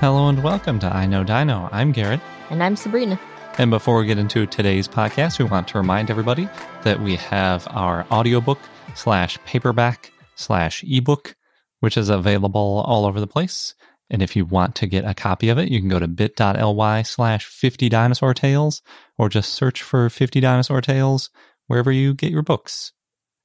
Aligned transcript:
Hello 0.00 0.28
and 0.28 0.44
welcome 0.44 0.78
to 0.78 0.86
I 0.86 1.06
Know 1.06 1.24
Dino. 1.24 1.68
I'm 1.72 1.90
Garrett. 1.90 2.20
And 2.50 2.62
I'm 2.62 2.76
Sabrina. 2.76 3.18
And 3.58 3.68
before 3.68 3.98
we 3.98 4.06
get 4.06 4.16
into 4.16 4.46
today's 4.46 4.86
podcast, 4.86 5.40
we 5.40 5.44
want 5.44 5.66
to 5.68 5.78
remind 5.78 6.08
everybody 6.08 6.48
that 6.84 7.00
we 7.00 7.16
have 7.16 7.66
our 7.72 8.06
audiobook 8.12 8.60
slash 8.94 9.36
paperback 9.44 10.12
slash 10.36 10.84
ebook, 10.86 11.34
which 11.80 11.96
is 11.96 12.10
available 12.10 12.84
all 12.86 13.06
over 13.06 13.18
the 13.18 13.26
place. 13.26 13.74
And 14.08 14.22
if 14.22 14.36
you 14.36 14.44
want 14.44 14.76
to 14.76 14.86
get 14.86 15.04
a 15.04 15.14
copy 15.14 15.48
of 15.48 15.58
it, 15.58 15.68
you 15.68 15.80
can 15.80 15.88
go 15.88 15.98
to 15.98 16.06
bit.ly 16.06 17.02
slash 17.02 17.46
50 17.46 17.88
dinosaur 17.88 18.34
tales 18.34 18.82
or 19.18 19.28
just 19.28 19.52
search 19.52 19.82
for 19.82 20.08
50 20.08 20.38
dinosaur 20.38 20.80
tales 20.80 21.28
wherever 21.66 21.90
you 21.90 22.14
get 22.14 22.30
your 22.30 22.42
books. 22.42 22.92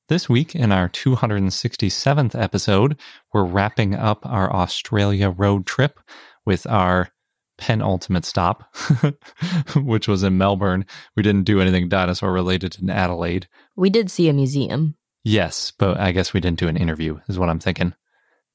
This 0.09 0.29
week, 0.29 0.53
in 0.53 0.71
our 0.71 0.87
267th 0.89 2.39
episode, 2.39 2.99
we're 3.33 3.45
wrapping 3.45 3.95
up 3.95 4.23
our 4.25 4.53
Australia 4.53 5.31
road 5.31 5.65
trip 5.65 5.99
with 6.45 6.67
our 6.67 7.09
penultimate 7.57 8.25
stop, 8.25 8.75
which 9.75 10.07
was 10.07 10.23
in 10.23 10.37
Melbourne. 10.37 10.85
We 11.15 11.23
didn't 11.23 11.43
do 11.43 11.61
anything 11.61 11.89
dinosaur 11.89 12.31
related 12.31 12.77
in 12.81 12.89
Adelaide. 12.89 13.47
We 13.75 13.89
did 13.89 14.09
see 14.09 14.29
a 14.29 14.33
museum. 14.33 14.95
Yes, 15.23 15.71
but 15.77 15.99
I 15.99 16.11
guess 16.11 16.33
we 16.33 16.41
didn't 16.41 16.59
do 16.59 16.67
an 16.67 16.77
interview, 16.77 17.19
is 17.27 17.39
what 17.39 17.49
I'm 17.49 17.59
thinking. 17.59 17.93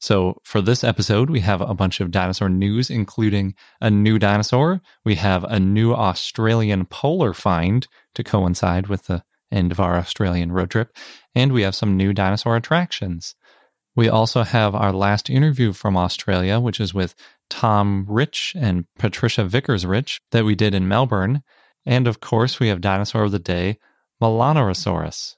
So, 0.01 0.41
for 0.45 0.61
this 0.61 0.85
episode, 0.85 1.29
we 1.29 1.41
have 1.41 1.61
a 1.61 1.75
bunch 1.75 2.01
of 2.01 2.13
dinosaur 2.13 2.49
news, 2.49 2.89
including 2.89 3.55
a 3.81 3.91
new 3.91 4.19
dinosaur. 4.19 4.81
We 5.05 5.17
have 5.17 5.43
a 5.45 5.59
new 5.59 5.93
Australian 5.93 6.87
polar 6.87 7.35
find 7.35 7.89
to 8.15 8.23
coincide 8.23 8.87
with 8.87 9.07
the 9.07 9.25
end 9.51 9.73
of 9.73 9.81
our 9.81 9.97
Australian 9.97 10.53
road 10.53 10.71
trip, 10.71 10.97
and 11.35 11.53
we 11.53 11.63
have 11.63 11.75
some 11.75 11.97
new 11.97 12.13
dinosaur 12.13 12.55
attractions. 12.55 13.35
We 13.97 14.09
also 14.09 14.45
have 14.45 14.77
our 14.77 14.93
last 14.93 15.29
interview 15.29 15.73
from 15.73 15.97
Australia, 15.97 16.61
which 16.61 16.79
is 16.79 16.95
with 16.95 17.17
Tom 17.51 18.07
Rich 18.09 18.55
and 18.59 18.85
Patricia 18.99 19.45
Vickers 19.45 19.87
Rich 19.87 20.21
that 20.31 20.45
we 20.45 20.55
did 20.55 20.75
in 20.75 20.89
Melbourne. 20.89 21.43
And 21.87 22.07
of 22.07 22.21
course, 22.21 22.61
we 22.61 22.69
have 22.69 22.81
Dinosaur 22.81 23.25
of 23.25 23.33
the 23.33 23.39
Day, 23.39 23.79
Melanorosaurus. 24.23 25.37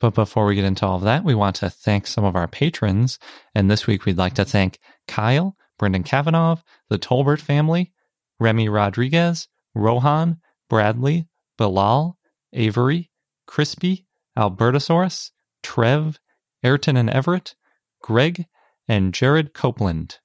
But 0.00 0.14
before 0.14 0.46
we 0.46 0.54
get 0.54 0.64
into 0.64 0.86
all 0.86 0.96
of 0.96 1.02
that, 1.02 1.24
we 1.24 1.34
want 1.34 1.56
to 1.56 1.70
thank 1.70 2.06
some 2.06 2.24
of 2.24 2.36
our 2.36 2.46
patrons. 2.46 3.18
And 3.54 3.70
this 3.70 3.86
week, 3.86 4.04
we'd 4.04 4.18
like 4.18 4.34
to 4.34 4.44
thank 4.44 4.78
Kyle, 5.08 5.56
Brendan 5.78 6.04
Kavanaugh, 6.04 6.56
the 6.88 6.98
Tolbert 6.98 7.40
family, 7.40 7.92
Remy 8.38 8.68
Rodriguez, 8.68 9.48
Rohan, 9.74 10.38
Bradley, 10.68 11.28
Bilal, 11.56 12.18
Avery, 12.52 13.10
Crispy, 13.46 14.06
Albertosaurus, 14.36 15.30
Trev, 15.62 16.20
Ayrton 16.62 16.96
and 16.96 17.10
Everett, 17.10 17.54
Greg, 18.02 18.46
and 18.86 19.12
Jared 19.12 19.52
Copeland. 19.52 20.18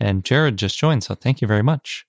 And 0.00 0.24
Jared 0.24 0.56
just 0.56 0.78
joined, 0.78 1.04
so 1.04 1.14
thank 1.14 1.40
you 1.40 1.46
very 1.46 1.62
much. 1.62 2.06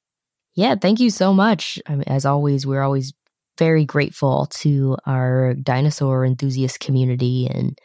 Yeah, 0.55 0.75
thank 0.75 0.99
you 0.99 1.09
so 1.09 1.33
much. 1.33 1.79
I 1.87 1.91
mean, 1.93 2.03
as 2.07 2.25
always, 2.25 2.65
we're 2.65 2.81
always 2.81 3.13
very 3.57 3.85
grateful 3.85 4.47
to 4.51 4.97
our 5.05 5.53
dinosaur 5.53 6.25
enthusiast 6.25 6.79
community 6.79 7.47
and 7.47 7.77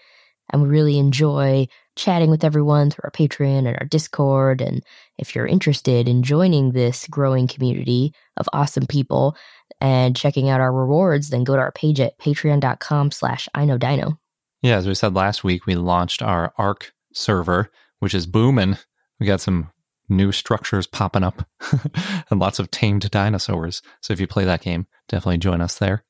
and 0.53 0.63
we 0.63 0.69
really 0.69 0.99
enjoy 0.99 1.67
chatting 1.97 2.31
with 2.31 2.45
everyone 2.45 2.91
through 2.91 3.03
our 3.05 3.11
Patreon 3.11 3.67
and 3.67 3.77
our 3.79 3.87
Discord. 3.87 4.61
And 4.61 4.83
if 5.19 5.35
you're 5.35 5.47
interested 5.47 6.09
in 6.09 6.23
joining 6.23 6.73
this 6.73 7.07
growing 7.09 7.49
community 7.49 8.13
of 8.37 8.49
awesome 8.53 8.87
people 8.87 9.37
and 9.81 10.15
checking 10.15 10.49
out 10.49 10.61
our 10.61 10.73
rewards, 10.73 11.31
then 11.31 11.43
go 11.43 11.57
to 11.57 11.61
our 11.61 11.73
page 11.73 11.99
at 12.01 12.19
patreon.com 12.19 13.11
slash 13.11 13.49
I 13.55 13.65
know 13.65 13.77
dino. 13.77 14.21
Yeah, 14.63 14.77
as 14.77 14.87
we 14.87 14.95
said 14.95 15.15
last 15.15 15.43
week, 15.43 15.67
we 15.67 15.75
launched 15.75 16.23
our 16.23 16.53
ARK 16.57 16.93
server, 17.13 17.71
which 17.99 18.15
is 18.15 18.27
booming. 18.27 18.77
We 19.19 19.27
got 19.27 19.41
some 19.41 19.71
new 20.09 20.33
structures 20.33 20.87
popping 20.87 21.23
up 21.23 21.49
and 22.31 22.41
lots 22.41 22.59
of 22.59 22.71
tamed 22.71 23.11
dinosaurs. 23.11 23.83
So 24.01 24.13
if 24.13 24.21
you 24.21 24.27
play 24.27 24.45
that 24.45 24.63
game, 24.63 24.87
definitely 25.09 25.39
join 25.39 25.61
us 25.61 25.79
there. 25.79 26.05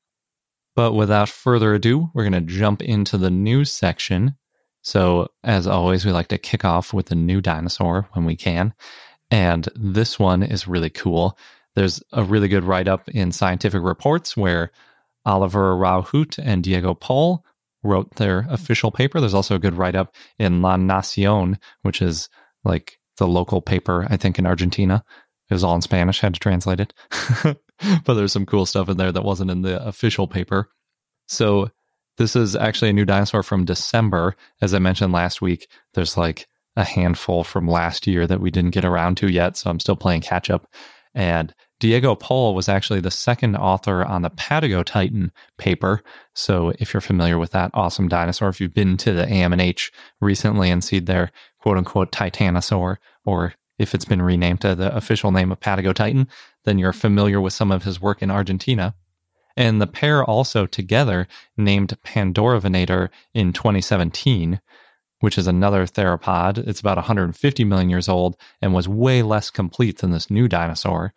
But 0.74 0.92
without 0.92 1.28
further 1.28 1.74
ado, 1.74 2.10
we're 2.12 2.28
going 2.28 2.44
to 2.44 2.52
jump 2.52 2.82
into 2.82 3.16
the 3.16 3.30
news 3.30 3.72
section. 3.72 4.36
So, 4.82 5.28
as 5.42 5.66
always, 5.66 6.04
we 6.04 6.12
like 6.12 6.28
to 6.28 6.38
kick 6.38 6.64
off 6.64 6.92
with 6.92 7.10
a 7.10 7.16
new 7.16 7.40
dinosaur 7.40 8.08
when 8.12 8.24
we 8.24 8.36
can. 8.36 8.74
And 9.30 9.68
this 9.74 10.18
one 10.18 10.42
is 10.42 10.68
really 10.68 10.90
cool. 10.90 11.36
There's 11.74 12.02
a 12.12 12.22
really 12.22 12.48
good 12.48 12.62
write 12.62 12.88
up 12.88 13.08
in 13.08 13.32
Scientific 13.32 13.82
Reports 13.82 14.36
where 14.36 14.70
Oliver 15.24 15.74
Rauhut 15.74 16.38
and 16.38 16.62
Diego 16.62 16.94
Pol 16.94 17.44
wrote 17.82 18.16
their 18.16 18.46
official 18.48 18.90
paper. 18.90 19.18
There's 19.18 19.34
also 19.34 19.56
a 19.56 19.60
good 19.60 19.74
write 19.74 19.96
up 19.96 20.14
in 20.38 20.62
La 20.62 20.76
Nacion, 20.76 21.58
which 21.82 22.00
is 22.00 22.28
like 22.64 22.98
the 23.18 23.28
local 23.28 23.60
paper, 23.60 24.06
I 24.10 24.16
think, 24.16 24.38
in 24.38 24.46
Argentina. 24.46 25.04
It 25.48 25.54
was 25.54 25.64
all 25.64 25.74
in 25.74 25.82
Spanish, 25.82 26.20
had 26.20 26.34
to 26.34 26.40
translate 26.40 26.80
it. 26.80 26.92
but 28.04 28.14
there's 28.14 28.32
some 28.32 28.46
cool 28.46 28.66
stuff 28.66 28.88
in 28.88 28.96
there 28.96 29.12
that 29.12 29.24
wasn't 29.24 29.50
in 29.50 29.62
the 29.62 29.84
official 29.86 30.26
paper. 30.26 30.70
So 31.28 31.70
this 32.18 32.34
is 32.34 32.56
actually 32.56 32.90
a 32.90 32.94
new 32.94 33.04
dinosaur 33.04 33.42
from 33.42 33.64
December. 33.64 34.36
As 34.60 34.74
I 34.74 34.78
mentioned 34.78 35.12
last 35.12 35.40
week, 35.42 35.68
there's 35.94 36.16
like 36.16 36.48
a 36.74 36.84
handful 36.84 37.44
from 37.44 37.68
last 37.68 38.06
year 38.06 38.26
that 38.26 38.40
we 38.40 38.50
didn't 38.50 38.74
get 38.74 38.84
around 38.84 39.16
to 39.18 39.28
yet. 39.28 39.56
So 39.56 39.70
I'm 39.70 39.80
still 39.80 39.96
playing 39.96 40.22
catch 40.22 40.50
up. 40.50 40.66
And 41.14 41.54
Diego 41.78 42.14
Pol 42.14 42.54
was 42.54 42.68
actually 42.68 43.00
the 43.00 43.10
second 43.10 43.54
author 43.56 44.04
on 44.04 44.22
the 44.22 44.30
Patagotitan 44.30 45.30
paper. 45.58 46.02
So 46.34 46.72
if 46.78 46.94
you're 46.94 47.02
familiar 47.02 47.38
with 47.38 47.50
that 47.50 47.70
awesome 47.74 48.08
dinosaur, 48.08 48.48
if 48.48 48.60
you've 48.60 48.72
been 48.72 48.96
to 48.98 49.12
the 49.12 49.26
AMNH 49.26 49.90
recently 50.20 50.70
and 50.70 50.82
seen 50.82 51.04
their 51.04 51.30
quote 51.60 51.76
unquote 51.76 52.12
Titanosaur, 52.12 52.96
or 53.26 53.54
if 53.78 53.94
it's 53.94 54.06
been 54.06 54.22
renamed 54.22 54.62
to 54.62 54.74
the 54.74 54.94
official 54.96 55.30
name 55.30 55.52
of 55.52 55.60
Patagotitan, 55.60 56.28
then 56.64 56.78
you're 56.78 56.94
familiar 56.94 57.40
with 57.40 57.52
some 57.52 57.70
of 57.70 57.84
his 57.84 58.00
work 58.00 58.22
in 58.22 58.30
Argentina. 58.30 58.94
And 59.54 59.80
the 59.80 59.86
pair 59.86 60.24
also 60.24 60.66
together 60.66 61.28
named 61.56 61.96
Pandoravenator 62.04 63.08
in 63.34 63.52
2017, 63.52 64.60
which 65.20 65.38
is 65.38 65.46
another 65.46 65.86
theropod. 65.86 66.58
It's 66.58 66.80
about 66.80 66.98
150 66.98 67.64
million 67.64 67.90
years 67.90 68.08
old 68.08 68.36
and 68.60 68.74
was 68.74 68.88
way 68.88 69.22
less 69.22 69.50
complete 69.50 69.98
than 69.98 70.10
this 70.10 70.30
new 70.30 70.48
dinosaur. 70.48 71.14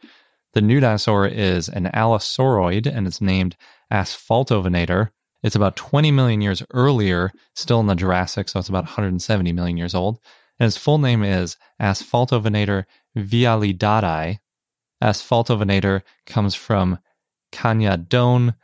The 0.53 0.61
new 0.61 0.79
dinosaur 0.79 1.27
is 1.27 1.69
an 1.69 1.85
allosauroid 1.93 2.85
and 2.87 3.05
it's 3.05 3.21
named 3.21 3.55
Asfaltovenator. 3.91 5.09
It's 5.43 5.55
about 5.55 5.75
20 5.75 6.11
million 6.11 6.41
years 6.41 6.63
earlier, 6.73 7.31
still 7.55 7.79
in 7.79 7.87
the 7.87 7.95
Jurassic, 7.95 8.49
so 8.49 8.59
it's 8.59 8.69
about 8.69 8.85
170 8.85 9.51
million 9.53 9.77
years 9.77 9.95
old. 9.95 10.19
And 10.59 10.67
its 10.67 10.77
full 10.77 10.97
name 10.97 11.23
is 11.23 11.55
Asfaltovenator 11.81 12.85
vialidadi. 13.15 14.39
Asfaltovenator 15.01 16.01
comes 16.25 16.55
from 16.55 16.99
Cañadón 17.53 18.55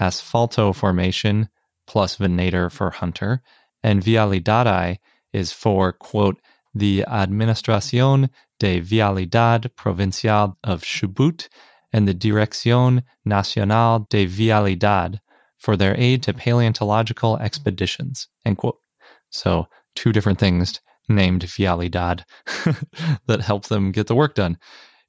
Asfalto 0.00 0.74
formation 0.74 1.48
plus 1.86 2.16
venator 2.16 2.70
for 2.70 2.90
hunter. 2.90 3.42
And 3.82 4.02
vialidadi 4.02 4.98
is 5.32 5.52
for, 5.52 5.92
quote, 5.92 6.40
the 6.74 7.04
Administración 7.08 8.30
de 8.60 8.80
Vialidad 8.80 9.74
Provincial 9.74 10.56
of 10.62 10.82
Chubut 10.82 11.48
and 11.92 12.06
the 12.06 12.14
Dirección 12.14 13.02
Nacional 13.24 14.06
de 14.08 14.26
Vialidad 14.26 15.18
for 15.58 15.76
their 15.76 15.98
aid 15.98 16.22
to 16.22 16.32
paleontological 16.32 17.36
expeditions, 17.38 18.28
end 18.44 18.58
quote. 18.58 18.78
So 19.30 19.66
two 19.96 20.12
different 20.12 20.38
things 20.38 20.80
named 21.08 21.42
Vialidad 21.42 22.22
that 23.26 23.40
help 23.40 23.66
them 23.66 23.90
get 23.90 24.06
the 24.06 24.14
work 24.14 24.36
done. 24.36 24.58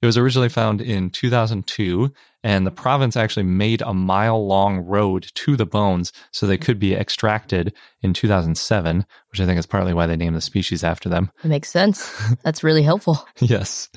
It 0.02 0.08
was 0.08 0.18
originally 0.18 0.50
found 0.50 0.82
in 0.82 1.12
2002, 1.12 2.12
and 2.44 2.66
the 2.66 2.72
province 2.72 3.16
actually 3.16 3.44
made 3.44 3.84
a 3.84 3.94
mile 3.94 4.48
long 4.48 4.80
road 4.80 5.30
to 5.36 5.56
the 5.56 5.66
bones 5.68 6.12
so 6.32 6.48
they 6.48 6.58
could 6.58 6.80
be 6.80 6.96
extracted 6.96 7.74
in 8.02 8.14
2007, 8.14 9.06
which 9.30 9.40
I 9.40 9.46
think 9.46 9.60
is 9.60 9.68
partly 9.68 9.94
why 9.94 10.08
they 10.08 10.16
named 10.16 10.36
the 10.36 10.42
species 10.42 10.84
after 10.84 11.08
them. 11.08 11.32
It 11.44 11.50
makes 11.50 11.70
sense. 11.70 12.12
That's 12.44 12.64
really 12.64 12.82
helpful. 12.82 13.24
yes. 13.40 13.90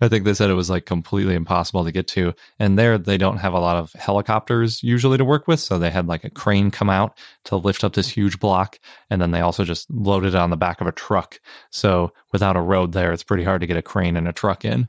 I 0.00 0.08
think 0.08 0.24
they 0.24 0.34
said 0.34 0.50
it 0.50 0.54
was 0.54 0.68
like 0.68 0.84
completely 0.84 1.36
impossible 1.36 1.84
to 1.84 1.92
get 1.92 2.08
to. 2.08 2.34
And 2.58 2.76
there, 2.76 2.98
they 2.98 3.16
don't 3.16 3.38
have 3.38 3.54
a 3.54 3.60
lot 3.60 3.76
of 3.76 3.92
helicopters 3.92 4.82
usually 4.82 5.18
to 5.18 5.24
work 5.24 5.46
with. 5.46 5.60
So 5.60 5.78
they 5.78 5.90
had 5.90 6.08
like 6.08 6.24
a 6.24 6.30
crane 6.30 6.72
come 6.72 6.90
out 6.90 7.16
to 7.44 7.56
lift 7.56 7.84
up 7.84 7.92
this 7.92 8.08
huge 8.08 8.40
block. 8.40 8.80
And 9.10 9.22
then 9.22 9.30
they 9.30 9.40
also 9.40 9.64
just 9.64 9.88
loaded 9.92 10.34
it 10.34 10.40
on 10.40 10.50
the 10.50 10.56
back 10.56 10.80
of 10.80 10.88
a 10.88 10.92
truck. 10.92 11.38
So 11.70 12.12
without 12.32 12.56
a 12.56 12.60
road 12.60 12.92
there, 12.92 13.12
it's 13.12 13.22
pretty 13.22 13.44
hard 13.44 13.60
to 13.60 13.68
get 13.68 13.76
a 13.76 13.82
crane 13.82 14.16
and 14.16 14.26
a 14.26 14.32
truck 14.32 14.64
in. 14.64 14.88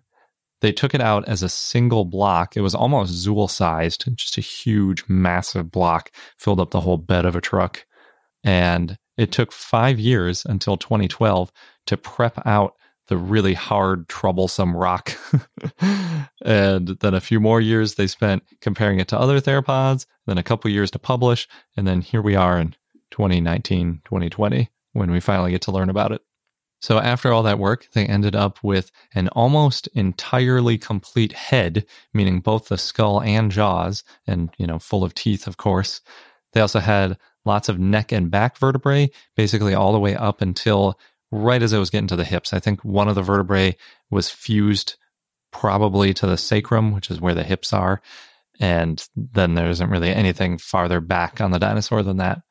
They 0.63 0.71
took 0.71 0.95
it 0.95 1.01
out 1.01 1.27
as 1.27 1.43
a 1.43 1.49
single 1.49 2.05
block. 2.05 2.55
It 2.55 2.61
was 2.61 2.73
almost 2.73 3.11
Zuul 3.11 3.49
sized, 3.49 4.05
just 4.15 4.37
a 4.37 4.41
huge, 4.41 5.03
massive 5.09 5.69
block, 5.69 6.09
filled 6.37 6.61
up 6.61 6.71
the 6.71 6.79
whole 6.79 6.95
bed 6.95 7.25
of 7.25 7.35
a 7.35 7.41
truck. 7.41 7.85
And 8.45 8.97
it 9.17 9.33
took 9.33 9.51
five 9.51 9.99
years 9.99 10.45
until 10.45 10.77
2012 10.77 11.51
to 11.87 11.97
prep 11.97 12.41
out 12.47 12.75
the 13.09 13.17
really 13.17 13.53
hard, 13.53 14.07
troublesome 14.07 14.73
rock. 14.73 15.17
and 16.41 16.87
then 16.87 17.13
a 17.13 17.19
few 17.19 17.41
more 17.41 17.59
years 17.59 17.95
they 17.95 18.07
spent 18.07 18.43
comparing 18.61 19.01
it 19.01 19.09
to 19.09 19.19
other 19.19 19.41
theropods, 19.41 20.05
then 20.27 20.37
a 20.37 20.43
couple 20.43 20.71
years 20.71 20.91
to 20.91 20.97
publish. 20.97 21.45
And 21.75 21.85
then 21.85 21.99
here 21.99 22.21
we 22.21 22.37
are 22.37 22.57
in 22.57 22.73
2019, 23.11 23.99
2020, 24.05 24.69
when 24.93 25.11
we 25.11 25.19
finally 25.19 25.51
get 25.51 25.63
to 25.63 25.73
learn 25.73 25.89
about 25.89 26.13
it. 26.13 26.21
So 26.83 26.99
after 26.99 27.31
all 27.31 27.43
that 27.43 27.59
work, 27.59 27.87
they 27.93 28.05
ended 28.05 28.35
up 28.35 28.61
with 28.61 28.91
an 29.15 29.29
almost 29.29 29.87
entirely 29.93 30.77
complete 30.77 31.31
head, 31.31 31.85
meaning 32.13 32.41
both 32.41 32.67
the 32.67 32.77
skull 32.77 33.21
and 33.21 33.49
jaws, 33.49 34.03
and, 34.27 34.49
you 34.57 34.67
know, 34.67 34.79
full 34.79 35.05
of 35.05 35.15
teeth, 35.15 35.47
of 35.47 35.55
course. 35.55 36.01
They 36.51 36.59
also 36.59 36.81
had 36.81 37.17
lots 37.45 37.69
of 37.69 37.79
neck 37.79 38.11
and 38.11 38.29
back 38.29 38.57
vertebrae, 38.57 39.11
basically 39.37 39.73
all 39.73 39.93
the 39.93 39.99
way 39.99 40.13
up 40.13 40.41
until 40.41 40.99
right 41.31 41.63
as 41.63 41.71
it 41.71 41.77
was 41.77 41.89
getting 41.89 42.07
to 42.07 42.17
the 42.17 42.25
hips. 42.25 42.51
I 42.51 42.59
think 42.59 42.83
one 42.83 43.07
of 43.07 43.15
the 43.15 43.21
vertebrae 43.21 43.77
was 44.11 44.29
fused 44.29 44.95
probably 45.53 46.13
to 46.15 46.27
the 46.27 46.37
sacrum, 46.37 46.91
which 46.91 47.09
is 47.09 47.21
where 47.21 47.33
the 47.33 47.43
hips 47.43 47.71
are. 47.71 48.01
And 48.59 49.07
then 49.15 49.55
there 49.55 49.69
isn't 49.69 49.89
really 49.89 50.13
anything 50.13 50.57
farther 50.57 50.99
back 50.99 51.39
on 51.39 51.51
the 51.51 51.59
dinosaur 51.59 52.03
than 52.03 52.17
that. 52.17 52.41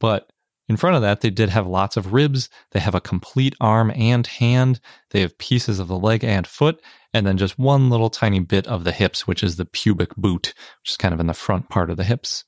But 0.00 0.28
in 0.68 0.76
front 0.76 0.96
of 0.96 1.02
that, 1.02 1.22
they 1.22 1.30
did 1.30 1.48
have 1.48 1.66
lots 1.66 1.96
of 1.96 2.12
ribs. 2.12 2.50
They 2.72 2.80
have 2.80 2.94
a 2.94 3.00
complete 3.00 3.54
arm 3.60 3.90
and 3.94 4.26
hand. 4.26 4.80
They 5.10 5.20
have 5.20 5.38
pieces 5.38 5.78
of 5.78 5.88
the 5.88 5.98
leg 5.98 6.22
and 6.22 6.46
foot, 6.46 6.80
and 7.14 7.26
then 7.26 7.38
just 7.38 7.58
one 7.58 7.88
little 7.88 8.10
tiny 8.10 8.40
bit 8.40 8.66
of 8.66 8.84
the 8.84 8.92
hips, 8.92 9.26
which 9.26 9.42
is 9.42 9.56
the 9.56 9.64
pubic 9.64 10.14
boot, 10.16 10.54
which 10.82 10.90
is 10.90 10.96
kind 10.96 11.14
of 11.14 11.20
in 11.20 11.26
the 11.26 11.34
front 11.34 11.68
part 11.68 11.90
of 11.90 11.96
the 11.96 12.04
hips. 12.04 12.44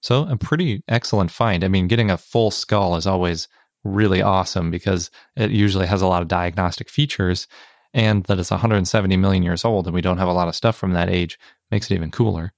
So, 0.00 0.28
a 0.28 0.36
pretty 0.36 0.84
excellent 0.86 1.32
find. 1.32 1.64
I 1.64 1.68
mean, 1.68 1.88
getting 1.88 2.10
a 2.10 2.16
full 2.16 2.52
skull 2.52 2.94
is 2.96 3.06
always 3.06 3.48
really 3.82 4.22
awesome 4.22 4.70
because 4.70 5.10
it 5.34 5.50
usually 5.50 5.86
has 5.86 6.02
a 6.02 6.06
lot 6.06 6.22
of 6.22 6.28
diagnostic 6.28 6.88
features, 6.88 7.48
and 7.96 8.24
that 8.24 8.38
it's 8.38 8.50
170 8.50 9.16
million 9.16 9.42
years 9.42 9.64
old 9.64 9.86
and 9.86 9.94
we 9.94 10.02
don't 10.02 10.18
have 10.18 10.28
a 10.28 10.32
lot 10.32 10.48
of 10.48 10.54
stuff 10.54 10.76
from 10.76 10.92
that 10.92 11.08
age 11.08 11.38
makes 11.70 11.90
it 11.90 11.94
even 11.94 12.10
cooler. 12.10 12.52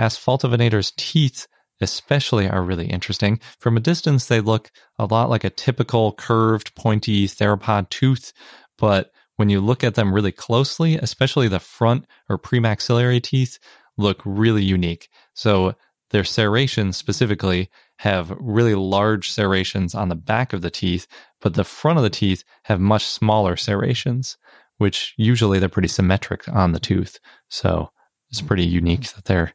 Asfaltovenator's 0.00 0.92
teeth 0.96 1.46
especially 1.80 2.48
are 2.48 2.62
really 2.62 2.86
interesting. 2.86 3.40
From 3.58 3.76
a 3.76 3.80
distance, 3.80 4.26
they 4.26 4.40
look 4.40 4.70
a 4.98 5.06
lot 5.06 5.30
like 5.30 5.44
a 5.44 5.50
typical 5.50 6.12
curved, 6.12 6.74
pointy 6.74 7.26
theropod 7.26 7.88
tooth, 7.90 8.32
but 8.78 9.10
when 9.36 9.48
you 9.48 9.60
look 9.60 9.82
at 9.82 9.94
them 9.94 10.12
really 10.12 10.32
closely, 10.32 10.96
especially 10.96 11.48
the 11.48 11.60
front 11.60 12.04
or 12.28 12.38
premaxillary 12.38 13.22
teeth, 13.22 13.58
look 13.96 14.20
really 14.24 14.62
unique. 14.62 15.08
So 15.34 15.74
their 16.10 16.24
serrations 16.24 16.96
specifically 16.96 17.70
have 17.98 18.34
really 18.38 18.74
large 18.74 19.30
serrations 19.30 19.94
on 19.94 20.08
the 20.08 20.14
back 20.14 20.52
of 20.52 20.60
the 20.62 20.70
teeth, 20.70 21.06
but 21.40 21.54
the 21.54 21.64
front 21.64 21.98
of 21.98 22.02
the 22.02 22.10
teeth 22.10 22.44
have 22.64 22.80
much 22.80 23.04
smaller 23.04 23.56
serrations, 23.56 24.36
which 24.78 25.14
usually 25.16 25.58
they're 25.58 25.68
pretty 25.68 25.88
symmetric 25.88 26.48
on 26.48 26.72
the 26.72 26.80
tooth. 26.80 27.18
So 27.48 27.90
it's 28.30 28.42
pretty 28.42 28.64
unique 28.64 29.12
that 29.12 29.24
they're 29.24 29.54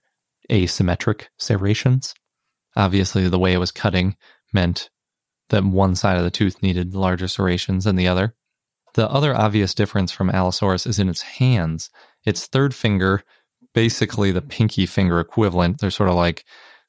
asymmetric 0.49 1.25
serrations. 1.37 2.13
Obviously, 2.75 3.27
the 3.29 3.39
way 3.39 3.53
it 3.53 3.59
was 3.59 3.71
cutting 3.71 4.15
meant 4.53 4.89
that 5.49 5.63
one 5.63 5.95
side 5.95 6.17
of 6.17 6.23
the 6.23 6.31
tooth 6.31 6.61
needed 6.61 6.95
larger 6.95 7.27
serrations 7.27 7.83
than 7.85 7.95
the 7.95 8.07
other. 8.07 8.35
The 8.95 9.09
other 9.09 9.35
obvious 9.35 9.73
difference 9.73 10.11
from 10.11 10.29
Allosaurus 10.29 10.85
is 10.87 10.99
in 10.99 11.09
its 11.09 11.21
hands. 11.21 11.89
Its 12.25 12.47
third 12.47 12.73
finger, 12.73 13.23
basically 13.73 14.31
the 14.31 14.41
pinky 14.41 14.85
finger 14.85 15.19
equivalent, 15.19 15.79
they're 15.79 15.91
sort 15.91 16.09
of 16.09 16.15
like 16.15 16.45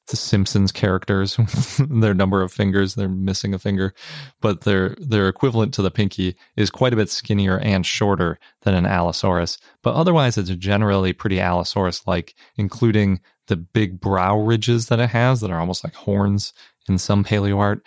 the 0.07 0.15
Simpsons 0.15 0.71
characters, 0.71 1.37
their 1.89 2.13
number 2.13 2.41
of 2.41 2.51
fingers, 2.51 2.95
they're 2.95 3.09
missing 3.09 3.53
a 3.53 3.59
finger, 3.59 3.93
but 4.41 4.61
their 4.61 4.95
their 4.99 5.27
equivalent 5.27 5.73
to 5.75 5.81
the 5.81 5.91
pinky 5.91 6.35
is 6.55 6.69
quite 6.69 6.93
a 6.93 6.95
bit 6.95 7.09
skinnier 7.09 7.59
and 7.59 7.85
shorter 7.85 8.39
than 8.61 8.73
an 8.73 8.85
Allosaurus. 8.85 9.57
But 9.83 9.95
otherwise, 9.95 10.37
it's 10.37 10.49
generally 10.51 11.13
pretty 11.13 11.39
Allosaurus 11.39 12.07
like, 12.07 12.35
including 12.55 13.19
the 13.47 13.57
big 13.57 13.99
brow 13.99 14.39
ridges 14.39 14.87
that 14.87 14.99
it 14.99 15.09
has 15.09 15.41
that 15.41 15.51
are 15.51 15.59
almost 15.59 15.83
like 15.83 15.95
horns 15.95 16.53
in 16.87 16.97
some 16.97 17.23
paleo 17.23 17.57
art. 17.57 17.81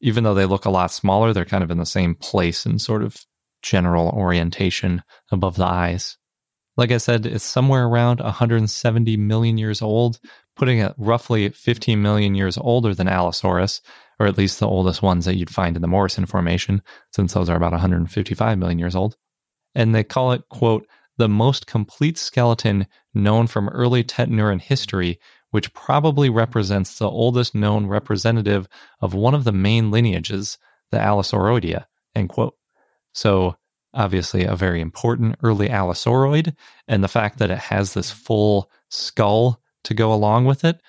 Even 0.00 0.24
though 0.24 0.34
they 0.34 0.46
look 0.46 0.64
a 0.64 0.70
lot 0.70 0.90
smaller, 0.90 1.32
they're 1.32 1.44
kind 1.44 1.62
of 1.62 1.70
in 1.70 1.78
the 1.78 1.86
same 1.86 2.14
place 2.14 2.64
and 2.64 2.80
sort 2.80 3.02
of 3.02 3.24
general 3.62 4.08
orientation 4.08 5.02
above 5.30 5.56
the 5.56 5.66
eyes. 5.66 6.16
Like 6.76 6.92
I 6.92 6.98
said, 6.98 7.26
it's 7.26 7.44
somewhere 7.44 7.86
around 7.86 8.20
170 8.20 9.16
million 9.18 9.58
years 9.58 9.82
old, 9.82 10.18
putting 10.60 10.80
it 10.80 10.92
roughly 10.98 11.48
15 11.48 12.02
million 12.02 12.34
years 12.34 12.58
older 12.58 12.94
than 12.94 13.08
Allosaurus, 13.08 13.80
or 14.18 14.26
at 14.26 14.36
least 14.36 14.60
the 14.60 14.68
oldest 14.68 15.00
ones 15.00 15.24
that 15.24 15.36
you'd 15.36 15.48
find 15.48 15.74
in 15.74 15.80
the 15.80 15.88
Morrison 15.88 16.26
Formation, 16.26 16.82
since 17.14 17.32
those 17.32 17.48
are 17.48 17.56
about 17.56 17.72
155 17.72 18.58
million 18.58 18.78
years 18.78 18.94
old. 18.94 19.16
And 19.74 19.94
they 19.94 20.04
call 20.04 20.32
it, 20.32 20.42
quote, 20.50 20.86
the 21.16 21.30
most 21.30 21.66
complete 21.66 22.18
skeleton 22.18 22.86
known 23.14 23.46
from 23.46 23.70
early 23.70 24.04
Tetanuran 24.04 24.60
history, 24.60 25.18
which 25.50 25.72
probably 25.72 26.28
represents 26.28 26.98
the 26.98 27.08
oldest 27.08 27.54
known 27.54 27.86
representative 27.86 28.68
of 29.00 29.14
one 29.14 29.34
of 29.34 29.44
the 29.44 29.52
main 29.52 29.90
lineages, 29.90 30.58
the 30.90 30.98
Allosauroidea. 30.98 31.86
End 32.14 32.28
quote. 32.28 32.54
So, 33.14 33.56
obviously, 33.94 34.44
a 34.44 34.56
very 34.56 34.82
important 34.82 35.36
early 35.42 35.70
Allosauroid, 35.70 36.54
and 36.86 37.02
the 37.02 37.08
fact 37.08 37.38
that 37.38 37.50
it 37.50 37.58
has 37.58 37.94
this 37.94 38.10
full 38.10 38.70
skull 38.90 39.59
to 39.84 39.94
go 39.94 40.12
along 40.12 40.44
with 40.44 40.64
it, 40.64 40.80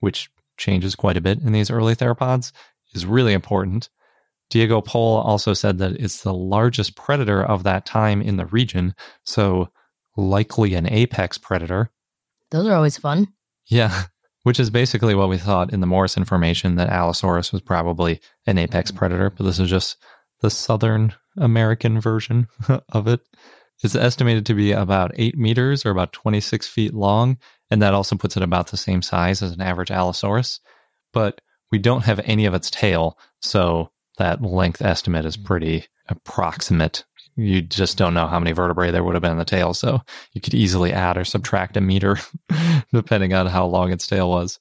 which 0.00 0.30
changes 0.56 0.94
quite 0.94 1.16
a 1.16 1.20
bit 1.20 1.40
in 1.40 1.52
these 1.52 1.70
early 1.70 1.94
theropods, 1.94 2.52
is 2.94 3.06
really 3.06 3.32
important. 3.32 3.88
Diego 4.50 4.80
Pol 4.80 5.18
also 5.18 5.52
said 5.52 5.78
that 5.78 5.92
it's 5.92 6.22
the 6.22 6.32
largest 6.32 6.96
predator 6.96 7.42
of 7.42 7.64
that 7.64 7.84
time 7.84 8.22
in 8.22 8.36
the 8.36 8.46
region, 8.46 8.94
so 9.24 9.68
likely 10.16 10.74
an 10.74 10.90
apex 10.90 11.38
predator. 11.38 11.90
Those 12.50 12.66
are 12.66 12.74
always 12.74 12.96
fun. 12.96 13.28
Yeah, 13.66 14.04
which 14.42 14.58
is 14.58 14.70
basically 14.70 15.14
what 15.14 15.28
we 15.28 15.38
thought 15.38 15.72
in 15.72 15.80
the 15.80 15.86
Morrison 15.86 16.24
Formation 16.24 16.76
that 16.76 16.88
Allosaurus 16.88 17.52
was 17.52 17.60
probably 17.60 18.20
an 18.46 18.58
apex 18.58 18.90
mm-hmm. 18.90 18.98
predator, 18.98 19.30
but 19.30 19.44
this 19.44 19.58
is 19.58 19.68
just 19.68 19.96
the 20.40 20.50
Southern 20.50 21.14
American 21.36 22.00
version 22.00 22.48
of 22.92 23.06
it. 23.06 23.20
It's 23.82 23.94
estimated 23.94 24.46
to 24.46 24.54
be 24.54 24.72
about 24.72 25.12
8 25.14 25.36
meters 25.36 25.86
or 25.86 25.90
about 25.90 26.12
26 26.12 26.66
feet 26.66 26.94
long, 26.94 27.38
and 27.70 27.82
that 27.82 27.94
also 27.94 28.16
puts 28.16 28.36
it 28.36 28.42
about 28.42 28.68
the 28.68 28.76
same 28.76 29.02
size 29.02 29.42
as 29.42 29.52
an 29.52 29.60
average 29.60 29.90
Allosaurus. 29.90 30.60
But 31.12 31.40
we 31.70 31.78
don't 31.78 32.04
have 32.04 32.20
any 32.24 32.46
of 32.46 32.54
its 32.54 32.70
tail, 32.70 33.18
so 33.40 33.90
that 34.18 34.42
length 34.42 34.82
estimate 34.82 35.24
is 35.24 35.36
hmm. 35.36 35.44
pretty 35.44 35.86
approximate. 36.08 37.04
You 37.36 37.62
just 37.62 37.96
don't 37.96 38.14
know 38.14 38.26
how 38.26 38.40
many 38.40 38.52
vertebrae 38.52 38.90
there 38.90 39.04
would 39.04 39.14
have 39.14 39.22
been 39.22 39.32
in 39.32 39.38
the 39.38 39.44
tail, 39.44 39.74
so 39.74 40.00
you 40.32 40.40
could 40.40 40.54
easily 40.54 40.92
add 40.92 41.16
or 41.16 41.24
subtract 41.24 41.76
a 41.76 41.80
meter 41.80 42.18
depending 42.92 43.32
on 43.32 43.46
how 43.46 43.66
long 43.66 43.92
its 43.92 44.06
tail 44.06 44.28
was. 44.28 44.58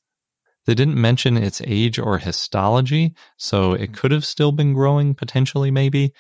They 0.66 0.76
didn't 0.76 1.00
mention 1.00 1.38
its 1.38 1.62
age 1.66 1.98
or 1.98 2.18
histology, 2.18 3.16
so 3.38 3.74
it 3.74 3.90
hmm. 3.90 3.94
could 3.94 4.12
have 4.12 4.26
still 4.26 4.52
been 4.52 4.74
growing 4.74 5.16
potentially, 5.16 5.72
maybe, 5.72 6.14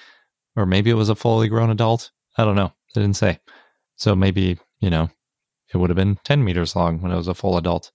or 0.56 0.65
maybe 0.65 0.89
it 0.89 0.96
was 0.96 1.10
a 1.10 1.15
fully 1.15 1.48
grown 1.48 1.70
adult. 1.70 2.12
I 2.38 2.46
don't 2.46 2.56
know. 2.56 2.74
They 2.94 3.01
didn't 3.01 3.17
say. 3.17 3.39
So 3.96 4.15
maybe, 4.15 4.58
you 4.79 4.89
know, 4.89 5.10
it 5.74 5.78
would 5.78 5.90
have 5.90 5.98
been 5.98 6.20
10 6.24 6.44
meters 6.44 6.76
long 6.76 7.02
when 7.02 7.12
it 7.12 7.18
was 7.18 7.28
a 7.28 7.34
full 7.34 7.58
adult. 7.58 7.92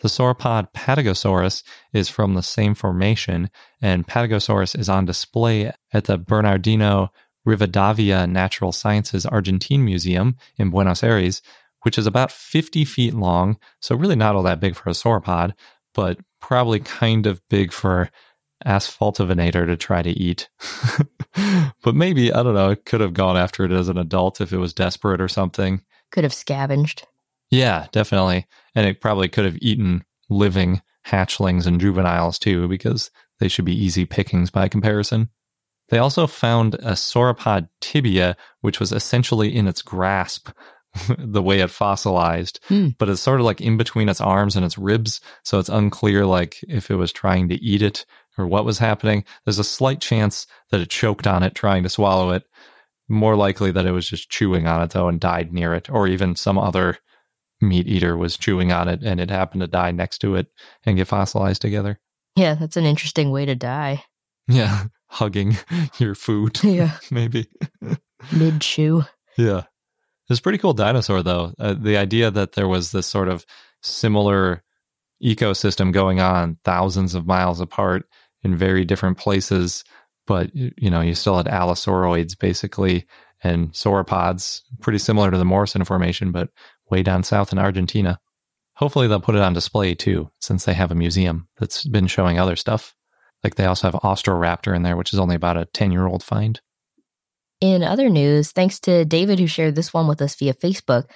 The 0.00 0.08
sauropod 0.08 0.72
Patagosaurus 0.72 1.62
is 1.92 2.08
from 2.08 2.34
the 2.34 2.42
same 2.42 2.74
formation, 2.74 3.50
and 3.82 4.06
Patagosaurus 4.06 4.78
is 4.78 4.88
on 4.88 5.04
display 5.04 5.72
at 5.92 6.04
the 6.04 6.16
Bernardino 6.16 7.12
Rivadavia 7.46 8.30
Natural 8.30 8.72
Sciences 8.72 9.26
Argentine 9.26 9.84
Museum 9.84 10.36
in 10.56 10.70
Buenos 10.70 11.02
Aires, 11.02 11.42
which 11.82 11.98
is 11.98 12.06
about 12.06 12.32
50 12.32 12.84
feet 12.84 13.14
long, 13.14 13.58
so 13.80 13.94
really 13.94 14.16
not 14.16 14.36
all 14.36 14.42
that 14.42 14.60
big 14.60 14.74
for 14.74 14.88
a 14.88 14.92
sauropod, 14.92 15.52
but 15.94 16.18
probably 16.40 16.80
kind 16.80 17.26
of 17.26 17.46
big 17.48 17.72
for 17.72 18.10
Asfaltovenator 18.64 19.66
to 19.66 19.76
try 19.76 20.02
to 20.02 20.10
eat. 20.10 20.48
but 21.82 21.94
maybe, 21.94 22.32
I 22.32 22.42
don't 22.42 22.54
know, 22.54 22.70
it 22.70 22.84
could 22.84 23.00
have 23.00 23.14
gone 23.14 23.36
after 23.36 23.64
it 23.64 23.72
as 23.72 23.88
an 23.88 23.98
adult 23.98 24.40
if 24.40 24.52
it 24.52 24.58
was 24.58 24.74
desperate 24.74 25.20
or 25.20 25.28
something. 25.28 25.82
Could 26.10 26.24
have 26.24 26.34
scavenged. 26.34 27.06
Yeah, 27.50 27.86
definitely. 27.92 28.46
And 28.74 28.86
it 28.86 29.00
probably 29.00 29.28
could 29.28 29.44
have 29.44 29.58
eaten 29.60 30.04
living 30.28 30.82
hatchlings 31.06 31.66
and 31.66 31.80
juveniles 31.80 32.38
too, 32.38 32.68
because 32.68 33.10
they 33.38 33.48
should 33.48 33.64
be 33.64 33.84
easy 33.84 34.06
pickings 34.06 34.50
by 34.50 34.68
comparison. 34.68 35.30
They 35.88 35.98
also 35.98 36.26
found 36.26 36.74
a 36.74 36.92
sauropod 36.92 37.68
tibia, 37.80 38.36
which 38.60 38.78
was 38.78 38.92
essentially 38.92 39.54
in 39.54 39.66
its 39.66 39.82
grasp 39.82 40.50
the 41.18 41.42
way 41.42 41.60
it 41.60 41.70
fossilized, 41.70 42.60
mm. 42.68 42.94
but 42.98 43.08
it's 43.08 43.20
sort 43.20 43.40
of 43.40 43.46
like 43.46 43.60
in 43.60 43.76
between 43.76 44.08
its 44.08 44.20
arms 44.20 44.56
and 44.56 44.64
its 44.64 44.78
ribs. 44.78 45.20
So 45.44 45.58
it's 45.58 45.68
unclear, 45.68 46.26
like 46.26 46.62
if 46.68 46.90
it 46.90 46.96
was 46.96 47.12
trying 47.12 47.48
to 47.48 47.62
eat 47.62 47.82
it 47.82 48.04
or 48.38 48.46
what 48.46 48.64
was 48.64 48.78
happening. 48.78 49.24
There's 49.44 49.58
a 49.58 49.64
slight 49.64 50.00
chance 50.00 50.46
that 50.70 50.80
it 50.80 50.90
choked 50.90 51.26
on 51.26 51.42
it 51.42 51.54
trying 51.54 51.82
to 51.82 51.88
swallow 51.88 52.30
it. 52.30 52.44
More 53.10 53.36
likely 53.36 53.70
that 53.72 53.84
it 53.84 53.90
was 53.90 54.08
just 54.08 54.30
chewing 54.30 54.66
on 54.66 54.80
it 54.82 54.90
though 54.90 55.08
and 55.08 55.20
died 55.20 55.52
near 55.52 55.74
it, 55.74 55.90
or 55.90 56.06
even 56.06 56.36
some 56.36 56.56
other 56.58 56.96
meat 57.60 57.86
eater 57.86 58.16
was 58.16 58.38
chewing 58.38 58.72
on 58.72 58.88
it 58.88 59.02
and 59.02 59.20
it 59.20 59.28
happened 59.28 59.60
to 59.60 59.66
die 59.66 59.90
next 59.90 60.18
to 60.18 60.36
it 60.36 60.46
and 60.86 60.96
get 60.96 61.08
fossilized 61.08 61.60
together. 61.60 61.98
Yeah, 62.36 62.54
that's 62.54 62.76
an 62.78 62.84
interesting 62.84 63.30
way 63.30 63.44
to 63.44 63.54
die. 63.54 64.04
Yeah, 64.48 64.84
hugging 65.08 65.56
your 65.98 66.14
food. 66.14 66.58
Yeah. 66.64 66.96
Maybe. 67.10 67.46
Mid 68.32 68.60
chew. 68.60 69.04
Yeah. 69.36 69.64
It's 70.28 70.40
pretty 70.40 70.58
cool 70.58 70.74
dinosaur, 70.74 71.22
though. 71.24 71.52
Uh, 71.58 71.74
the 71.74 71.96
idea 71.96 72.30
that 72.30 72.52
there 72.52 72.68
was 72.68 72.92
this 72.92 73.06
sort 73.06 73.28
of 73.28 73.44
similar 73.82 74.62
ecosystem 75.22 75.92
going 75.92 76.20
on 76.20 76.56
thousands 76.64 77.14
of 77.16 77.26
miles 77.26 77.60
apart 77.60 78.06
in 78.42 78.56
very 78.56 78.84
different 78.84 79.18
places, 79.18 79.84
but 80.30 80.54
you 80.54 80.90
know, 80.90 81.00
you 81.00 81.16
still 81.16 81.36
had 81.36 81.46
allosauroids 81.46 82.38
basically 82.38 83.04
and 83.42 83.72
sauropods, 83.72 84.62
pretty 84.80 85.00
similar 85.00 85.28
to 85.28 85.36
the 85.36 85.44
Morrison 85.44 85.84
Formation, 85.84 86.30
but 86.30 86.50
way 86.88 87.02
down 87.02 87.24
south 87.24 87.50
in 87.50 87.58
Argentina. 87.58 88.20
Hopefully, 88.74 89.08
they'll 89.08 89.18
put 89.18 89.34
it 89.34 89.40
on 89.40 89.54
display 89.54 89.96
too, 89.96 90.30
since 90.40 90.64
they 90.64 90.72
have 90.72 90.92
a 90.92 90.94
museum 90.94 91.48
that's 91.58 91.84
been 91.84 92.06
showing 92.06 92.38
other 92.38 92.54
stuff. 92.54 92.94
Like 93.42 93.56
they 93.56 93.64
also 93.64 93.90
have 93.90 94.00
Austroraptor 94.02 94.76
in 94.76 94.84
there, 94.84 94.96
which 94.96 95.12
is 95.12 95.18
only 95.18 95.34
about 95.34 95.56
a 95.56 95.64
10 95.64 95.90
year 95.90 96.06
old 96.06 96.22
find. 96.22 96.60
In 97.60 97.82
other 97.82 98.08
news, 98.08 98.52
thanks 98.52 98.78
to 98.80 99.04
David 99.04 99.40
who 99.40 99.48
shared 99.48 99.74
this 99.74 99.92
one 99.92 100.06
with 100.06 100.22
us 100.22 100.36
via 100.36 100.54
Facebook. 100.54 101.10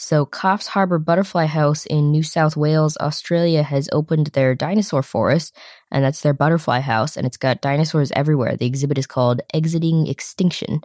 So, 0.00 0.24
Coffs 0.24 0.68
Harbour 0.68 1.00
Butterfly 1.00 1.46
House 1.46 1.84
in 1.84 2.12
New 2.12 2.22
South 2.22 2.56
Wales, 2.56 2.96
Australia 3.00 3.64
has 3.64 3.88
opened 3.92 4.28
their 4.28 4.54
dinosaur 4.54 5.02
forest, 5.02 5.56
and 5.90 6.04
that's 6.04 6.20
their 6.20 6.32
butterfly 6.32 6.78
house, 6.78 7.16
and 7.16 7.26
it's 7.26 7.36
got 7.36 7.60
dinosaurs 7.60 8.12
everywhere. 8.12 8.56
The 8.56 8.66
exhibit 8.66 8.96
is 8.96 9.08
called 9.08 9.40
Exiting 9.52 10.06
Extinction. 10.06 10.82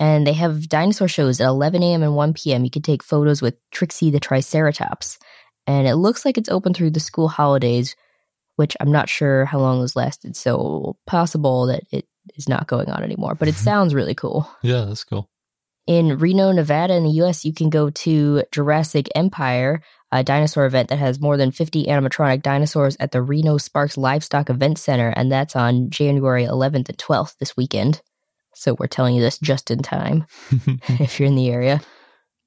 And 0.00 0.26
they 0.26 0.32
have 0.32 0.68
dinosaur 0.68 1.08
shows 1.08 1.40
at 1.42 1.46
11 1.46 1.82
a.m. 1.82 2.02
and 2.02 2.16
1 2.16 2.32
p.m. 2.32 2.64
You 2.64 2.70
can 2.70 2.80
take 2.80 3.02
photos 3.02 3.42
with 3.42 3.54
Trixie 3.70 4.10
the 4.10 4.20
Triceratops. 4.20 5.18
And 5.66 5.86
it 5.86 5.96
looks 5.96 6.24
like 6.24 6.38
it's 6.38 6.48
open 6.48 6.72
through 6.72 6.90
the 6.92 7.00
school 7.00 7.28
holidays, 7.28 7.96
which 8.56 8.76
I'm 8.80 8.92
not 8.92 9.10
sure 9.10 9.44
how 9.44 9.58
long 9.58 9.80
those 9.80 9.96
lasted. 9.96 10.36
So 10.36 10.96
possible 11.06 11.66
that 11.66 11.82
it 11.90 12.06
is 12.36 12.48
not 12.48 12.66
going 12.66 12.88
on 12.88 13.02
anymore, 13.02 13.34
but 13.34 13.48
it 13.48 13.54
sounds 13.56 13.94
really 13.94 14.14
cool. 14.14 14.48
Yeah, 14.62 14.86
that's 14.86 15.04
cool. 15.04 15.28
In 15.88 16.18
Reno, 16.18 16.52
Nevada, 16.52 16.94
in 16.94 17.04
the 17.04 17.22
US, 17.22 17.46
you 17.46 17.54
can 17.54 17.70
go 17.70 17.88
to 17.88 18.42
Jurassic 18.52 19.08
Empire, 19.14 19.80
a 20.12 20.22
dinosaur 20.22 20.66
event 20.66 20.90
that 20.90 20.98
has 20.98 21.18
more 21.18 21.38
than 21.38 21.50
50 21.50 21.86
animatronic 21.86 22.42
dinosaurs 22.42 22.94
at 23.00 23.10
the 23.12 23.22
Reno 23.22 23.56
Sparks 23.56 23.96
Livestock 23.96 24.50
Event 24.50 24.76
Center, 24.76 25.08
and 25.16 25.32
that's 25.32 25.56
on 25.56 25.88
January 25.88 26.44
11th 26.44 26.90
and 26.90 26.98
12th 26.98 27.38
this 27.38 27.56
weekend. 27.56 28.02
So 28.54 28.76
we're 28.78 28.86
telling 28.86 29.14
you 29.14 29.22
this 29.22 29.38
just 29.38 29.70
in 29.70 29.78
time 29.78 30.26
if 31.00 31.18
you're 31.18 31.26
in 31.26 31.36
the 31.36 31.48
area. 31.48 31.80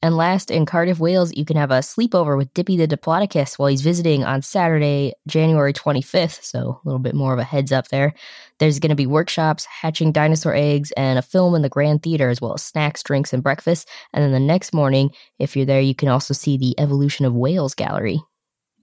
And 0.03 0.17
last, 0.17 0.49
in 0.49 0.65
Cardiff, 0.65 0.99
Wales, 0.99 1.31
you 1.35 1.45
can 1.45 1.57
have 1.57 1.69
a 1.69 1.79
sleepover 1.79 2.35
with 2.35 2.53
Dippy 2.53 2.75
the 2.75 2.87
Diplodocus 2.87 3.59
while 3.59 3.67
he's 3.69 3.81
visiting 3.81 4.23
on 4.23 4.41
Saturday, 4.41 5.13
January 5.27 5.73
25th. 5.73 6.43
So 6.43 6.79
a 6.83 6.87
little 6.87 6.99
bit 6.99 7.13
more 7.13 7.33
of 7.33 7.39
a 7.39 7.43
heads 7.43 7.71
up 7.71 7.89
there. 7.89 8.13
There's 8.57 8.79
going 8.79 8.89
to 8.89 8.95
be 8.95 9.05
workshops, 9.05 9.65
hatching 9.65 10.11
dinosaur 10.11 10.55
eggs, 10.55 10.91
and 10.93 11.19
a 11.19 11.21
film 11.21 11.53
in 11.53 11.61
the 11.61 11.69
Grand 11.69 12.01
Theater, 12.01 12.29
as 12.29 12.41
well 12.41 12.53
as 12.53 12.63
snacks, 12.63 13.03
drinks, 13.03 13.31
and 13.31 13.43
breakfast. 13.43 13.87
And 14.13 14.23
then 14.23 14.31
the 14.31 14.39
next 14.39 14.73
morning, 14.73 15.11
if 15.37 15.55
you're 15.55 15.65
there, 15.65 15.81
you 15.81 15.93
can 15.93 16.09
also 16.09 16.33
see 16.33 16.57
the 16.57 16.79
Evolution 16.79 17.25
of 17.25 17.33
Wales 17.33 17.75
gallery. 17.75 18.19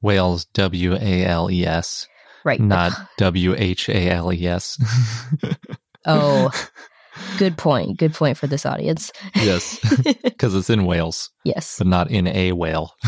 Wales, 0.00 0.44
W 0.54 0.94
A 0.94 1.24
L 1.24 1.50
E 1.50 1.66
S. 1.66 2.06
Right. 2.44 2.60
Not 2.60 2.92
W 3.18 3.54
H 3.56 3.88
A 3.88 4.10
L 4.10 4.32
E 4.32 4.46
S. 4.46 4.78
Oh, 6.06 6.50
good 7.38 7.56
point. 7.56 7.98
Good 7.98 8.14
point 8.14 8.36
for 8.36 8.46
this 8.46 8.66
audience. 8.66 9.12
yes, 9.34 9.78
because 10.22 10.54
it's 10.54 10.70
in 10.70 10.84
Wales, 10.84 11.30
yes. 11.44 11.76
but 11.78 11.86
not 11.86 12.10
in 12.10 12.26
a 12.26 12.52
whale. 12.52 12.94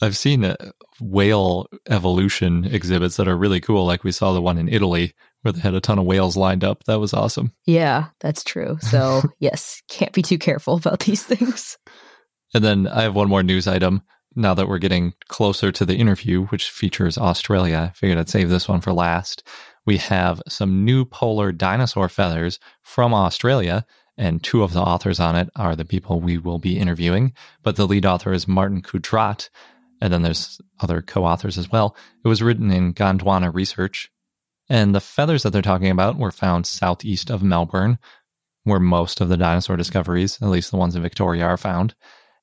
I've 0.00 0.16
seen 0.16 0.44
uh, 0.44 0.56
whale 1.00 1.66
evolution 1.88 2.64
exhibits 2.64 3.16
that 3.16 3.28
are 3.28 3.36
really 3.36 3.60
cool. 3.60 3.84
Like 3.84 4.04
we 4.04 4.12
saw 4.12 4.32
the 4.32 4.42
one 4.42 4.58
in 4.58 4.68
Italy 4.68 5.14
where 5.42 5.52
they 5.52 5.60
had 5.60 5.74
a 5.74 5.80
ton 5.80 5.98
of 5.98 6.04
whales 6.04 6.36
lined 6.36 6.64
up. 6.64 6.84
That 6.84 7.00
was 7.00 7.14
awesome. 7.14 7.52
Yeah, 7.66 8.08
that's 8.20 8.44
true. 8.44 8.78
So, 8.80 9.22
yes, 9.38 9.82
can't 9.88 10.12
be 10.12 10.22
too 10.22 10.38
careful 10.38 10.74
about 10.74 11.00
these 11.00 11.22
things. 11.22 11.78
And 12.54 12.64
then 12.64 12.86
I 12.86 13.02
have 13.02 13.14
one 13.14 13.28
more 13.28 13.42
news 13.42 13.66
item. 13.66 14.02
Now 14.34 14.54
that 14.54 14.68
we're 14.68 14.78
getting 14.78 15.14
closer 15.28 15.72
to 15.72 15.84
the 15.84 15.96
interview, 15.96 16.46
which 16.46 16.70
features 16.70 17.18
Australia, 17.18 17.90
I 17.90 17.96
figured 17.96 18.18
I'd 18.18 18.28
save 18.28 18.50
this 18.50 18.68
one 18.68 18.80
for 18.80 18.92
last. 18.92 19.42
We 19.88 19.96
have 19.96 20.42
some 20.46 20.84
new 20.84 21.06
polar 21.06 21.50
dinosaur 21.50 22.10
feathers 22.10 22.60
from 22.82 23.14
Australia, 23.14 23.86
and 24.18 24.44
two 24.44 24.62
of 24.62 24.74
the 24.74 24.82
authors 24.82 25.18
on 25.18 25.34
it 25.34 25.48
are 25.56 25.74
the 25.74 25.86
people 25.86 26.20
we 26.20 26.36
will 26.36 26.58
be 26.58 26.78
interviewing. 26.78 27.32
But 27.62 27.76
the 27.76 27.86
lead 27.86 28.04
author 28.04 28.34
is 28.34 28.46
Martin 28.46 28.82
Kundrát, 28.82 29.48
and 30.02 30.12
then 30.12 30.20
there's 30.20 30.60
other 30.78 31.00
co 31.00 31.24
authors 31.24 31.56
as 31.56 31.72
well. 31.72 31.96
It 32.22 32.28
was 32.28 32.42
written 32.42 32.70
in 32.70 32.92
Gondwana 32.92 33.50
Research. 33.50 34.10
And 34.68 34.94
the 34.94 35.00
feathers 35.00 35.42
that 35.44 35.54
they're 35.54 35.62
talking 35.62 35.90
about 35.90 36.18
were 36.18 36.32
found 36.32 36.66
southeast 36.66 37.30
of 37.30 37.42
Melbourne, 37.42 37.98
where 38.64 38.80
most 38.80 39.22
of 39.22 39.30
the 39.30 39.38
dinosaur 39.38 39.78
discoveries, 39.78 40.36
at 40.42 40.50
least 40.50 40.70
the 40.70 40.76
ones 40.76 40.96
in 40.96 41.00
Victoria, 41.00 41.44
are 41.44 41.56
found. 41.56 41.94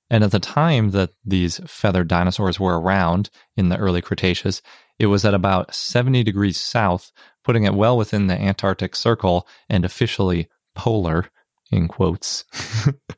And 0.09 0.23
at 0.23 0.31
the 0.31 0.39
time 0.39 0.91
that 0.91 1.11
these 1.23 1.59
feathered 1.65 2.07
dinosaurs 2.07 2.59
were 2.59 2.79
around 2.79 3.29
in 3.57 3.69
the 3.69 3.77
early 3.77 4.01
Cretaceous, 4.01 4.61
it 4.99 5.07
was 5.07 5.25
at 5.25 5.33
about 5.33 5.73
70 5.73 6.23
degrees 6.23 6.59
south, 6.59 7.11
putting 7.43 7.63
it 7.63 7.73
well 7.73 7.97
within 7.97 8.27
the 8.27 8.39
Antarctic 8.39 8.95
Circle 8.95 9.47
and 9.69 9.83
officially 9.83 10.47
polar, 10.75 11.29
in 11.71 11.87
quotes, 11.87 12.45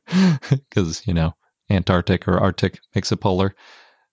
because, 0.50 1.06
you 1.06 1.12
know, 1.12 1.34
Antarctic 1.70 2.26
or 2.26 2.38
Arctic 2.38 2.80
makes 2.94 3.12
it 3.12 3.18
polar. 3.18 3.54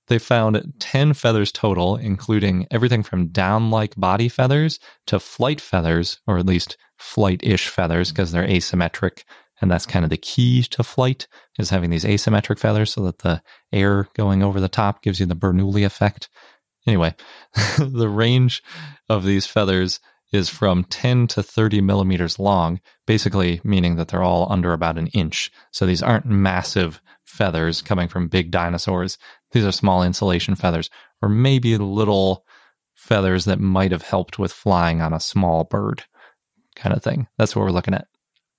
They 0.08 0.20
found 0.20 0.74
10 0.80 1.14
feathers 1.14 1.52
total, 1.52 1.96
including 1.96 2.68
everything 2.70 3.02
from 3.02 3.30
down 3.30 3.72
like 3.72 3.96
body 3.96 4.30
feathers 4.30 4.80
to 5.08 5.20
flight 5.20 5.60
feathers, 5.60 6.20
or 6.28 6.38
at 6.38 6.46
least 6.46 6.78
flight 6.98 7.42
ish 7.44 7.68
feathers, 7.70 8.12
because 8.12 8.32
they're 8.32 8.48
asymmetric. 8.48 9.24
And 9.62 9.72
that's 9.72 9.86
kind 9.86 10.04
of 10.04 10.10
the 10.10 10.18
key 10.18 10.64
to 10.64 10.84
flight 10.84 11.28
is 11.58 11.70
having 11.70 11.90
these 11.90 12.04
asymmetric 12.04 12.60
feathers 12.60 12.94
so 12.94 13.04
that 13.04 13.20
the 13.20 13.42
air 13.72 14.08
going 14.14 14.44
over 14.44 14.60
the 14.60 14.68
top 14.68 15.02
gives 15.02 15.20
you 15.20 15.26
the 15.26 15.36
Bernoulli 15.36 15.86
effect. 15.86 16.30
Anyway, 16.86 17.16
the 17.78 18.10
range 18.10 18.62
of 19.10 19.24
these 19.24 19.46
feathers 19.46 20.00
is 20.32 20.50
from 20.50 20.84
10 20.86 21.28
to 21.28 21.44
30 21.44 21.82
millimeters 21.82 22.40
long, 22.40 22.82
basically 23.08 23.62
meaning 23.64 23.96
that 23.96 24.10
they're 24.10 24.24
all 24.24 24.52
under 24.52 24.74
about 24.74 24.98
an 24.98 25.08
inch. 25.08 25.52
So 25.72 25.86
these 25.86 26.04
aren't 26.04 26.26
massive 26.26 27.02
feathers 27.24 27.82
coming 27.82 28.08
from 28.08 28.28
big 28.28 28.52
dinosaurs. 28.52 29.18
These 29.52 29.66
are 29.66 29.72
small 29.72 30.04
insulation 30.04 30.56
feathers, 30.56 30.90
or 31.22 31.30
maybe 31.30 31.78
little 31.78 32.46
feathers 32.94 33.46
that 33.46 33.60
might 33.60 33.92
have 33.92 34.02
helped 34.02 34.38
with 34.38 34.52
flying 34.52 35.02
on 35.02 35.14
a 35.14 35.20
small 35.20 35.64
bird 35.64 36.04
kind 36.76 36.96
of 36.96 37.04
thing. 37.04 37.28
That's 37.38 37.56
what 37.56 37.64
we're 37.64 37.72
looking 37.72 37.94
at. 37.94 38.08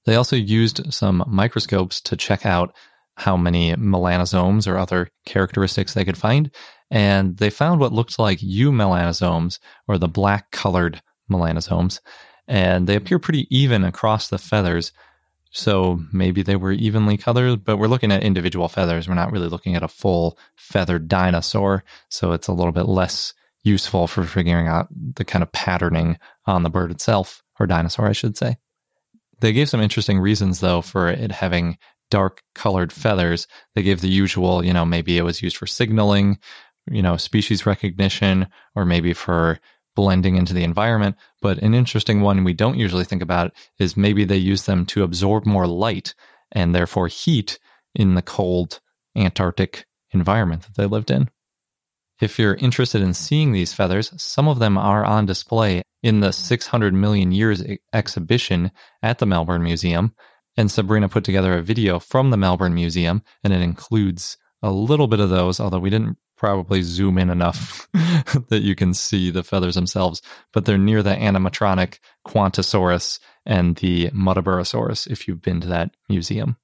They 0.06 0.14
also 0.16 0.36
used 0.36 0.92
some 0.94 1.24
microscopes 1.26 2.00
to 2.02 2.16
check 2.16 2.46
out 2.46 2.74
how 3.16 3.36
many 3.36 3.74
melanosomes 3.74 4.66
or 4.66 4.78
other 4.78 5.08
characteristics 5.24 5.94
they 5.94 6.04
could 6.04 6.18
find. 6.18 6.50
And 6.90 7.36
they 7.36 7.50
found 7.50 7.80
what 7.80 7.92
looked 7.92 8.18
like 8.18 8.38
eumelanosomes, 8.38 9.58
or 9.88 9.98
the 9.98 10.08
black 10.08 10.50
colored 10.52 11.02
melanosomes. 11.30 12.00
And 12.46 12.86
they 12.86 12.94
appear 12.94 13.18
pretty 13.18 13.48
even 13.54 13.82
across 13.82 14.28
the 14.28 14.38
feathers. 14.38 14.92
So 15.50 16.00
maybe 16.12 16.42
they 16.42 16.56
were 16.56 16.72
evenly 16.72 17.16
colored, 17.16 17.64
but 17.64 17.78
we're 17.78 17.88
looking 17.88 18.12
at 18.12 18.22
individual 18.22 18.68
feathers. 18.68 19.08
We're 19.08 19.14
not 19.14 19.32
really 19.32 19.48
looking 19.48 19.74
at 19.74 19.82
a 19.82 19.88
full 19.88 20.38
feathered 20.54 21.08
dinosaur. 21.08 21.82
So 22.10 22.32
it's 22.32 22.46
a 22.46 22.52
little 22.52 22.72
bit 22.72 22.86
less 22.86 23.34
useful 23.64 24.06
for 24.06 24.22
figuring 24.22 24.68
out 24.68 24.86
the 24.92 25.24
kind 25.24 25.42
of 25.42 25.50
patterning 25.50 26.18
on 26.44 26.62
the 26.62 26.70
bird 26.70 26.92
itself, 26.92 27.42
or 27.58 27.66
dinosaur, 27.66 28.06
I 28.06 28.12
should 28.12 28.36
say. 28.36 28.58
They 29.40 29.52
gave 29.52 29.68
some 29.68 29.80
interesting 29.80 30.18
reasons, 30.18 30.60
though, 30.60 30.82
for 30.82 31.08
it 31.08 31.30
having 31.30 31.78
dark 32.10 32.42
colored 32.54 32.92
feathers. 32.92 33.46
They 33.74 33.82
gave 33.82 34.00
the 34.00 34.08
usual, 34.08 34.64
you 34.64 34.72
know, 34.72 34.84
maybe 34.84 35.18
it 35.18 35.22
was 35.22 35.42
used 35.42 35.56
for 35.56 35.66
signaling, 35.66 36.38
you 36.90 37.02
know, 37.02 37.16
species 37.16 37.66
recognition, 37.66 38.48
or 38.74 38.84
maybe 38.84 39.12
for 39.12 39.58
blending 39.94 40.36
into 40.36 40.54
the 40.54 40.64
environment. 40.64 41.16
But 41.42 41.58
an 41.58 41.74
interesting 41.74 42.20
one 42.20 42.44
we 42.44 42.52
don't 42.52 42.78
usually 42.78 43.04
think 43.04 43.22
about 43.22 43.52
is 43.78 43.96
maybe 43.96 44.24
they 44.24 44.36
use 44.36 44.64
them 44.64 44.86
to 44.86 45.02
absorb 45.02 45.46
more 45.46 45.66
light 45.66 46.14
and 46.52 46.74
therefore 46.74 47.08
heat 47.08 47.58
in 47.94 48.14
the 48.14 48.22
cold 48.22 48.80
Antarctic 49.16 49.86
environment 50.12 50.62
that 50.62 50.76
they 50.76 50.86
lived 50.86 51.10
in. 51.10 51.28
If 52.20 52.38
you're 52.38 52.54
interested 52.54 53.02
in 53.02 53.14
seeing 53.14 53.52
these 53.52 53.72
feathers, 53.72 54.12
some 54.22 54.48
of 54.48 54.58
them 54.58 54.78
are 54.78 55.04
on 55.04 55.26
display 55.26 55.82
in 56.06 56.20
the 56.20 56.32
600 56.32 56.94
million 56.94 57.32
years 57.32 57.64
exhibition 57.92 58.70
at 59.02 59.18
the 59.18 59.26
Melbourne 59.26 59.64
Museum. 59.64 60.14
And 60.56 60.70
Sabrina 60.70 61.08
put 61.08 61.24
together 61.24 61.58
a 61.58 61.62
video 61.62 61.98
from 61.98 62.30
the 62.30 62.36
Melbourne 62.36 62.74
Museum, 62.74 63.24
and 63.42 63.52
it 63.52 63.60
includes 63.60 64.38
a 64.62 64.70
little 64.70 65.08
bit 65.08 65.18
of 65.18 65.30
those, 65.30 65.58
although 65.58 65.80
we 65.80 65.90
didn't 65.90 66.16
probably 66.36 66.82
zoom 66.82 67.18
in 67.18 67.28
enough 67.28 67.88
that 68.50 68.62
you 68.62 68.76
can 68.76 68.94
see 68.94 69.32
the 69.32 69.42
feathers 69.42 69.74
themselves. 69.74 70.22
But 70.52 70.64
they're 70.64 70.78
near 70.78 71.02
the 71.02 71.16
animatronic 71.16 71.98
Qantassaurus 72.24 73.18
and 73.44 73.74
the 73.78 74.10
Muttaburrasaurus 74.10 75.10
if 75.10 75.26
you've 75.26 75.42
been 75.42 75.60
to 75.62 75.68
that 75.68 75.90
museum. 76.08 76.56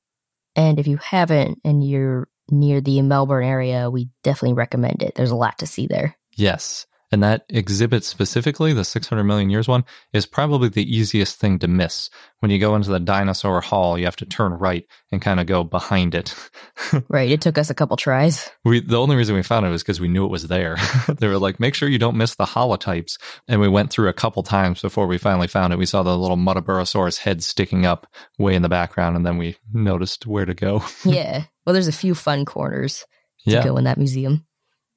And 0.55 0.79
if 0.79 0.87
you 0.87 0.99
haven't 0.99 1.59
and 1.65 1.85
you're 1.85 2.29
near 2.49 2.81
the 2.81 3.03
Melbourne 3.03 3.45
area, 3.45 3.91
we 3.91 4.09
definitely 4.23 4.55
recommend 4.55 5.03
it. 5.03 5.17
There's 5.17 5.33
a 5.33 5.37
lot 5.37 5.59
to 5.59 5.67
see 5.67 5.89
there. 5.89 6.17
Yes. 6.37 6.87
And 7.13 7.23
that 7.23 7.45
exhibit 7.51 8.05
specifically, 8.05 8.73
the 8.73 8.85
600 8.85 9.23
million 9.25 9.51
years 9.51 9.69
one, 9.69 9.85
is 10.15 10.25
probably 10.25 10.71
the 10.71 10.97
easiest 10.97 11.39
thing 11.39 11.59
to 11.59 11.69
miss. 11.69 12.09
When 12.41 12.51
you 12.51 12.59
go 12.59 12.75
into 12.75 12.91
the 12.91 12.99
dinosaur 12.99 13.61
hall, 13.61 13.99
you 13.99 14.07
have 14.07 14.17
to 14.17 14.25
turn 14.25 14.53
right 14.55 14.87
and 15.13 15.21
kind 15.21 15.39
of 15.39 15.47
go 15.47 15.63
behind 15.63 16.15
it. 16.15 16.35
right. 17.09 17.31
It 17.31 17.43
took 17.43 17.59
us 17.59 17.69
a 17.69 17.75
couple 17.75 17.99
tries. 17.99 18.51
We 18.65 18.81
the 18.81 18.99
only 18.99 19.15
reason 19.15 19.37
we 19.37 19.43
found 19.43 19.67
it 19.67 19.69
was 19.69 19.83
because 19.83 20.01
we 20.01 20.09
knew 20.09 20.25
it 20.25 20.31
was 20.31 20.49
there. 20.49 20.79
they 21.09 21.29
were 21.29 21.39
like, 21.39 21.61
make 21.61 21.75
sure 21.75 21.89
you 21.89 21.99
don't 21.99 22.17
miss 22.17 22.35
the 22.35 22.47
holotypes. 22.47 23.19
And 23.47 23.61
we 23.61 23.69
went 23.69 23.91
through 23.91 24.09
a 24.09 24.15
couple 24.15 24.43
times 24.43 24.81
before 24.81 25.07
we 25.07 25.19
finally 25.19 25.49
found 25.49 25.75
it. 25.75 25.79
We 25.79 25.87
saw 25.87 26.03
the 26.03 26.17
little 26.17 26.39
Muttaburrasaurus 26.39 27.19
head 27.19 27.43
sticking 27.45 27.85
up 27.85 28.07
way 28.39 28.55
in 28.55 28.63
the 28.63 28.69
background, 28.71 29.17
and 29.17 29.27
then 29.27 29.37
we 29.37 29.57
noticed 29.73 30.27
where 30.27 30.47
to 30.47 30.55
go. 30.55 30.83
yeah. 31.05 31.45
Well, 31.67 31.75
there's 31.75 31.89
a 31.89 31.93
few 31.93 32.15
fun 32.15 32.47
corners 32.47 33.05
to 33.45 33.51
Yeah. 33.51 33.63
go 33.65 33.77
in 33.77 33.85
that 33.85 33.99
museum. 33.99 34.47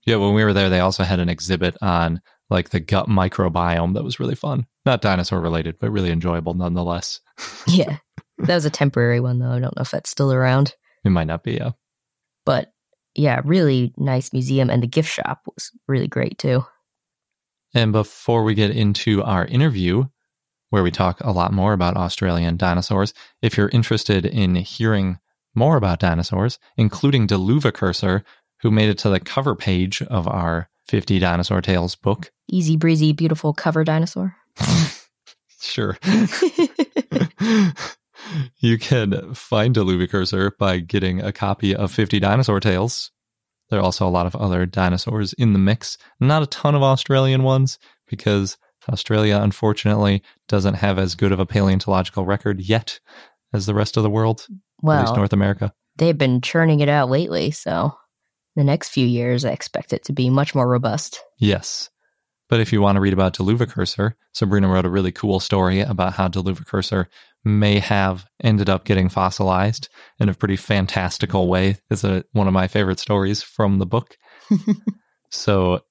Yeah, 0.06 0.18
when 0.18 0.34
we 0.34 0.44
were 0.44 0.54
there, 0.54 0.70
they 0.70 0.80
also 0.80 1.04
had 1.04 1.20
an 1.20 1.30
exhibit 1.30 1.76
on 1.82 2.22
like 2.50 2.70
the 2.70 2.80
gut 2.80 3.08
microbiome 3.08 3.96
that 3.96 4.04
was 4.04 4.20
really 4.20 4.36
fun. 4.36 4.68
Not 4.86 5.02
dinosaur 5.02 5.42
related, 5.42 5.80
but 5.80 5.90
really 5.92 6.12
enjoyable 6.12 6.54
nonetheless. 6.54 7.22
Yeah. 7.68 7.98
that 8.38 8.56
was 8.56 8.66
a 8.66 8.70
temporary 8.70 9.20
one, 9.20 9.40
though. 9.40 9.52
I 9.52 9.60
don't 9.60 9.76
know 9.76 9.82
if 9.82 9.92
that's 9.92 10.10
still 10.10 10.32
around. 10.32 10.76
It 11.04 11.10
might 11.10 11.28
not 11.28 11.44
be, 11.44 11.60
uh, 11.60 11.72
But 12.46 12.72
yeah, 13.16 13.42
really 13.44 13.94
nice 13.98 14.32
museum. 14.32 14.70
And 14.70 14.84
the 14.84 14.88
gift 14.88 15.10
shop 15.12 15.42
was 15.54 15.72
really 15.88 16.08
great, 16.08 16.38
too. 16.38 16.64
And 17.74 17.92
before 17.92 18.44
we 18.44 18.54
get 18.54 18.72
into 18.72 19.24
our 19.24 19.46
interview, 19.46 20.06
where 20.70 20.84
we 20.84 20.92
talk 20.92 21.20
a 21.22 21.32
lot 21.32 21.52
more 21.54 21.74
about 21.74 21.98
Australian 21.98 22.58
dinosaurs, 22.58 23.14
if 23.42 23.58
you're 23.58 23.70
interested 23.70 24.26
in 24.26 24.56
hearing 24.56 25.20
more 25.56 25.78
about 25.78 26.00
dinosaurs, 26.00 26.60
including 26.78 27.28
Diluvicursor, 27.28 28.24
who 28.62 28.72
made 28.72 28.90
it 28.90 28.98
to 29.00 29.10
the 29.10 29.20
cover 29.20 29.56
page 29.56 30.02
of 30.04 30.28
our 30.28 30.70
50 30.88 31.20
Dinosaur 31.20 31.62
Tales 31.62 31.96
book, 31.96 32.32
Easy 32.48 32.78
breezy, 32.78 33.12
beautiful 33.12 33.54
cover 33.54 33.84
dinosaur. 33.84 34.36
sure. 35.60 35.98
you 38.60 38.78
can 38.78 39.34
find 39.34 39.74
Diluvicursor 39.74 40.52
by 40.60 40.78
getting 40.78 41.22
a 41.22 41.32
copy 41.32 41.76
of 41.76 41.92
50 41.92 42.20
Dinosaur 42.20 42.60
Tales. 42.60 43.12
There 43.70 43.80
are 43.80 43.84
also 43.84 44.08
a 44.08 44.10
lot 44.10 44.28
of 44.28 44.36
other 44.36 44.68
dinosaurs 44.68 45.34
in 45.34 45.54
the 45.54 45.60
mix. 45.60 45.98
Not 46.20 46.44
a 46.44 46.48
ton 46.48 46.76
of 46.76 46.84
Australian 46.84 47.42
ones 47.42 47.80
because 48.08 48.58
Australia, 48.90 49.40
unfortunately, 49.42 50.22
doesn't 50.48 50.76
have 50.76 51.00
as 51.00 51.16
good 51.16 51.32
of 51.32 51.40
a 51.40 51.48
paleontological 51.48 52.26
record 52.26 52.62
yet 52.62 53.00
as 53.54 53.66
the 53.66 53.74
rest 53.74 53.98
of 53.98 54.04
the 54.04 54.10
world, 54.10 54.46
at 54.88 55.02
least 55.02 55.16
North 55.16 55.34
America. 55.34 55.74
they've 55.98 56.18
been 56.18 56.42
churning 56.42 56.82
it 56.82 56.90
out 56.90 57.10
lately. 57.10 57.50
So 57.50 57.96
the 58.56 58.64
next 58.64 58.90
few 58.90 59.06
years, 59.06 59.46
I 59.46 59.52
expect 59.52 59.94
it 59.94 60.04
to 60.06 60.14
be 60.14 60.30
much 60.30 60.56
more 60.56 60.68
robust. 60.68 61.22
Yes. 61.38 61.90
But 62.48 62.60
if 62.60 62.72
you 62.72 62.82
want 62.82 62.96
to 62.96 63.02
read 63.02 63.14
about 63.14 63.34
Diluvicursor, 63.34 64.14
Sabrina 64.34 64.68
wrote 64.68 64.86
a 64.86 64.90
really 64.90 65.12
cool 65.12 65.40
story 65.40 65.82
about 65.82 66.14
how 66.14 66.28
Diluvicursor 66.28 67.08
may 67.44 67.80
have 67.80 68.26
ended 68.44 68.70
up 68.70 68.86
getting 68.86 69.10
fossilized 69.10 69.90
in 70.20 70.30
a 70.30 70.34
pretty 70.34 70.56
fantastical 70.56 71.48
way. 71.48 71.78
It's 71.90 72.04
a, 72.04 72.24
one 72.34 72.48
of 72.48 72.54
my 72.54 72.68
favorite 72.68 73.00
stories 73.00 73.42
from 73.42 73.80
the 73.80 73.86
book. 73.86 74.18
so 75.30 75.82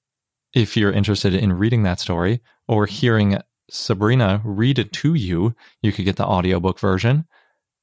if 0.53 0.77
you're 0.77 0.91
interested 0.91 1.33
in 1.33 1.53
reading 1.53 1.83
that 1.83 1.99
story 1.99 2.41
or 2.67 2.85
hearing 2.85 3.37
Sabrina 3.69 4.41
read 4.45 4.79
it 4.79 4.93
to 4.93 5.13
you, 5.13 5.55
you 5.81 5.91
could 5.91 6.05
get 6.05 6.15
the 6.15 6.25
audiobook 6.25 6.79
version 6.79 7.25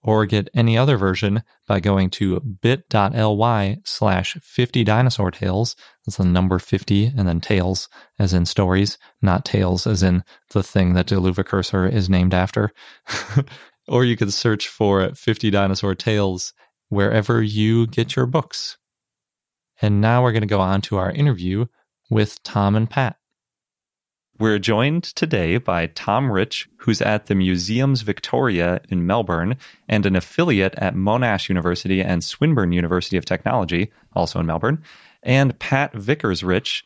or 0.02 0.26
get 0.26 0.50
any 0.54 0.76
other 0.76 0.96
version 0.96 1.42
by 1.66 1.80
going 1.80 2.10
to 2.10 2.40
bit.ly 2.40 3.78
slash 3.84 4.34
50 4.34 4.84
dinosaur 4.84 5.30
tales. 5.30 5.76
That's 6.04 6.16
the 6.16 6.24
number 6.24 6.58
50 6.58 7.12
and 7.16 7.28
then 7.28 7.40
tales 7.40 7.88
as 8.18 8.34
in 8.34 8.46
stories, 8.46 8.98
not 9.20 9.44
tales 9.44 9.86
as 9.86 10.02
in 10.02 10.24
the 10.50 10.62
thing 10.62 10.94
that 10.94 11.06
Diluvicursor 11.06 11.90
is 11.90 12.10
named 12.10 12.34
after. 12.34 12.72
or 13.88 14.04
you 14.04 14.16
could 14.16 14.32
search 14.32 14.68
for 14.68 15.14
50 15.14 15.50
dinosaur 15.50 15.94
tales 15.94 16.52
wherever 16.88 17.42
you 17.42 17.86
get 17.86 18.16
your 18.16 18.26
books. 18.26 18.76
And 19.80 20.00
now 20.00 20.22
we're 20.22 20.32
going 20.32 20.42
to 20.42 20.46
go 20.46 20.60
on 20.60 20.80
to 20.82 20.96
our 20.96 21.10
interview 21.10 21.66
with 22.10 22.42
Tom 22.42 22.76
and 22.76 22.88
Pat. 22.88 23.16
We're 24.42 24.58
joined 24.58 25.04
today 25.04 25.58
by 25.58 25.86
Tom 25.86 26.28
Rich, 26.28 26.68
who's 26.78 27.00
at 27.00 27.26
the 27.26 27.34
Museums 27.36 28.02
Victoria 28.02 28.80
in 28.88 29.06
Melbourne 29.06 29.56
and 29.88 30.04
an 30.04 30.16
affiliate 30.16 30.74
at 30.78 30.96
Monash 30.96 31.48
University 31.48 32.02
and 32.02 32.24
Swinburne 32.24 32.72
University 32.72 33.16
of 33.16 33.24
Technology, 33.24 33.92
also 34.14 34.40
in 34.40 34.46
Melbourne, 34.46 34.82
and 35.22 35.56
Pat 35.60 35.94
Vickers 35.94 36.42
Rich, 36.42 36.84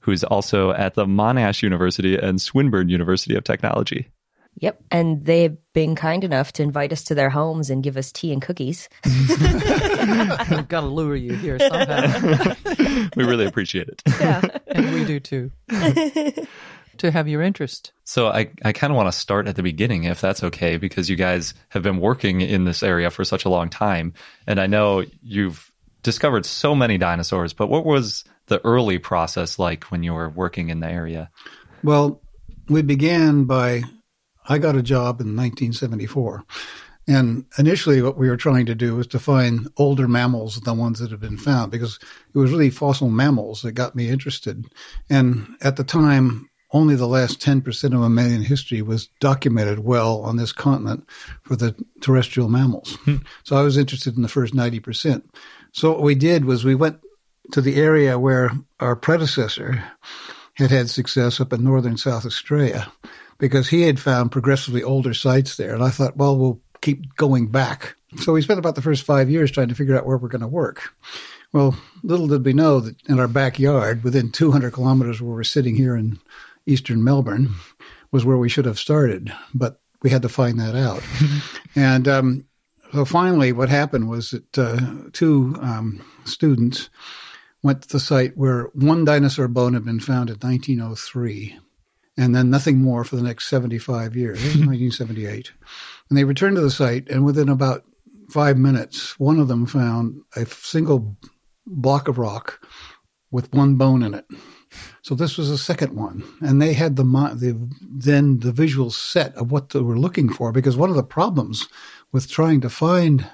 who's 0.00 0.22
also 0.22 0.72
at 0.72 0.96
the 0.96 1.06
Monash 1.06 1.62
University 1.62 2.14
and 2.14 2.42
Swinburne 2.42 2.90
University 2.90 3.34
of 3.34 3.42
Technology. 3.42 4.10
Yep. 4.56 4.78
And 4.90 5.24
they've 5.24 5.56
been 5.72 5.94
kind 5.94 6.24
enough 6.24 6.52
to 6.54 6.62
invite 6.62 6.92
us 6.92 7.04
to 7.04 7.14
their 7.14 7.30
homes 7.30 7.70
and 7.70 7.82
give 7.82 7.96
us 7.96 8.12
tea 8.12 8.34
and 8.34 8.42
cookies. 8.42 8.86
I've 9.04 10.68
got 10.68 10.82
to 10.82 10.86
lure 10.86 11.16
you 11.16 11.32
here 11.36 11.58
somehow. 11.58 12.54
we 13.16 13.24
really 13.24 13.46
appreciate 13.46 13.88
it. 13.88 14.02
Yeah. 14.20 14.42
and 14.66 14.92
we 14.92 15.06
do 15.06 15.20
too. 15.20 15.50
to 16.98 17.10
have 17.10 17.28
your 17.28 17.42
interest. 17.42 17.92
So 18.04 18.28
I, 18.28 18.50
I 18.64 18.72
kind 18.72 18.90
of 18.90 18.96
want 18.96 19.12
to 19.12 19.18
start 19.18 19.48
at 19.48 19.56
the 19.56 19.62
beginning, 19.62 20.04
if 20.04 20.20
that's 20.20 20.42
okay, 20.42 20.76
because 20.76 21.08
you 21.08 21.16
guys 21.16 21.54
have 21.70 21.82
been 21.82 21.98
working 21.98 22.40
in 22.40 22.64
this 22.64 22.82
area 22.82 23.10
for 23.10 23.24
such 23.24 23.44
a 23.44 23.48
long 23.48 23.68
time. 23.68 24.14
And 24.46 24.60
I 24.60 24.66
know 24.66 25.04
you've 25.22 25.72
discovered 26.02 26.46
so 26.46 26.74
many 26.74 26.98
dinosaurs, 26.98 27.52
but 27.52 27.68
what 27.68 27.84
was 27.84 28.24
the 28.46 28.64
early 28.64 28.98
process 28.98 29.58
like 29.58 29.84
when 29.84 30.02
you 30.02 30.14
were 30.14 30.30
working 30.30 30.70
in 30.70 30.80
the 30.80 30.88
area? 30.88 31.30
Well, 31.82 32.20
we 32.68 32.82
began 32.82 33.44
by, 33.44 33.82
I 34.48 34.58
got 34.58 34.76
a 34.76 34.82
job 34.82 35.20
in 35.20 35.36
1974. 35.36 36.44
And 37.08 37.46
initially, 37.56 38.02
what 38.02 38.18
we 38.18 38.28
were 38.28 38.36
trying 38.36 38.66
to 38.66 38.74
do 38.74 38.94
was 38.94 39.06
to 39.08 39.18
find 39.18 39.66
older 39.78 40.06
mammals 40.06 40.56
than 40.56 40.64
the 40.64 40.74
ones 40.74 40.98
that 40.98 41.10
had 41.10 41.20
been 41.20 41.38
found 41.38 41.72
because 41.72 41.98
it 42.34 42.38
was 42.38 42.50
really 42.50 42.68
fossil 42.68 43.08
mammals 43.08 43.62
that 43.62 43.72
got 43.72 43.96
me 43.96 44.10
interested. 44.10 44.66
And 45.08 45.56
at 45.62 45.76
the 45.76 45.84
time, 45.84 46.47
only 46.70 46.96
the 46.96 47.08
last 47.08 47.40
10% 47.40 47.84
of 47.84 47.92
mammalian 47.92 48.42
history 48.42 48.82
was 48.82 49.08
documented 49.20 49.80
well 49.80 50.20
on 50.20 50.36
this 50.36 50.52
continent 50.52 51.06
for 51.42 51.56
the 51.56 51.74
terrestrial 52.00 52.48
mammals. 52.48 52.96
Hmm. 53.04 53.16
So 53.44 53.56
I 53.56 53.62
was 53.62 53.76
interested 53.76 54.16
in 54.16 54.22
the 54.22 54.28
first 54.28 54.54
90%. 54.54 55.22
So 55.72 55.92
what 55.92 56.02
we 56.02 56.14
did 56.14 56.44
was 56.44 56.64
we 56.64 56.74
went 56.74 57.00
to 57.52 57.60
the 57.60 57.76
area 57.76 58.18
where 58.18 58.50
our 58.80 58.96
predecessor 58.96 59.82
had 60.54 60.70
had 60.70 60.90
success 60.90 61.40
up 61.40 61.52
in 61.52 61.64
northern 61.64 61.96
South 61.96 62.26
Australia 62.26 62.90
because 63.38 63.68
he 63.68 63.82
had 63.82 64.00
found 64.00 64.32
progressively 64.32 64.82
older 64.82 65.14
sites 65.14 65.56
there. 65.56 65.74
And 65.74 65.82
I 65.82 65.90
thought, 65.90 66.16
well, 66.16 66.36
we'll 66.36 66.60
keep 66.80 67.14
going 67.16 67.48
back. 67.48 67.94
So 68.18 68.32
we 68.32 68.42
spent 68.42 68.58
about 68.58 68.74
the 68.74 68.82
first 68.82 69.04
five 69.04 69.30
years 69.30 69.50
trying 69.50 69.68
to 69.68 69.74
figure 69.74 69.96
out 69.96 70.06
where 70.06 70.16
we're 70.16 70.28
going 70.28 70.42
to 70.42 70.48
work. 70.48 70.92
Well, 71.52 71.78
little 72.02 72.26
did 72.26 72.44
we 72.44 72.52
know 72.52 72.80
that 72.80 72.96
in 73.08 73.18
our 73.18 73.28
backyard, 73.28 74.04
within 74.04 74.30
200 74.30 74.72
kilometers 74.72 75.22
where 75.22 75.34
we're 75.34 75.44
sitting 75.44 75.76
here 75.76 75.96
in 75.96 76.18
eastern 76.68 77.02
Melbourne, 77.02 77.54
was 78.12 78.24
where 78.24 78.38
we 78.38 78.48
should 78.48 78.64
have 78.64 78.78
started. 78.78 79.32
But 79.54 79.80
we 80.02 80.10
had 80.10 80.22
to 80.22 80.28
find 80.28 80.60
that 80.60 80.74
out. 80.74 81.02
and 81.74 82.06
um, 82.06 82.46
so 82.92 83.04
finally, 83.04 83.52
what 83.52 83.68
happened 83.68 84.08
was 84.08 84.30
that 84.30 84.58
uh, 84.58 84.80
two 85.12 85.56
um, 85.60 86.04
students 86.24 86.90
went 87.62 87.82
to 87.82 87.88
the 87.88 88.00
site 88.00 88.36
where 88.36 88.70
one 88.74 89.04
dinosaur 89.04 89.48
bone 89.48 89.74
had 89.74 89.84
been 89.84 90.00
found 90.00 90.30
in 90.30 90.36
1903, 90.36 91.58
and 92.16 92.34
then 92.34 92.50
nothing 92.50 92.78
more 92.78 93.04
for 93.04 93.16
the 93.16 93.22
next 93.22 93.48
75 93.48 94.16
years. 94.16 94.38
This 94.42 94.54
is 94.54 94.66
1978. 94.66 95.52
And 96.08 96.18
they 96.18 96.24
returned 96.24 96.56
to 96.56 96.62
the 96.62 96.70
site, 96.70 97.08
and 97.08 97.24
within 97.24 97.48
about 97.48 97.84
five 98.30 98.56
minutes, 98.56 99.18
one 99.18 99.38
of 99.40 99.48
them 99.48 99.66
found 99.66 100.22
a 100.36 100.46
single 100.46 101.16
block 101.66 102.08
of 102.08 102.18
rock 102.18 102.64
with 103.30 103.52
one 103.52 103.74
bone 103.76 104.02
in 104.02 104.14
it. 104.14 104.24
So 105.02 105.14
this 105.14 105.36
was 105.38 105.50
the 105.50 105.58
second 105.58 105.94
one, 105.94 106.22
and 106.40 106.60
they 106.60 106.72
had 106.72 106.96
the, 106.96 107.04
the 107.04 107.56
then 107.80 108.40
the 108.40 108.52
visual 108.52 108.90
set 108.90 109.34
of 109.36 109.50
what 109.50 109.70
they 109.70 109.80
were 109.80 109.98
looking 109.98 110.28
for. 110.28 110.52
Because 110.52 110.76
one 110.76 110.90
of 110.90 110.96
the 110.96 111.02
problems 111.02 111.68
with 112.12 112.30
trying 112.30 112.60
to 112.62 112.70
find 112.70 113.28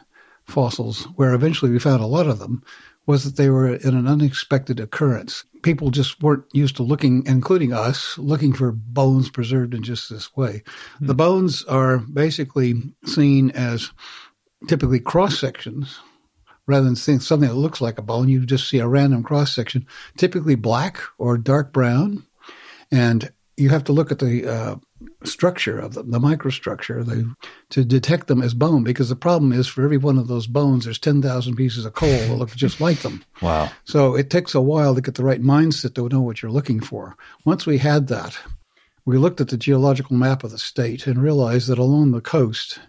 fossils, 0.45 1.05
where 1.17 1.35
eventually 1.35 1.71
we 1.71 1.79
found 1.79 2.03
a 2.03 2.07
lot 2.07 2.27
of 2.27 2.39
them, 2.39 2.63
was 3.07 3.25
that 3.25 3.37
they 3.37 3.51
were 3.51 3.75
in 3.75 3.95
an 3.95 4.07
unexpected 4.07 4.81
occurrence. 4.81 5.45
People 5.63 5.91
just 5.91 6.23
weren't 6.23 6.45
used 6.53 6.77
to 6.77 6.83
looking, 6.83 7.25
including 7.27 7.73
us, 7.73 8.17
looking 8.19 8.53
for 8.53 8.73
bones 8.73 9.29
preserved 9.29 9.75
in 9.75 9.83
just 9.83 10.09
this 10.09 10.35
way. 10.37 10.63
Hmm. 10.99 11.07
The 11.07 11.15
bones 11.15 11.65
are 11.65 11.99
basically 11.99 12.75
seen 13.05 13.51
as 13.51 13.91
typically 14.69 15.01
cross 15.01 15.39
sections 15.39 15.99
rather 16.67 16.85
than 16.85 16.97
seeing 16.97 17.21
something 17.21 17.49
that 17.49 17.55
looks 17.55 17.81
like 17.81 17.99
a 17.99 18.03
bone. 18.03 18.29
You 18.29 18.47
just 18.47 18.69
see 18.69 18.79
a 18.79 18.89
random 18.89 19.23
cross 19.23 19.55
section, 19.55 19.87
typically 20.17 20.55
black 20.55 21.01
or 21.19 21.37
dark 21.39 21.73
brown. 21.73 22.27
And 22.91 23.33
you 23.57 23.69
have 23.69 23.85
to 23.85 23.93
look 23.93 24.11
at 24.11 24.19
the 24.19 24.47
uh, 24.47 24.77
structure 25.23 25.79
of 25.79 25.95
them, 25.95 26.11
the 26.11 26.19
microstructure, 26.19 27.05
the, 27.05 27.33
to 27.71 27.85
detect 27.85 28.27
them 28.27 28.43
as 28.43 28.53
bone. 28.53 28.83
Because 28.83 29.09
the 29.09 29.17
problem 29.17 29.53
is, 29.53 29.69
for 29.69 29.85
every 29.85 29.97
one 29.97 30.19
of 30.19 30.27
those 30.27 30.47
bones, 30.47 30.85
there's 30.85 30.99
ten 30.99 31.23
thousand 31.23 31.57
pieces 31.57 31.85
of 31.85 31.93
coal 31.93 32.11
that 32.11 32.35
look 32.35 32.51
just 32.51 32.81
like 32.81 33.01
them. 33.01 33.25
Wow. 33.41 33.71
So 33.85 34.17
it 34.17 34.29
takes 34.29 34.55
a 34.55 34.61
while 34.61 34.95
to 34.95 35.01
get 35.01 35.15
the 35.15 35.25
right 35.25 35.43
mindset 35.43 35.95
to 35.95 36.09
know 36.09 36.21
what 36.21 36.43
you're 36.43 36.51
looking 36.51 36.81
for. 36.81 37.17
Once 37.45 37.65
we 37.65 37.79
had 37.79 38.09
that, 38.09 38.37
we 39.05 39.19
looked 39.19 39.41
at 39.41 39.49
the 39.49 39.57
geological 39.57 40.17
map 40.17 40.43
of 40.43 40.51
the 40.51 40.59
state 40.59 41.07
and 41.07 41.23
realized 41.23 41.69
that 41.69 41.79
along 41.79 42.11
the 42.11 42.21
coast, 42.21 42.81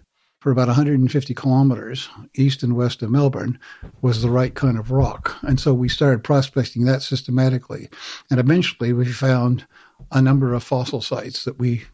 for 0.45 0.51
about 0.51 0.67
150 0.67 1.33
kilometers 1.33 2.07
east 2.35 2.61
and 2.61 2.75
west 2.75 3.01
of 3.01 3.09
Melbourne, 3.09 3.57
was 4.03 4.21
the 4.21 4.29
right 4.29 4.53
kind 4.53 4.77
of 4.77 4.91
rock. 4.91 5.35
And 5.41 5.59
so 5.59 5.73
we 5.73 5.89
started 5.89 6.23
prospecting 6.23 6.85
that 6.85 7.01
systematically. 7.01 7.89
And 8.29 8.39
eventually 8.39 8.93
we 8.93 9.05
found 9.05 9.65
a 10.11 10.21
number 10.21 10.53
of 10.53 10.61
fossil 10.63 11.01
sites 11.01 11.45
that 11.45 11.57
we 11.57 11.85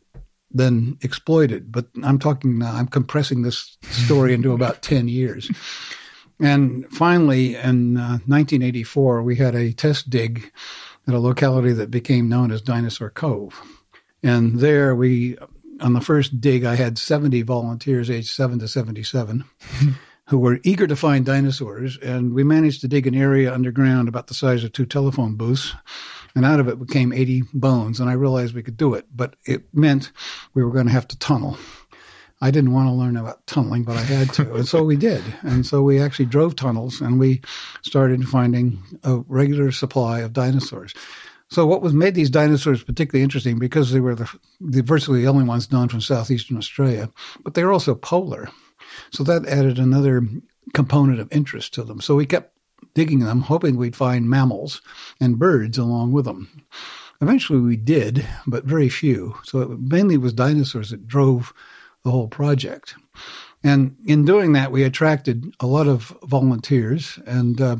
then 0.54 0.98
exploited. 1.00 1.72
But 1.72 1.86
I'm 2.04 2.20
talking 2.20 2.60
now, 2.60 2.74
I'm 2.74 2.90
compressing 2.90 3.44
this 3.44 3.78
story 3.84 4.34
into 4.34 4.52
about 4.52 4.82
10 4.82 5.08
years. 5.08 5.50
And 6.42 6.86
finally, 6.92 7.56
in 7.56 7.96
uh, 7.96 8.20
1984, 8.28 9.24
we 9.24 9.38
had 9.38 9.56
a 9.56 9.72
test 9.72 10.10
dig 10.10 10.52
at 11.08 11.14
a 11.14 11.20
locality 11.20 11.72
that 11.72 11.90
became 11.90 12.28
known 12.28 12.52
as 12.52 12.62
Dinosaur 12.62 13.12
Cove. 13.12 13.62
And 14.22 14.60
there 14.60 14.94
we, 14.94 15.38
on 15.82 15.94
the 15.94 16.02
first 16.02 16.40
dig, 16.40 16.64
I 16.64 16.76
had 16.76 16.98
70 16.98 17.42
volunteers 17.44 18.10
aged 18.10 18.30
7 18.30 18.60
to 18.60 18.68
77 18.68 19.44
who 20.28 20.40
were 20.40 20.60
eager 20.64 20.88
to 20.88 20.96
find 20.96 21.26
dinosaurs. 21.26 21.98
And 21.98 22.34
we 22.34 22.44
managed 22.44 22.82
to 22.82 22.88
dig 22.88 23.08
an 23.08 23.16
area 23.16 23.54
underground 23.54 24.08
about 24.08 24.28
the 24.28 24.34
size 24.34 24.64
of 24.64 24.72
two 24.72 24.86
telephone 24.86 25.36
booths. 25.36 25.74
And 26.36 26.46
out 26.46 26.62
of 26.62 26.68
it 26.70 26.78
came 26.90 27.12
80 27.12 27.44
bones. 27.54 28.00
And 28.00 28.10
I 28.10 28.14
realized 28.14 28.56
we 28.56 28.64
could 28.64 28.78
do 28.78 28.94
it, 28.94 29.06
but 29.14 29.36
it 29.46 29.64
meant 29.74 30.12
we 30.54 30.64
were 30.64 30.72
going 30.72 30.86
to 30.86 30.94
have 30.94 31.08
to 31.10 31.20
tunnel. 31.20 31.58
I 32.44 32.50
didn't 32.50 32.74
want 32.74 32.88
to 32.88 32.94
learn 32.94 33.18
about 33.18 33.46
tunneling, 33.46 33.84
but 33.84 33.98
I 33.98 34.02
had 34.02 34.34
to. 34.34 34.56
and 34.56 34.68
so 34.68 34.84
we 34.84 34.96
did. 34.96 35.24
And 35.42 35.66
so 35.66 35.84
we 35.84 36.02
actually 36.02 36.26
drove 36.26 36.56
tunnels 36.56 37.00
and 37.00 37.20
we 37.20 37.42
started 37.84 38.28
finding 38.28 38.82
a 39.04 39.18
regular 39.28 39.72
supply 39.72 40.22
of 40.22 40.34
dinosaurs. 40.34 40.94
So 41.52 41.66
what 41.66 41.82
was 41.82 41.94
made 41.94 42.16
these 42.16 42.30
dinosaurs 42.30 42.82
particularly 42.82 43.24
interesting 43.24 43.60
because 43.60 43.92
they 43.92 44.00
were 44.00 44.16
the, 44.16 44.32
the 44.62 44.82
virtually 44.82 45.22
the 45.22 45.28
only 45.28 45.44
ones 45.44 45.70
known 45.70 45.90
from 45.90 46.00
southeastern 46.00 46.58
Australia, 46.58 47.10
but 47.44 47.54
they 47.54 47.64
were 47.66 47.74
also 47.74 47.94
polar. 47.94 48.50
So 49.12 49.24
that 49.26 49.46
added 49.46 49.78
another 49.78 50.26
component 50.74 51.20
of 51.20 51.28
interest 51.30 51.74
to 51.74 51.84
them. 51.84 52.00
So 52.00 52.16
we 52.16 52.26
kept 52.26 52.58
digging 52.94 53.20
them, 53.20 53.42
hoping 53.42 53.76
we'd 53.76 53.98
find 53.98 54.30
mammals 54.30 54.82
and 55.20 55.38
birds 55.38 55.78
along 55.78 56.14
with 56.14 56.24
them. 56.24 56.64
Eventually 57.20 57.60
we 57.60 57.76
did, 57.76 58.26
but 58.48 58.64
very 58.64 58.90
few. 58.90 59.36
So 59.44 59.60
it 59.60 59.80
mainly 59.80 60.18
was 60.18 60.34
dinosaurs 60.34 60.90
that 60.92 61.08
drove 61.08 61.54
the 62.04 62.12
whole 62.12 62.30
project. 62.30 62.96
And 63.64 63.98
in 64.06 64.24
doing 64.26 64.54
that, 64.54 64.72
we 64.72 64.84
attracted 64.84 65.54
a 65.60 65.68
lot 65.68 65.88
of 65.88 66.18
volunteers. 66.24 67.20
And 67.28 67.62
uh, 67.62 67.78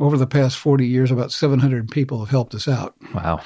over 0.00 0.16
the 0.16 0.26
past 0.26 0.56
40 0.58 0.86
years, 0.86 1.10
about 1.10 1.32
700 1.32 1.90
people 1.90 2.18
have 2.20 2.30
helped 2.30 2.54
us 2.54 2.66
out. 2.66 2.94
Wow. 3.14 3.40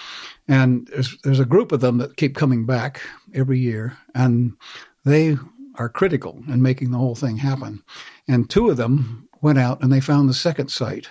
And 0.46 0.86
there's, 0.88 1.16
there's 1.24 1.40
a 1.40 1.44
group 1.44 1.72
of 1.72 1.80
them 1.80 1.98
that 1.98 2.16
keep 2.16 2.36
coming 2.36 2.66
back 2.66 3.00
every 3.34 3.58
year. 3.58 3.96
And 4.14 4.56
they 5.04 5.36
are 5.76 5.88
critical 5.88 6.42
in 6.48 6.62
making 6.62 6.90
the 6.90 6.98
whole 6.98 7.14
thing 7.14 7.38
happen. 7.38 7.82
And 8.28 8.48
two 8.48 8.70
of 8.70 8.76
them 8.76 9.28
went 9.40 9.58
out 9.58 9.82
and 9.82 9.92
they 9.92 10.00
found 10.00 10.28
the 10.28 10.34
second 10.34 10.68
site 10.68 11.08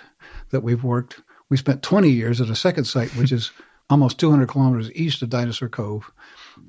that 0.51 0.63
we've 0.63 0.83
worked. 0.83 1.21
We 1.49 1.57
spent 1.57 1.83
20 1.83 2.09
years 2.09 2.39
at 2.39 2.49
a 2.49 2.55
second 2.55 2.85
site, 2.85 3.15
which 3.15 3.31
is 3.31 3.51
almost 3.89 4.19
200 4.19 4.47
kilometers 4.47 4.91
east 4.93 5.21
of 5.21 5.29
Dinosaur 5.29 5.69
Cove. 5.69 6.09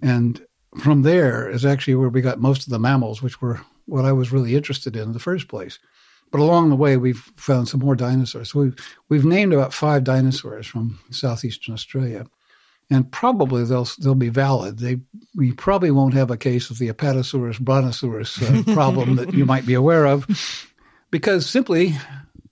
And 0.03 0.45
from 0.79 1.03
there 1.03 1.49
is 1.49 1.65
actually 1.65 1.95
where 1.95 2.09
we 2.09 2.21
got 2.21 2.41
most 2.41 2.65
of 2.65 2.71
the 2.71 2.79
mammals, 2.79 3.23
which 3.23 3.41
were 3.41 3.61
what 3.87 4.05
I 4.05 4.13
was 4.13 4.33
really 4.33 4.57
interested 4.57 4.97
in 4.97 5.03
in 5.03 5.13
the 5.13 5.19
first 5.19 5.49
place. 5.49 5.79
But 6.31 6.41
along 6.41 6.71
the 6.71 6.77
way, 6.77 6.97
we've 6.97 7.31
found 7.37 7.69
some 7.69 7.81
more 7.81 7.95
dinosaurs. 7.95 8.53
So 8.53 8.61
we've, 8.61 8.77
we've 9.09 9.25
named 9.25 9.53
about 9.53 9.73
five 9.73 10.05
dinosaurs 10.05 10.67
from 10.67 10.99
southeastern 11.11 11.75
Australia 11.75 12.27
and 12.91 13.11
probably 13.11 13.65
they'll 13.65 13.89
they'll 13.99 14.15
be 14.15 14.29
valid. 14.29 14.79
They 14.79 14.99
we 15.35 15.53
probably 15.53 15.91
won't 15.91 16.15
have 16.15 16.31
a 16.31 16.37
case 16.37 16.71
of 16.71 16.79
the 16.79 16.89
Apatosaurus 16.93 17.61
brontosaurus 17.61 18.43
uh, 18.43 18.63
problem 18.75 19.17
that 19.17 19.33
you 19.33 19.45
might 19.45 19.67
be 19.67 19.75
aware 19.75 20.07
of, 20.07 20.27
because 21.11 21.49
simply 21.49 21.95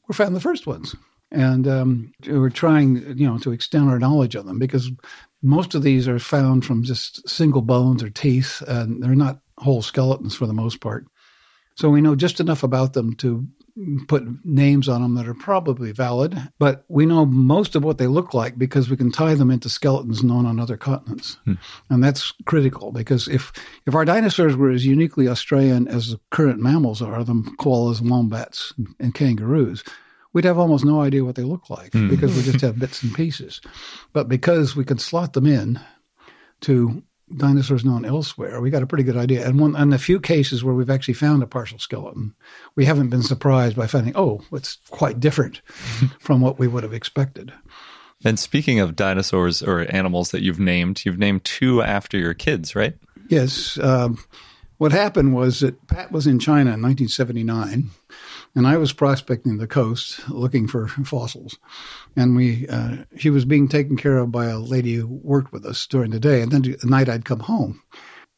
we 0.09 0.15
found 0.15 0.35
the 0.35 0.41
first 0.41 0.67
ones, 0.67 0.95
and 1.31 1.69
um, 1.69 2.13
we're 2.27 2.51
trying 2.51 3.19
you 3.19 3.27
know 3.27 3.39
to 3.39 3.53
extend 3.53 3.89
our 3.89 3.99
knowledge 3.99 4.35
of 4.35 4.47
them 4.47 4.59
because 4.59 4.91
most 5.43 5.75
of 5.75 5.83
these 5.83 6.09
are 6.09 6.19
found 6.19 6.65
from 6.65 6.85
just 6.85 7.29
single 7.29 7.63
bones 7.63 8.03
or 8.03 8.11
teeth, 8.11 8.63
and 8.67 9.03
they're 9.03 9.15
not 9.15 9.41
whole 9.59 9.83
skeletons 9.83 10.35
for 10.35 10.47
the 10.47 10.53
most 10.53 10.81
part. 10.81 11.07
So 11.75 11.89
we 11.89 12.01
know 12.01 12.15
just 12.15 12.41
enough 12.41 12.63
about 12.63 12.93
them 12.93 13.15
to 13.17 13.47
put 14.07 14.25
names 14.45 14.89
on 14.89 15.01
them 15.01 15.15
that 15.15 15.27
are 15.27 15.35
probably 15.35 15.93
valid, 15.93 16.37
but 16.59 16.85
we 16.89 17.07
know 17.07 17.25
most 17.25 17.75
of 17.75 17.83
what 17.83 17.97
they 17.97 18.07
look 18.07 18.35
like 18.35 18.59
because 18.59 18.91
we 18.91 18.97
can 18.97 19.11
tie 19.11 19.35
them 19.35 19.51
into 19.51 19.71
skeletons 19.71 20.23
known 20.23 20.45
on 20.45 20.61
other 20.61 20.77
continents. 20.77 21.39
Hmm. 21.45 21.55
And 21.89 22.05
that's 22.05 22.33
critical 22.45 22.93
because 22.93 23.29
if, 23.29 23.51
if 23.87 23.95
our 23.95 24.05
dinosaurs 24.05 24.57
were 24.57 24.71
as 24.71 24.85
uniquely 24.85 25.27
Australian 25.27 25.89
as 25.89 26.11
the 26.11 26.21
current 26.31 26.61
mammals 26.61 27.01
are, 27.01 27.25
the 27.25 27.35
koalas, 27.59 28.07
wombats, 28.07 28.75
and, 28.77 28.89
and 29.01 29.15
kangaroos, 29.15 29.83
we'd 30.35 30.45
have 30.45 30.59
almost 30.59 30.85
no 30.85 31.01
idea 31.01 31.25
what 31.25 31.37
they 31.37 31.43
look 31.43 31.71
like 31.71 31.93
hmm. 31.93 32.09
because 32.09 32.37
we 32.37 32.43
just 32.43 32.61
have 32.61 32.79
bits 32.79 33.03
and 33.03 33.15
pieces. 33.15 33.63
But 34.13 34.29
because 34.29 34.77
we 34.77 34.85
can 34.85 34.99
slot 34.99 35.33
them 35.33 35.47
in 35.47 35.81
to 36.63 37.03
dinosaurs 37.37 37.85
known 37.85 38.05
elsewhere, 38.05 38.61
we 38.61 38.71
got 38.71 38.83
a 38.83 38.87
pretty 38.87 39.05
good 39.05 39.17
idea. 39.17 39.47
And 39.47 39.59
one, 39.59 39.77
in 39.77 39.91
the 39.91 39.99
few 39.99 40.21
cases 40.21 40.63
where 40.63 40.75
we've 40.75 40.91
actually 40.91 41.15
found 41.15 41.43
a 41.43 41.47
partial 41.47 41.79
skeleton, 41.79 42.35
we 42.75 42.85
haven't 42.85 43.11
been 43.11 43.23
surprised 43.23 43.77
by 43.77 43.87
finding, 43.87 44.13
oh, 44.17 44.43
it's 44.53 44.79
quite 44.91 45.21
different 45.21 45.63
from 46.21 46.41
what 46.41 46.59
we 46.59 46.69
would 46.69 46.83
have 46.83 46.93
expected. 46.93 47.53
And 48.25 48.39
speaking 48.39 48.79
of 48.79 48.95
dinosaurs 48.95 49.63
or 49.63 49.87
animals 49.95 50.31
that 50.31 50.43
you've 50.43 50.61
named, 50.61 51.05
you've 51.05 51.19
named 51.19 51.45
two 51.45 51.83
after 51.83 52.17
your 52.17 52.35
kids, 52.35 52.77
right? 52.77 52.95
Yes. 53.29 53.79
Um, 53.79 54.19
what 54.79 54.93
happened 54.93 55.35
was 55.35 55.61
that 55.61 55.87
Pat 55.87 56.13
was 56.13 56.27
in 56.27 56.39
China 56.39 56.73
in 56.73 56.83
1979 56.83 57.91
and 58.55 58.67
I 58.67 58.77
was 58.77 58.93
prospecting 58.93 59.59
the 59.59 59.67
coast 59.67 60.29
looking 60.29 60.69
for 60.69 60.89
fossils. 60.89 61.59
And 62.17 62.37
we, 62.37 62.69
uh, 62.69 63.05
she 63.17 63.31
was 63.31 63.45
being 63.45 63.69
taken 63.69 63.97
care 63.97 64.19
of 64.19 64.31
by 64.31 64.47
a 64.47 64.59
lady 64.59 64.95
who 64.95 65.07
worked 65.07 65.53
with 65.53 65.65
us 65.65 65.87
during 65.87 66.11
the 66.11 66.21
day, 66.21 66.43
and 66.43 66.53
then 66.53 66.71
at 66.73 66.85
night 66.85 67.09
I'd 67.09 67.25
come 67.25 67.41
home, 67.41 67.83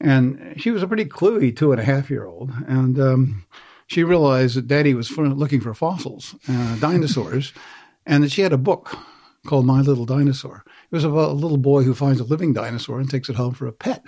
and 0.00 0.54
she 0.56 0.70
was 0.70 0.82
a 0.82 0.88
pretty 0.88 1.04
cluey 1.04 1.56
two 1.56 1.72
and 1.72 1.80
a 1.80 1.84
half 1.84 2.10
year 2.10 2.24
old, 2.24 2.52
and 2.66 2.98
um, 3.00 3.44
she 3.86 4.04
realized 4.04 4.56
that 4.56 4.68
Daddy 4.68 4.94
was 4.94 5.10
looking 5.16 5.60
for 5.60 5.74
fossils, 5.74 6.34
uh, 6.48 6.76
dinosaurs, 6.76 7.52
and 8.06 8.24
that 8.24 8.32
she 8.32 8.42
had 8.42 8.52
a 8.52 8.58
book 8.58 8.96
called 9.46 9.66
My 9.66 9.80
Little 9.80 10.06
Dinosaur. 10.06 10.64
It 10.66 10.94
was 10.94 11.04
about 11.04 11.30
a 11.30 11.32
little 11.32 11.58
boy 11.58 11.82
who 11.82 11.94
finds 11.94 12.20
a 12.20 12.24
living 12.24 12.52
dinosaur 12.52 12.98
and 12.98 13.10
takes 13.10 13.28
it 13.28 13.36
home 13.36 13.54
for 13.54 13.66
a 13.66 13.72
pet. 13.72 14.02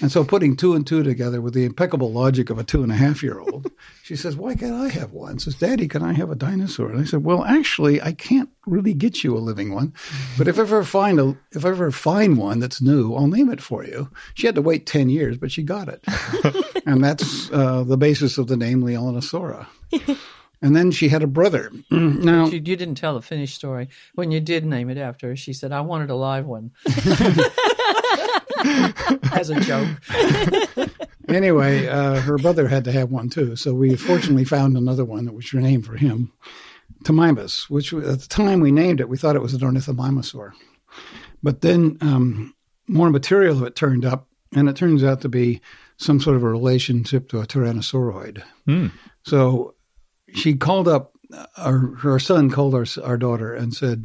And 0.00 0.12
so 0.12 0.24
putting 0.24 0.56
two 0.56 0.74
and 0.74 0.86
two 0.86 1.02
together 1.02 1.40
with 1.40 1.54
the 1.54 1.64
impeccable 1.64 2.12
logic 2.12 2.50
of 2.50 2.58
a 2.58 2.64
two 2.64 2.82
and 2.82 2.92
a 2.92 2.94
half 2.94 3.22
year 3.22 3.40
old, 3.40 3.70
she 4.02 4.16
says, 4.16 4.36
Why 4.36 4.54
can't 4.54 4.74
I 4.74 4.88
have 4.88 5.12
one? 5.12 5.38
Says, 5.38 5.56
Daddy, 5.56 5.88
can 5.88 6.02
I 6.02 6.12
have 6.12 6.30
a 6.30 6.36
dinosaur? 6.36 6.90
And 6.90 7.00
I 7.00 7.04
said, 7.04 7.24
Well, 7.24 7.44
actually, 7.44 8.00
I 8.00 8.12
can't 8.12 8.48
really 8.66 8.94
get 8.94 9.24
you 9.24 9.36
a 9.36 9.40
living 9.40 9.74
one. 9.74 9.92
But 10.36 10.48
if 10.48 10.58
I 10.58 10.62
ever 10.62 10.84
find 10.84 11.18
a 11.18 11.36
if 11.52 11.64
I 11.64 11.70
ever 11.70 11.90
find 11.90 12.38
one 12.38 12.60
that's 12.60 12.80
new, 12.80 13.14
I'll 13.14 13.26
name 13.26 13.50
it 13.50 13.60
for 13.60 13.84
you. 13.84 14.10
She 14.34 14.46
had 14.46 14.54
to 14.54 14.62
wait 14.62 14.86
ten 14.86 15.10
years, 15.10 15.36
but 15.36 15.50
she 15.50 15.62
got 15.62 15.88
it. 15.88 16.04
and 16.86 17.02
that's 17.02 17.50
uh, 17.50 17.84
the 17.84 17.96
basis 17.96 18.38
of 18.38 18.46
the 18.46 18.56
name 18.56 18.82
Leaellynasaura. 18.82 19.66
And 20.60 20.74
then 20.74 20.90
she 20.90 21.08
had 21.08 21.22
a 21.22 21.28
brother. 21.28 21.70
Now 21.90 22.46
you, 22.46 22.54
you, 22.54 22.76
didn't 22.76 22.96
tell 22.96 23.14
the 23.14 23.22
finished 23.22 23.54
story. 23.54 23.88
When 24.14 24.30
you 24.32 24.40
did 24.40 24.64
name 24.64 24.90
it 24.90 24.98
after 24.98 25.28
her, 25.28 25.36
she 25.36 25.52
said, 25.52 25.72
"I 25.72 25.82
wanted 25.82 26.10
a 26.10 26.16
live 26.16 26.46
one." 26.46 26.72
as 29.32 29.50
a 29.50 29.60
joke. 29.60 29.88
anyway, 31.28 31.86
uh, 31.86 32.20
her 32.20 32.38
brother 32.38 32.68
had 32.68 32.84
to 32.84 32.92
have 32.92 33.10
one 33.10 33.28
too, 33.28 33.56
so 33.56 33.74
we 33.74 33.96
fortunately 33.96 34.44
found 34.44 34.76
another 34.76 35.04
one 35.04 35.24
that 35.24 35.34
was 35.34 35.52
named 35.52 35.86
for 35.86 35.96
him, 35.96 36.32
Timimus, 37.04 37.70
which 37.70 37.92
at 37.92 38.20
the 38.20 38.26
time 38.28 38.60
we 38.60 38.72
named 38.72 39.00
it, 39.00 39.08
we 39.08 39.16
thought 39.16 39.36
it 39.36 39.42
was 39.42 39.54
an 39.54 39.60
ornithomimosaur. 39.60 40.52
But 41.42 41.60
then 41.60 41.98
um, 42.00 42.54
more 42.88 43.10
material 43.10 43.56
of 43.56 43.62
it 43.62 43.76
turned 43.76 44.04
up, 44.04 44.28
and 44.54 44.68
it 44.68 44.76
turns 44.76 45.04
out 45.04 45.20
to 45.20 45.28
be 45.28 45.60
some 45.98 46.20
sort 46.20 46.36
of 46.36 46.42
a 46.42 46.48
relationship 46.48 47.28
to 47.28 47.40
a 47.40 47.46
tyrannosauroid. 47.46 48.42
Mm. 48.66 48.92
So 49.24 49.74
she 50.34 50.54
called 50.54 50.88
up, 50.88 51.12
uh, 51.32 51.46
our, 51.56 51.78
her 51.96 52.18
son 52.18 52.50
called 52.50 52.74
our, 52.74 52.86
our 53.04 53.16
daughter 53.16 53.54
and 53.54 53.74
said, 53.74 54.04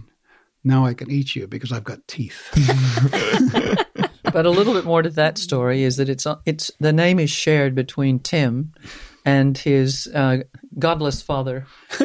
now 0.63 0.85
I 0.85 0.93
can 0.93 1.11
eat 1.11 1.35
you 1.35 1.47
because 1.47 1.71
I've 1.71 1.83
got 1.83 2.07
teeth. 2.07 2.49
but 4.31 4.45
a 4.45 4.49
little 4.49 4.73
bit 4.73 4.85
more 4.85 5.01
to 5.01 5.09
that 5.11 5.37
story 5.37 5.83
is 5.83 5.97
that 5.97 6.09
it's 6.09 6.25
it's 6.45 6.71
the 6.79 6.93
name 6.93 7.19
is 7.19 7.29
shared 7.29 7.75
between 7.75 8.19
Tim 8.19 8.73
and 9.25 9.57
his 9.57 10.07
uh, 10.13 10.39
godless 10.77 11.21
father, 11.21 11.65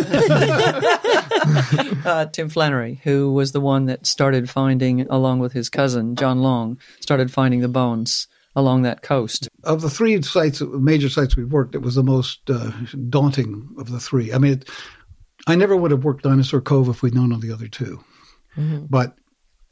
uh, 2.04 2.26
Tim 2.26 2.48
Flannery, 2.48 3.00
who 3.02 3.33
was 3.33 3.52
the 3.52 3.61
one 3.61 3.87
that 3.87 4.07
started 4.07 4.48
finding, 4.48 5.00
along 5.11 5.40
with 5.40 5.52
his 5.52 5.68
cousin 5.68 6.16
John 6.16 6.42
Long, 6.42 6.78
started 7.00 7.33
finding 7.33 7.61
the 7.61 7.68
bones 7.68 8.28
along 8.54 8.83
that 8.83 9.02
coast. 9.02 9.48
Of 9.64 9.81
the 9.83 9.90
three 9.90 10.20
sites, 10.22 10.61
major 10.61 11.09
sites 11.09 11.37
we've 11.37 11.52
worked, 11.52 11.74
it 11.74 11.83
was 11.83 11.94
the 11.94 12.02
most 12.02 12.48
uh, 12.50 12.70
daunting 13.09 13.68
of 13.78 13.90
the 13.90 14.00
three. 14.00 14.33
I 14.33 14.38
mean, 14.38 14.54
it, 14.54 14.68
I 15.46 15.54
never 15.54 15.76
would 15.76 15.90
have 15.90 16.04
worked 16.04 16.24
Dinosaur 16.24 16.61
Cove 16.61 16.88
if 16.88 17.02
we'd 17.02 17.14
known 17.14 17.33
of 17.33 17.40
the 17.40 17.52
other 17.52 17.68
2 17.68 18.02
But 18.90 19.16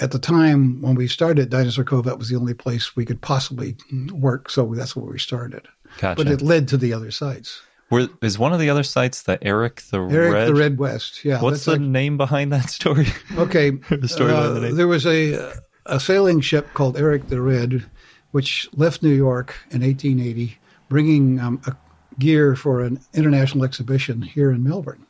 at 0.00 0.10
the 0.10 0.18
time 0.18 0.80
when 0.82 0.94
we 0.94 1.08
started 1.08 1.50
Dinosaur 1.50 1.84
Cove, 1.84 2.04
that 2.04 2.18
was 2.18 2.28
the 2.28 2.36
only 2.36 2.54
place 2.54 2.96
we 2.96 3.04
could 3.04 3.20
possibly 3.20 3.76
work. 4.12 4.50
So 4.50 4.74
that's 4.74 4.94
where 4.94 5.10
we 5.10 5.18
started. 5.18 5.66
Gotcha. 5.98 6.22
But 6.22 6.30
it 6.30 6.42
led 6.42 6.68
to 6.68 6.76
the 6.76 6.92
other 6.92 7.10
sites. 7.10 7.62
Were, 7.90 8.08
is 8.20 8.38
one 8.38 8.52
of 8.52 8.58
the 8.58 8.68
other 8.68 8.82
sites 8.82 9.22
the 9.22 9.42
Eric 9.46 9.82
the 9.90 9.98
Eric 9.98 10.32
Red? 10.32 10.48
the 10.48 10.54
Red 10.54 10.78
West. 10.78 11.24
Yeah. 11.24 11.40
What's 11.40 11.64
the 11.64 11.72
like- 11.72 11.80
name 11.80 12.16
behind 12.16 12.52
that 12.52 12.68
story? 12.70 13.06
Okay. 13.36 13.70
The 13.88 14.08
story 14.08 14.32
uh, 14.32 14.36
behind 14.36 14.56
the 14.56 14.60
name. 14.60 14.76
there 14.76 14.88
was 14.88 15.06
a 15.06 15.52
a 15.86 16.00
sailing 16.00 16.40
ship 16.40 16.66
called 16.74 16.96
Eric 16.98 17.28
the 17.28 17.40
Red, 17.40 17.84
which 18.32 18.68
left 18.74 19.02
New 19.02 19.14
York 19.14 19.54
in 19.70 19.82
1880, 19.82 20.58
bringing 20.88 21.38
um, 21.40 21.60
a 21.66 21.76
gear 22.18 22.56
for 22.56 22.80
an 22.82 23.00
international 23.14 23.64
exhibition 23.64 24.20
here 24.20 24.50
in 24.50 24.64
Melbourne. 24.64 25.06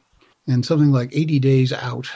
And 0.47 0.65
something 0.65 0.93
like 0.93 1.11
80 1.13 1.39
days 1.41 1.73
out, 1.73 2.09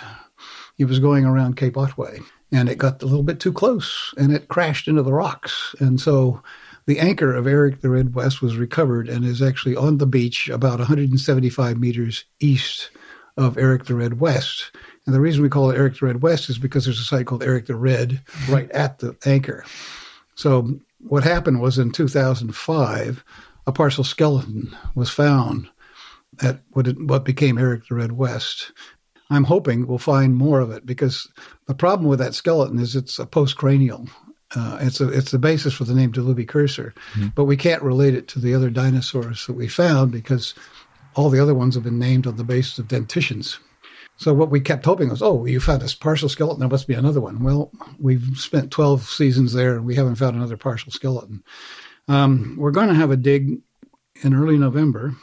he 0.76 0.84
was 0.84 0.98
going 0.98 1.24
around 1.24 1.56
Cape 1.56 1.76
Otway, 1.76 2.20
and 2.52 2.68
it 2.68 2.78
got 2.78 3.02
a 3.02 3.06
little 3.06 3.22
bit 3.22 3.40
too 3.40 3.52
close, 3.52 4.14
and 4.16 4.32
it 4.32 4.48
crashed 4.48 4.88
into 4.88 5.02
the 5.02 5.12
rocks. 5.12 5.74
And 5.80 6.00
so. 6.00 6.42
The 6.86 6.98
anchor 6.98 7.36
of 7.36 7.46
Eric 7.46 7.82
the 7.82 7.90
Red 7.90 8.14
West 8.14 8.42
was 8.42 8.56
recovered 8.56 9.08
and 9.08 9.24
is 9.24 9.42
actually 9.42 9.76
on 9.76 9.98
the 9.98 10.06
beach 10.06 10.48
about 10.48 10.80
175 10.80 11.78
meters 11.78 12.24
east 12.40 12.90
of 13.36 13.56
Eric 13.58 13.84
the 13.84 13.94
Red 13.94 14.18
West. 14.18 14.72
And 15.06 15.14
the 15.14 15.20
reason 15.20 15.42
we 15.42 15.48
call 15.48 15.70
it 15.70 15.76
Eric 15.76 15.98
the 15.98 16.06
Red 16.06 16.22
West 16.22 16.48
is 16.48 16.58
because 16.58 16.84
there's 16.84 17.00
a 17.00 17.04
site 17.04 17.26
called 17.26 17.42
Eric 17.42 17.66
the 17.66 17.76
Red 17.76 18.20
right 18.48 18.70
at 18.72 18.98
the 18.98 19.16
anchor. 19.24 19.64
So 20.34 20.80
what 21.00 21.24
happened 21.24 21.60
was 21.60 21.78
in 21.78 21.90
2005, 21.90 23.24
a 23.66 23.72
partial 23.72 24.04
skeleton 24.04 24.76
was 24.94 25.10
found 25.10 25.68
at 26.42 26.60
what, 26.70 26.86
it, 26.86 27.00
what 27.00 27.24
became 27.24 27.58
Eric 27.58 27.88
the 27.88 27.94
Red 27.94 28.12
West. 28.12 28.72
I'm 29.30 29.44
hoping 29.44 29.86
we'll 29.86 29.98
find 29.98 30.36
more 30.36 30.60
of 30.60 30.70
it 30.70 30.84
because 30.84 31.28
the 31.66 31.74
problem 31.74 32.08
with 32.08 32.18
that 32.18 32.34
skeleton 32.34 32.78
is 32.78 32.96
it's 32.96 33.18
a 33.18 33.26
postcranial. 33.26 34.08
Uh, 34.56 34.78
it's 34.80 35.00
a, 35.00 35.08
it's 35.08 35.30
the 35.30 35.38
basis 35.38 35.72
for 35.72 35.84
the 35.84 35.94
name 35.94 36.10
Diluvicursor, 36.12 36.92
but 37.36 37.44
we 37.44 37.56
can't 37.56 37.82
relate 37.82 38.14
it 38.14 38.26
to 38.28 38.40
the 38.40 38.52
other 38.52 38.68
dinosaurs 38.68 39.46
that 39.46 39.52
we 39.52 39.68
found 39.68 40.10
because 40.10 40.54
all 41.14 41.30
the 41.30 41.40
other 41.40 41.54
ones 41.54 41.76
have 41.76 41.84
been 41.84 42.00
named 42.00 42.26
on 42.26 42.36
the 42.36 42.44
basis 42.44 42.78
of 42.78 42.88
dentitions. 42.88 43.60
So 44.16 44.34
what 44.34 44.50
we 44.50 44.60
kept 44.60 44.84
hoping 44.84 45.08
was, 45.08 45.22
oh, 45.22 45.46
you 45.46 45.60
found 45.60 45.80
this 45.80 45.94
partial 45.94 46.28
skeleton. 46.28 46.60
There 46.60 46.68
must 46.68 46.88
be 46.88 46.94
another 46.94 47.20
one. 47.20 47.42
Well, 47.42 47.70
we've 47.98 48.36
spent 48.36 48.70
12 48.70 49.04
seasons 49.04 49.52
there 49.52 49.76
and 49.76 49.84
we 49.84 49.94
haven't 49.94 50.16
found 50.16 50.36
another 50.36 50.56
partial 50.56 50.92
skeleton. 50.92 51.42
Um, 52.08 52.56
we're 52.58 52.70
going 52.70 52.88
to 52.88 52.94
have 52.94 53.10
a 53.10 53.16
dig 53.16 53.60
in 54.22 54.34
early 54.34 54.58
November 54.58 55.14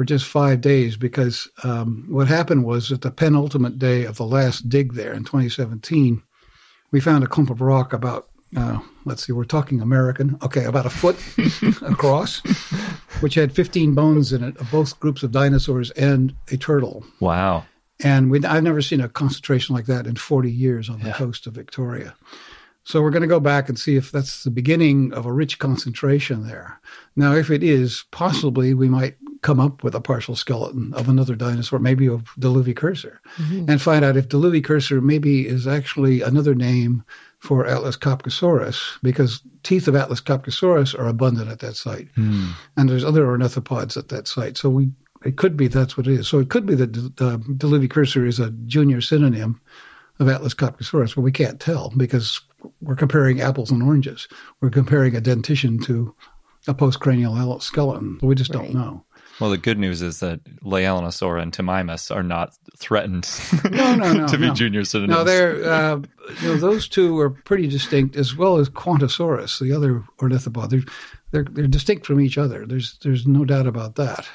for 0.00 0.04
just 0.06 0.24
five 0.24 0.62
days 0.62 0.96
because 0.96 1.46
um, 1.62 2.06
what 2.08 2.26
happened 2.26 2.64
was 2.64 2.90
at 2.90 3.02
the 3.02 3.10
penultimate 3.10 3.78
day 3.78 4.06
of 4.06 4.16
the 4.16 4.24
last 4.24 4.66
dig 4.66 4.94
there 4.94 5.12
in 5.12 5.24
2017, 5.24 6.22
we 6.90 7.00
found 7.00 7.22
a 7.22 7.26
clump 7.26 7.50
of 7.50 7.60
rock 7.60 7.92
about, 7.92 8.30
uh, 8.56 8.78
let's 9.04 9.26
see, 9.26 9.32
we're 9.34 9.44
talking 9.44 9.82
American, 9.82 10.38
okay, 10.42 10.64
about 10.64 10.86
a 10.86 10.88
foot 10.88 11.18
across, 11.82 12.38
which 13.20 13.34
had 13.34 13.52
15 13.52 13.94
bones 13.94 14.32
in 14.32 14.42
it 14.42 14.56
of 14.56 14.70
both 14.70 14.98
groups 15.00 15.22
of 15.22 15.32
dinosaurs 15.32 15.90
and 15.90 16.34
a 16.50 16.56
turtle. 16.56 17.04
Wow. 17.20 17.66
And 18.02 18.30
we, 18.30 18.42
I've 18.42 18.62
never 18.62 18.80
seen 18.80 19.02
a 19.02 19.08
concentration 19.10 19.74
like 19.74 19.84
that 19.84 20.06
in 20.06 20.16
40 20.16 20.50
years 20.50 20.88
on 20.88 21.00
the 21.00 21.08
Yeah. 21.08 21.12
coast 21.18 21.46
of 21.46 21.52
Victoria. 21.52 22.14
So 22.84 23.02
we're 23.02 23.10
going 23.10 23.20
to 23.20 23.28
go 23.28 23.38
back 23.38 23.68
and 23.68 23.78
see 23.78 23.96
if 23.96 24.10
that's 24.10 24.44
the 24.44 24.50
beginning 24.50 25.12
of 25.12 25.26
a 25.26 25.32
rich 25.32 25.58
concentration 25.58 26.46
there. 26.48 26.80
Now, 27.14 27.34
if 27.34 27.50
it 27.50 27.62
is, 27.62 28.06
possibly 28.10 28.72
we 28.72 28.88
might 28.88 29.16
come 29.42 29.58
up 29.60 29.82
with 29.82 29.94
a 29.94 30.00
partial 30.00 30.36
skeleton 30.36 30.92
of 30.94 31.08
another 31.08 31.34
dinosaur, 31.34 31.78
maybe 31.78 32.06
of 32.06 32.24
Diluvicursor, 32.38 33.18
and 33.68 33.80
find 33.80 34.04
out 34.04 34.16
if 34.16 34.28
Diluvicursor 34.28 35.02
maybe 35.02 35.46
is 35.46 35.66
actually 35.66 36.20
another 36.22 36.54
name 36.54 37.04
for 37.38 37.64
Atlascopcosaurus, 37.64 38.98
because 39.02 39.40
teeth 39.62 39.88
of 39.88 39.94
Atlascopcosaurus 39.94 40.98
are 40.98 41.08
abundant 41.08 41.50
at 41.50 41.60
that 41.60 41.74
site, 41.74 42.08
and 42.76 42.88
there's 42.88 43.04
other 43.04 43.24
ornithopods 43.24 43.96
at 43.96 44.08
that 44.08 44.28
site. 44.28 44.56
So 44.58 44.68
we 44.68 44.90
it 45.24 45.36
could 45.36 45.56
be 45.56 45.68
that's 45.68 45.96
what 45.96 46.06
it 46.06 46.14
is. 46.14 46.28
So 46.28 46.38
it 46.38 46.48
could 46.48 46.66
be 46.66 46.74
that 46.74 46.96
uh, 47.20 47.36
Diluvicursor 47.56 48.26
is 48.26 48.38
a 48.38 48.50
junior 48.66 49.00
synonym 49.00 49.60
of 50.18 50.26
Atlascopcosaurus, 50.26 51.14
but 51.14 51.22
we 51.22 51.32
can't 51.32 51.60
tell 51.60 51.92
because 51.96 52.40
we're 52.80 52.96
comparing 52.96 53.40
apples 53.40 53.70
and 53.70 53.82
oranges. 53.82 54.28
We're 54.60 54.70
comparing 54.70 55.16
a 55.16 55.20
dentition 55.20 55.78
to 55.80 56.14
a 56.68 56.74
postcranial 56.74 57.60
skeleton. 57.62 58.18
We 58.22 58.34
just 58.34 58.52
don't 58.52 58.74
know. 58.74 59.04
Well, 59.40 59.50
the 59.50 59.58
good 59.58 59.78
news 59.78 60.02
is 60.02 60.20
that 60.20 60.44
Leaellynasaura 60.62 61.42
and 61.42 61.52
Timimus 61.52 62.14
are 62.14 62.22
not 62.22 62.52
threatened 62.78 63.28
No, 63.70 63.94
no, 63.94 64.12
no, 64.12 64.26
to 64.28 64.36
be 64.38 64.48
no. 64.48 64.54
junior 64.54 64.84
synonyms. 64.84 65.16
No, 65.16 65.24
they're 65.24 65.64
uh, 65.64 66.00
you 66.42 66.48
know 66.48 66.56
those 66.56 66.88
two 66.88 67.18
are 67.18 67.30
pretty 67.30 67.66
distinct, 67.66 68.16
as 68.16 68.36
well 68.36 68.58
as 68.58 68.68
Qantassaurus, 68.68 69.58
the 69.60 69.72
other 69.74 70.04
ornithopod. 70.18 70.70
They're 70.70 70.82
they're 71.32 71.44
they're 71.50 71.66
distinct 71.66 72.06
from 72.06 72.20
each 72.20 72.36
other. 72.38 72.66
There's 72.66 72.98
there's 73.02 73.26
no 73.26 73.44
doubt 73.44 73.66
about 73.66 73.96
that. 73.96 74.28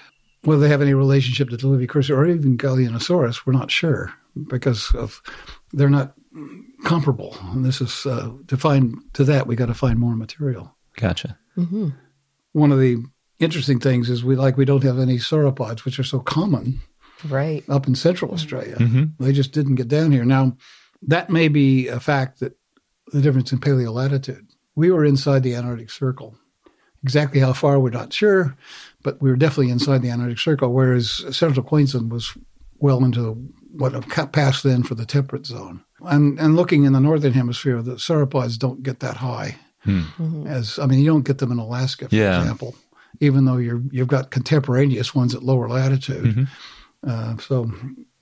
Whether 0.43 0.61
they 0.61 0.69
have 0.69 0.81
any 0.81 0.93
relationship 0.93 1.49
to 1.49 1.57
Diluvicursor 1.57 2.15
or 2.15 2.27
even 2.27 2.57
Galleonosaurus, 2.57 3.45
we're 3.45 3.53
not 3.53 3.71
sure 3.71 4.13
because 4.47 4.93
of 4.93 5.21
they're 5.73 5.89
not 5.89 6.13
comparable. 6.83 7.35
And 7.51 7.65
this 7.65 7.81
is 7.81 8.05
uh, 8.05 8.31
to 8.47 8.57
find 8.57 8.95
to 9.13 9.23
that 9.23 9.47
we 9.47 9.55
got 9.55 9.67
to 9.67 9.73
find 9.73 9.97
more 9.99 10.15
material. 10.15 10.75
Gotcha. 10.97 11.37
hmm 11.55 11.89
One 12.51 12.71
of 12.71 12.79
the 12.79 13.03
interesting 13.39 13.79
things 13.79 14.09
is 14.09 14.23
we 14.23 14.35
like 14.35 14.57
we 14.57 14.65
don't 14.65 14.83
have 14.83 14.99
any 14.99 15.17
sauropods, 15.17 15.85
which 15.85 15.99
are 15.99 16.03
so 16.03 16.19
common 16.19 16.81
Right. 17.29 17.63
up 17.69 17.87
in 17.87 17.95
Central 17.95 18.31
Australia. 18.31 18.75
Mm-hmm. 18.75 19.23
They 19.23 19.31
just 19.33 19.51
didn't 19.51 19.75
get 19.75 19.87
down 19.87 20.11
here. 20.11 20.25
Now, 20.25 20.55
that 21.07 21.29
may 21.29 21.47
be 21.47 21.87
a 21.87 21.99
fact 21.99 22.39
that 22.39 22.57
the 23.11 23.21
difference 23.21 23.51
in 23.51 23.59
paleo 23.59 23.93
latitude. 23.93 24.47
We 24.75 24.91
were 24.91 25.05
inside 25.05 25.43
the 25.43 25.55
Antarctic 25.55 25.89
Circle. 25.91 26.35
Exactly 27.03 27.39
how 27.39 27.53
far, 27.53 27.79
we're 27.79 27.91
not 27.91 28.11
sure, 28.11 28.55
but 29.03 29.21
we 29.21 29.29
were 29.29 29.35
definitely 29.35 29.69
inside 29.71 30.01
the 30.01 30.09
Antarctic 30.09 30.39
Circle, 30.39 30.73
whereas 30.73 31.23
Central 31.35 31.63
Queensland 31.65 32.11
was 32.11 32.35
well 32.79 33.03
into 33.05 33.33
what 33.71 33.93
have 33.93 34.31
passed 34.31 34.63
then 34.63 34.83
for 34.83 34.95
the 34.95 35.05
temperate 35.05 35.45
zone. 35.45 35.83
And, 36.01 36.39
and 36.39 36.55
looking 36.55 36.83
in 36.83 36.93
the 36.93 36.99
northern 36.99 37.33
hemisphere, 37.33 37.81
the 37.81 37.95
sauropods 37.95 38.57
don't 38.57 38.83
get 38.83 38.99
that 39.01 39.17
high. 39.17 39.55
Mhm. 39.85 40.47
As 40.47 40.79
I 40.79 40.87
mean, 40.87 40.99
you 40.99 41.05
don't 41.05 41.25
get 41.25 41.37
them 41.37 41.51
in 41.51 41.59
Alaska, 41.59 42.09
for 42.09 42.15
Yeah. 42.15 42.39
example, 42.41 42.75
even 43.19 43.45
though 43.45 43.57
you're 43.57 43.81
you've 43.91 44.07
got 44.07 44.31
contemporaneous 44.31 45.13
ones 45.15 45.33
at 45.35 45.43
lower 45.43 45.67
latitude. 45.69 46.35
Mhm. 46.35 46.47
Uh, 47.07 47.37
so 47.37 47.71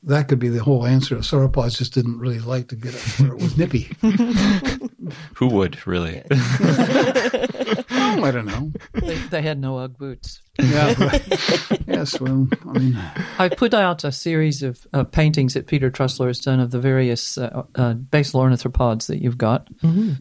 that 0.05 0.27
could 0.27 0.39
be 0.39 0.49
the 0.49 0.61
whole 0.61 0.85
answer. 0.85 1.15
Sauropods 1.17 1.77
just 1.77 1.93
didn't 1.93 2.19
really 2.19 2.39
like 2.39 2.67
to 2.69 2.75
get 2.75 2.93
it 2.93 3.01
where 3.19 3.31
it 3.33 3.41
was 3.41 3.57
nippy. 3.57 3.89
Who 5.35 5.47
would 5.47 5.85
really? 5.87 6.21
oh, 6.31 8.23
I 8.23 8.31
don't 8.31 8.45
know. 8.45 8.71
They, 8.93 9.15
they 9.15 9.41
had 9.41 9.59
no 9.59 9.77
Ugg 9.77 9.97
boots. 9.97 10.41
Yeah. 10.59 10.93
but- 10.97 11.81
yes. 11.87 12.19
Well, 12.19 12.47
I 12.67 12.71
mean, 12.79 12.97
I 13.39 13.49
put 13.49 13.73
out 13.73 14.03
a 14.03 14.11
series 14.11 14.63
of 14.63 14.85
uh, 14.93 15.03
paintings 15.05 15.53
that 15.53 15.67
Peter 15.67 15.89
Trusler 15.89 16.27
has 16.27 16.39
done 16.39 16.59
of 16.59 16.71
the 16.71 16.79
various 16.79 17.37
uh, 17.37 17.63
uh, 17.75 17.93
basal 17.93 18.41
ornithopods 18.41 19.07
that 19.07 19.21
you've 19.21 19.37
got. 19.37 19.67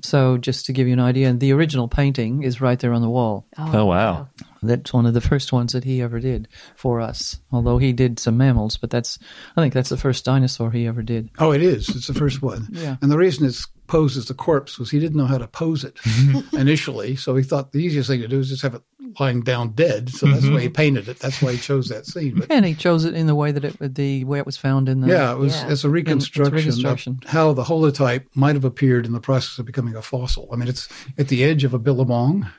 So, 0.02 0.38
just 0.38 0.66
to 0.66 0.72
give 0.72 0.86
you 0.86 0.92
an 0.92 1.00
idea, 1.00 1.28
and 1.28 1.40
the 1.40 1.52
original 1.52 1.88
painting 1.88 2.42
is 2.42 2.60
right 2.60 2.78
there 2.78 2.92
on 2.92 3.02
the 3.02 3.10
wall. 3.10 3.46
Oh, 3.58 3.84
wow. 3.86 4.28
That's 4.62 4.92
one 4.92 5.06
of 5.06 5.14
the 5.14 5.20
first 5.20 5.52
ones 5.52 5.72
that 5.72 5.84
he 5.84 6.00
ever 6.00 6.20
did 6.20 6.48
for 6.76 7.00
us. 7.00 7.40
Although 7.50 7.78
he 7.78 7.92
did 7.92 8.18
some 8.18 8.36
mammals, 8.36 8.76
but 8.76 8.90
that's 8.90 9.18
I 9.56 9.60
think 9.60 9.74
that's 9.74 9.88
the 9.88 9.96
first 9.96 10.24
dinosaur 10.24 10.70
he 10.70 10.86
ever 10.86 11.02
did. 11.02 11.30
oh, 11.38 11.52
it 11.52 11.62
is. 11.62 11.88
It's 11.88 12.06
the 12.06 12.14
first 12.14 12.42
one. 12.42 12.68
Yeah. 12.82 12.96
And 13.02 13.10
the 13.12 13.18
reason 13.18 13.46
it's 13.46 13.68
posed 13.86 14.16
as 14.16 14.30
a 14.30 14.34
corpse 14.34 14.78
was 14.78 14.90
he 14.90 14.98
didn't 14.98 15.16
know 15.16 15.26
how 15.26 15.38
to 15.38 15.46
pose 15.46 15.84
it 15.84 15.98
initially. 16.52 17.14
So 17.16 17.36
he 17.36 17.42
thought 17.42 17.72
the 17.72 17.78
easiest 17.78 18.08
thing 18.08 18.22
to 18.22 18.28
do 18.28 18.40
is 18.40 18.48
just 18.48 18.62
have 18.62 18.74
it 18.74 18.82
lying 19.20 19.42
down 19.42 19.72
dead. 19.72 20.08
So 20.10 20.26
that's 20.26 20.46
why 20.46 20.60
he 20.60 20.66
mm-hmm. 20.66 20.72
painted 20.72 21.08
it. 21.08 21.18
That's 21.18 21.42
why 21.42 21.52
he 21.52 21.58
chose 21.58 21.88
that 21.88 22.06
scene. 22.06 22.36
But 22.36 22.50
And 22.50 22.64
he 22.64 22.74
chose 22.74 23.04
it 23.04 23.14
in 23.14 23.26
the 23.26 23.34
way 23.34 23.52
that 23.52 23.64
it 23.64 23.94
the 23.94 24.24
way 24.24 24.38
it 24.38 24.46
was 24.46 24.56
found 24.56 24.88
in 24.88 25.00
the 25.00 25.08
Yeah, 25.08 25.32
it 25.32 25.38
was 25.38 25.54
Yeah. 25.54 25.70
it's 25.70 25.84
a 25.84 25.90
reconstruction, 25.90 26.54
reconstruction. 26.54 27.20
of 27.22 27.30
how 27.30 27.52
the 27.52 27.64
holotype 27.64 28.24
might 28.34 28.54
have 28.54 28.64
appeared 28.64 29.06
in 29.06 29.12
the 29.12 29.20
process 29.20 29.58
of 29.58 29.66
becoming 29.66 29.94
a 29.94 30.02
fossil. 30.02 30.48
I 30.52 30.56
mean, 30.56 30.68
it's 30.68 30.88
at 31.18 31.28
the 31.28 31.44
edge 31.44 31.64
of 31.64 31.74
a 31.74 31.78
billabong, 31.78 32.50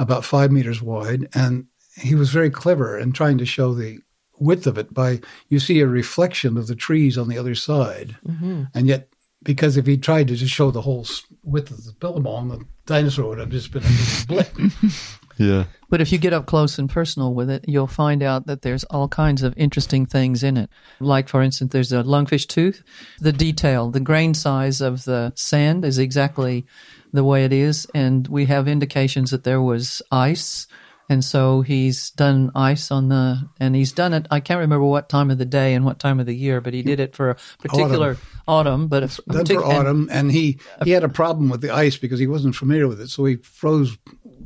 about 0.00 0.24
five 0.24 0.50
meters 0.50 0.82
wide, 0.82 1.28
and 1.34 1.66
he 1.96 2.14
was 2.14 2.30
very 2.30 2.50
clever 2.50 2.98
in 2.98 3.12
trying 3.12 3.38
to 3.38 3.46
show 3.46 3.74
the 3.74 3.98
width 4.38 4.66
of 4.66 4.78
it 4.78 4.92
by 4.94 5.20
you 5.50 5.60
see 5.60 5.80
a 5.80 5.86
reflection 5.86 6.56
of 6.56 6.66
the 6.66 6.74
trees 6.74 7.18
on 7.18 7.28
the 7.28 7.38
other 7.38 7.54
side, 7.54 8.16
mm-hmm. 8.26 8.64
and 8.74 8.88
yet 8.88 9.08
because 9.42 9.76
if 9.76 9.86
he 9.86 9.96
tried 9.96 10.28
to 10.28 10.36
just 10.36 10.52
show 10.52 10.70
the 10.70 10.82
whole 10.82 11.06
width 11.42 11.70
of 11.70 11.84
the 11.84 11.92
billabong, 11.92 12.48
the 12.48 12.64
dinosaur 12.86 13.28
would 13.28 13.38
have 13.38 13.50
just 13.50 13.72
been 13.72 13.82
a 13.84 13.86
big 13.86 14.26
blip. 14.26 14.72
Yeah. 15.40 15.64
But 15.88 16.02
if 16.02 16.12
you 16.12 16.18
get 16.18 16.34
up 16.34 16.44
close 16.44 16.78
and 16.78 16.88
personal 16.88 17.32
with 17.32 17.48
it, 17.48 17.64
you'll 17.66 17.86
find 17.86 18.22
out 18.22 18.46
that 18.46 18.60
there's 18.60 18.84
all 18.84 19.08
kinds 19.08 19.42
of 19.42 19.54
interesting 19.56 20.04
things 20.04 20.42
in 20.42 20.58
it. 20.58 20.68
Like, 21.00 21.28
for 21.28 21.40
instance, 21.40 21.72
there's 21.72 21.92
a 21.92 22.02
lungfish 22.02 22.46
tooth. 22.46 22.82
The 23.20 23.32
detail, 23.32 23.90
the 23.90 24.00
grain 24.00 24.34
size 24.34 24.82
of 24.82 25.04
the 25.04 25.32
sand 25.34 25.86
is 25.86 25.98
exactly 25.98 26.66
the 27.12 27.24
way 27.24 27.44
it 27.44 27.52
is. 27.52 27.86
And 27.94 28.26
we 28.28 28.46
have 28.46 28.68
indications 28.68 29.30
that 29.30 29.44
there 29.44 29.60
was 29.62 30.02
ice. 30.10 30.66
And 31.08 31.24
so 31.24 31.62
he's 31.62 32.10
done 32.10 32.52
ice 32.54 32.92
on 32.92 33.08
the, 33.08 33.48
and 33.58 33.74
he's 33.74 33.90
done 33.90 34.14
it. 34.14 34.28
I 34.30 34.38
can't 34.38 34.60
remember 34.60 34.84
what 34.84 35.08
time 35.08 35.32
of 35.32 35.38
the 35.38 35.44
day 35.44 35.74
and 35.74 35.84
what 35.84 35.98
time 35.98 36.20
of 36.20 36.26
the 36.26 36.36
year, 36.36 36.60
but 36.60 36.72
he 36.72 36.82
did 36.82 37.00
it 37.00 37.16
for 37.16 37.30
a 37.30 37.36
particular 37.58 38.16
autumn. 38.46 38.86
but 38.86 39.02
a, 39.02 39.06
a 39.06 39.32
Done 39.32 39.44
partic- 39.44 39.54
for 39.56 39.64
autumn, 39.64 40.08
and 40.12 40.30
he 40.30 40.60
he 40.84 40.92
had 40.92 41.02
a 41.02 41.08
problem 41.08 41.48
with 41.48 41.62
the 41.62 41.70
ice 41.70 41.96
because 41.96 42.20
he 42.20 42.28
wasn't 42.28 42.54
familiar 42.54 42.86
with 42.86 43.00
it, 43.00 43.08
so 43.08 43.24
he 43.24 43.34
froze 43.36 43.98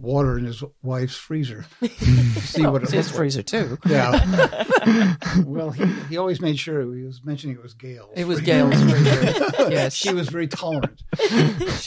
water 0.04 0.38
in 0.38 0.44
his 0.44 0.62
wife's 0.82 1.16
freezer 1.16 1.64
see 1.82 2.66
what 2.66 2.82
it 2.82 2.84
It's 2.84 2.92
his 2.92 3.06
looked 3.06 3.08
like. 3.08 3.14
freezer 3.16 3.42
too. 3.42 3.78
Yeah. 3.86 5.14
well, 5.44 5.70
he, 5.70 5.84
he 6.10 6.16
always 6.18 6.40
made 6.40 6.58
sure 6.58 6.82
he 6.94 7.02
was 7.02 7.24
mentioning 7.24 7.56
it 7.56 7.62
was 7.62 7.74
Gail. 7.74 8.10
It 8.14 8.26
was 8.26 8.40
Gail's 8.40 8.74
freezer. 8.82 9.44
yes, 9.70 9.94
She 9.94 10.12
was 10.12 10.28
very 10.28 10.46
tolerant. 10.48 11.02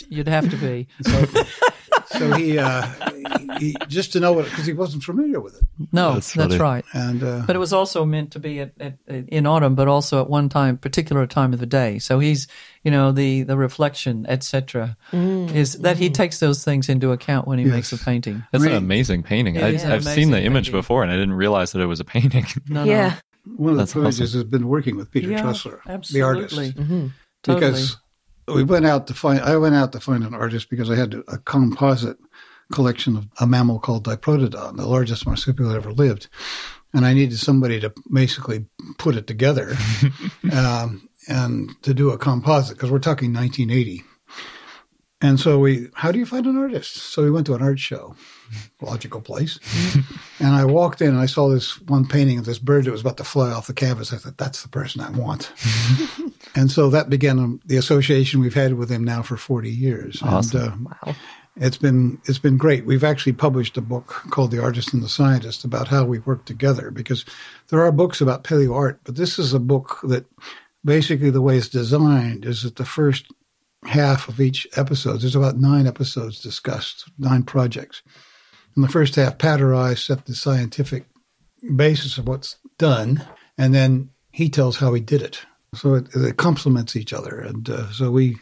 you'd 0.10 0.28
have 0.28 0.50
to 0.50 0.58
be. 0.58 0.88
So, 1.04 1.26
so 2.08 2.34
he, 2.34 2.58
uh, 2.58 2.88
he 3.60 3.76
just 3.88 4.14
to 4.14 4.20
know 4.20 4.34
what 4.34 4.46
because 4.46 4.66
he 4.66 4.74
wasn't 4.74 5.04
familiar 5.04 5.40
with 5.40 5.56
it, 5.56 5.64
No, 5.92 6.14
That's 6.14 6.34
that's, 6.34 6.56
right. 6.58 6.86
and 6.94 7.24
uh, 7.24 7.44
But 7.46 7.56
it 7.56 7.60
was 7.60 7.74
also 7.74 8.06
meant 8.06 8.32
to 8.32 8.40
be 8.40 8.60
at, 8.60 8.74
at, 8.80 8.98
in 9.08 9.46
autumn, 9.46 9.76
but 9.76 9.88
also 9.88 10.22
at 10.22 10.30
one 10.30 10.50
time, 10.50 10.78
particular 10.78 11.26
time 11.28 11.54
of 11.54 11.60
the 11.60 11.66
day. 11.66 12.00
So 12.00 12.20
he's, 12.20 12.48
you 12.84 12.92
know, 12.92 13.12
the 13.12 13.44
the 13.44 13.58
reflection, 13.58 14.26
etc., 14.28 14.98
mm. 15.12 15.54
is 15.54 15.74
that 15.80 15.98
he 15.98 16.10
mm. 16.10 16.14
takes 16.14 16.40
those 16.40 16.64
things 16.64 16.90
into 16.90 17.12
account 17.12 17.48
when 17.48 17.60
he 17.60 17.66
makes 17.66 17.92
a 17.92 17.98
painting. 17.98 18.44
That's 18.52 18.64
an 18.64 18.74
amazing 18.74 19.24
painting. 19.24 19.56
It 19.56 19.64
I, 19.64 19.70
an 19.70 19.92
I've 19.92 20.04
seen 20.04 20.32
the 20.32 20.38
amazing 20.38 20.46
image 20.46 20.66
painting. 20.66 20.80
before 20.80 21.04
and 21.04 21.12
I 21.12 21.16
didn't 21.16 21.36
realize 21.36 21.72
that 21.72 21.82
it 21.82 21.88
was 21.88 22.00
a 22.00 22.06
painting. 22.06 22.46
No, 22.70 22.84
no. 22.84 22.92
yeah. 22.92 23.16
one 23.56 23.72
of 23.72 23.78
the 23.78 23.82
That's 23.84 23.94
privileges 23.94 24.34
has 24.34 24.44
been 24.44 24.68
working 24.68 24.98
with 24.98 25.10
Peter 25.10 25.30
Yeah, 25.30 25.42
Trusler, 25.42 25.82
the 25.84 25.92
absolutely. 25.92 26.24
artist. 26.24 26.76
Mm-hmm. 26.76 27.08
Totally. 27.44 27.72
because 27.72 27.98
we 28.48 28.64
went 28.64 28.86
out 28.86 29.08
to 29.08 29.14
find 29.14 29.40
I 29.42 29.58
went 29.58 29.76
out 29.76 29.92
to 29.94 30.00
find 30.00 30.24
an 30.24 30.34
artist 30.34 30.70
because 30.70 30.90
I 30.90 30.96
had 30.96 31.14
a 31.28 31.38
composite 31.40 32.18
collection 32.72 33.18
of 33.18 33.28
a 33.40 33.48
mammal 33.48 33.80
called 33.80 34.06
Diprotodon, 34.06 34.78
the 34.78 34.88
largest 34.88 35.26
marsupial 35.26 35.70
that 35.70 35.76
ever 35.76 35.94
lived, 35.94 36.28
and 36.94 37.06
I 37.06 37.14
needed 37.14 37.38
somebody 37.38 37.80
to 37.80 37.94
basically 38.12 38.66
put 38.98 39.16
it 39.16 39.28
together 39.28 39.76
um, 40.52 41.08
and 41.28 41.72
to 41.84 41.94
do 41.94 42.12
a 42.12 42.18
composite 42.18 42.78
because 42.78 42.92
we're 42.92 43.00
talking 43.00 43.34
1980. 43.34 44.04
And 45.20 45.40
so 45.40 45.58
we, 45.58 45.88
how 45.96 46.12
do 46.12 46.20
you 46.20 46.28
find 46.28 46.46
an 46.46 46.58
artist? 46.58 46.96
So 46.96 47.24
we 47.24 47.32
went 47.32 47.48
to 47.48 47.56
an 47.56 47.62
art 47.64 47.80
show, 47.80 48.16
logical 48.82 49.20
place. 49.20 49.60
and 50.40 50.50
I 50.50 50.64
walked 50.64 51.02
in 51.02 51.10
and 51.10 51.20
I 51.20 51.26
saw 51.26 51.50
this 51.50 51.82
one 51.82 52.08
painting 52.08 52.38
of 52.38 52.46
this 52.46 52.60
bird 52.60 52.86
that 52.86 52.92
was 52.92 53.02
about 53.02 53.18
to 53.18 53.24
fly 53.24 53.52
off 53.52 53.66
the 53.66 53.74
canvas. 53.74 54.14
I 54.14 54.18
thought, 54.18 54.38
that's 54.38 54.62
the 54.62 54.70
person 54.70 55.02
I 55.02 55.10
want. 55.10 55.52
And 56.58 56.72
so 56.72 56.90
that 56.90 57.08
began 57.10 57.38
um, 57.38 57.62
the 57.66 57.78
association 57.78 58.40
we've 58.40 58.54
had 58.54 58.74
with 58.74 58.90
him 58.90 59.04
now 59.04 59.22
for 59.22 59.38
40 59.38 59.70
years. 59.70 60.24
Awesome. 60.24 60.88
And, 61.04 61.12
uh, 61.12 61.14
It's 61.60 61.78
been 61.78 62.20
it's 62.26 62.38
been 62.38 62.58
great. 62.58 62.86
We've 62.86 63.04
actually 63.04 63.34
published 63.34 63.78
a 63.78 63.82
book 63.82 64.08
called 64.30 64.52
The 64.52 64.62
Artist 64.62 64.94
and 64.94 65.02
the 65.02 65.10
Scientist 65.10 65.64
about 65.66 65.88
how 65.88 66.06
we 66.06 66.20
work 66.20 66.46
together 66.46 66.92
because 66.92 67.26
there 67.70 67.82
are 67.82 67.92
books 67.92 68.22
about 68.22 68.44
paleo 68.44 68.76
art, 68.76 69.00
but 69.04 69.16
this 69.16 69.40
is 69.40 69.54
a 69.54 69.60
book 69.60 70.00
that 70.04 70.26
basically 70.86 71.30
the 71.30 71.42
way 71.42 71.58
it's 71.58 71.68
designed 71.68 72.46
is 72.46 72.64
that 72.64 72.76
the 72.76 72.86
first 72.86 73.26
half 73.86 74.28
of 74.28 74.40
each 74.40 74.68
episode, 74.76 75.22
there's 75.22 75.36
about 75.36 75.58
nine 75.58 75.88
episodes 75.88 76.42
discussed, 76.42 77.10
nine 77.18 77.44
projects. 77.44 78.04
In 78.76 78.84
the 78.84 78.90
first 78.90 79.16
half, 79.16 79.38
Pat 79.38 79.62
or 79.62 79.74
I 79.74 79.96
set 79.96 80.26
the 80.26 80.36
scientific 80.36 81.06
basis 81.76 82.18
of 82.18 82.28
what's 82.28 82.58
done, 82.78 83.24
and 83.58 83.74
then 83.74 84.12
he 84.32 84.50
tells 84.50 84.78
how 84.78 84.94
he 84.94 85.02
did 85.02 85.22
it. 85.22 85.42
So 85.74 85.96
it, 85.96 86.08
it 86.16 86.38
complements 86.38 86.96
each 86.96 87.14
other, 87.14 87.40
and 87.40 87.70
uh, 87.70 87.92
so 87.92 88.12
we 88.12 88.38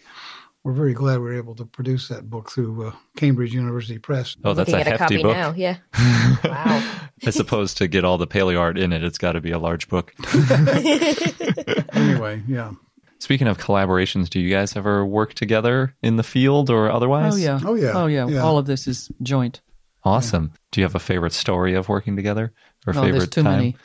we're 0.66 0.74
very 0.74 0.94
glad 0.94 1.20
we 1.20 1.26
were 1.26 1.38
able 1.38 1.54
to 1.56 1.64
produce 1.66 2.08
that 2.08 2.28
book 2.30 2.50
through 2.52 2.88
uh, 2.88 2.92
Cambridge 3.16 3.54
University 3.54 4.00
Press. 4.00 4.36
Oh, 4.44 4.54
that's 4.56 4.68
a 4.68 4.72
Looking 4.74 4.88
at 4.88 4.96
a 4.96 4.98
hefty 4.98 5.16
copy 5.18 5.24
book. 5.24 5.38
now. 5.38 5.54
Yeah. 5.56 5.78
wow. 6.44 6.92
I 7.26 7.30
suppose 7.30 7.76
to 7.76 7.88
get 7.88 8.04
all 8.04 8.18
the 8.18 8.26
paleo 8.28 8.60
art 8.60 8.78
in 8.78 8.92
it, 8.92 9.04
it's 9.04 9.20
got 9.20 9.34
to 9.34 9.42
be 9.42 9.52
a 9.52 9.60
large 9.60 9.88
book. 9.88 10.14
Anyway, 11.94 12.42
yeah. 12.48 12.72
Speaking 13.20 13.48
of 13.48 13.58
collaborations, 13.58 14.30
do 14.30 14.40
you 14.40 14.50
guys 14.50 14.76
ever 14.76 15.06
work 15.06 15.34
together 15.34 15.96
in 16.04 16.18
the 16.18 16.24
field 16.24 16.70
or 16.70 16.92
otherwise? 16.92 17.34
Oh 17.34 17.38
yeah. 17.38 17.60
Oh, 17.64 17.74
yeah. 17.76 17.92
Oh 17.94 18.08
yeah. 18.08 18.28
Yeah. 18.28 18.40
All 18.42 18.58
of 18.58 18.66
this 18.66 18.88
is 18.88 19.10
joint. 19.22 19.62
Awesome. 20.04 20.52
Do 20.72 20.82
you 20.82 20.86
have 20.86 20.96
a 20.96 21.00
favorite 21.00 21.34
story 21.34 21.74
of 21.76 21.88
working 21.90 22.16
together 22.16 22.52
or 22.86 22.94
No, 22.94 23.02
there's 23.02 23.14
favorite 23.14 23.32
too 23.32 23.44
time? 23.44 23.58
many. 23.58 23.76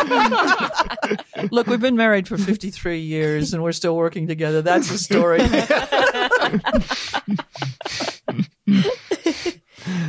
Look, 1.50 1.66
we've 1.66 1.80
been 1.80 1.96
married 1.96 2.28
for 2.28 2.38
53 2.38 3.00
years 3.00 3.52
and 3.54 3.62
we're 3.62 3.72
still 3.72 3.96
working 3.96 4.26
together. 4.26 4.62
That's 4.62 4.90
a 4.90 4.98
story. 4.98 5.40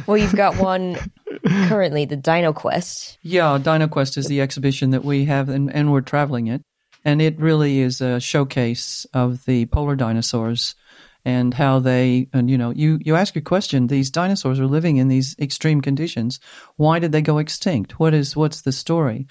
Well, 0.08 0.18
you've 0.18 0.36
got 0.36 0.58
one 0.58 0.98
currently, 1.68 2.06
the 2.06 2.16
Dino 2.16 2.54
Quest. 2.54 3.18
Yeah, 3.22 3.58
DinoQuest 3.62 4.18
is 4.18 4.28
the 4.28 4.42
exhibition 4.42 4.92
that 4.92 5.06
we 5.06 5.26
have, 5.26 5.50
and, 5.50 5.74
and 5.74 5.92
we're 5.92 6.02
traveling 6.02 6.48
it. 6.48 6.64
And 7.06 7.22
it 7.22 7.40
really 7.40 7.80
is 7.80 8.02
a 8.02 8.20
showcase 8.20 9.06
of 9.14 9.46
the 9.46 9.66
polar 9.68 9.96
dinosaurs 9.96 10.76
and 11.24 11.54
how 11.54 11.80
they, 11.80 12.28
and 12.34 12.50
you 12.50 12.58
know, 12.58 12.72
you, 12.72 13.00
you 13.04 13.16
ask 13.16 13.36
your 13.36 13.44
question, 13.44 13.88
these 13.88 14.12
dinosaurs 14.12 14.60
are 14.60 14.68
living 14.68 14.98
in 14.98 15.08
these 15.08 15.36
extreme 15.40 15.82
conditions. 15.82 16.40
Why 16.78 17.00
did 17.00 17.12
they 17.12 17.22
go 17.22 17.38
extinct? 17.38 18.00
What 18.00 18.14
is, 18.14 18.36
what's 18.36 18.62
the 18.62 18.72
story? 18.72 19.28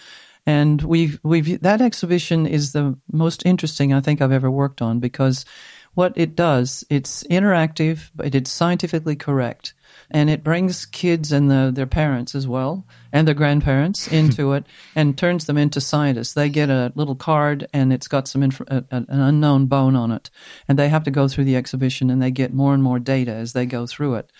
And 0.46 0.82
we've, 0.82 1.18
we've, 1.22 1.60
that 1.60 1.80
exhibition 1.80 2.46
is 2.46 2.72
the 2.72 2.98
most 3.12 3.44
interesting 3.44 3.92
I 3.92 4.00
think 4.00 4.20
I've 4.20 4.32
ever 4.32 4.50
worked 4.50 4.82
on 4.82 4.98
because 4.98 5.44
what 5.94 6.12
it 6.16 6.34
does, 6.36 6.84
it's 6.88 7.24
interactive, 7.24 8.10
but 8.14 8.34
it's 8.34 8.50
scientifically 8.50 9.16
correct. 9.16 9.74
And 10.10 10.28
it 10.28 10.42
brings 10.42 10.86
kids 10.86 11.32
and 11.32 11.50
the, 11.50 11.70
their 11.74 11.86
parents 11.86 12.34
as 12.34 12.46
well, 12.46 12.84
and 13.12 13.26
their 13.26 13.34
grandparents 13.34 14.08
into 14.12 14.52
it, 14.52 14.66
and 14.94 15.16
turns 15.16 15.46
them 15.46 15.56
into 15.56 15.80
scientists. 15.80 16.34
They 16.34 16.48
get 16.48 16.70
a 16.70 16.92
little 16.94 17.14
card, 17.14 17.68
and 17.72 17.92
it's 17.92 18.08
got 18.08 18.28
some 18.28 18.42
inf- 18.42 18.60
a, 18.62 18.84
an 18.90 19.06
unknown 19.08 19.66
bone 19.66 19.96
on 19.96 20.12
it, 20.12 20.30
and 20.68 20.78
they 20.78 20.88
have 20.88 21.04
to 21.04 21.10
go 21.10 21.28
through 21.28 21.44
the 21.44 21.56
exhibition, 21.56 22.10
and 22.10 22.20
they 22.20 22.30
get 22.30 22.52
more 22.52 22.74
and 22.74 22.82
more 22.82 22.98
data 22.98 23.32
as 23.32 23.52
they 23.52 23.66
go 23.66 23.86
through 23.86 24.16
it. 24.16 24.30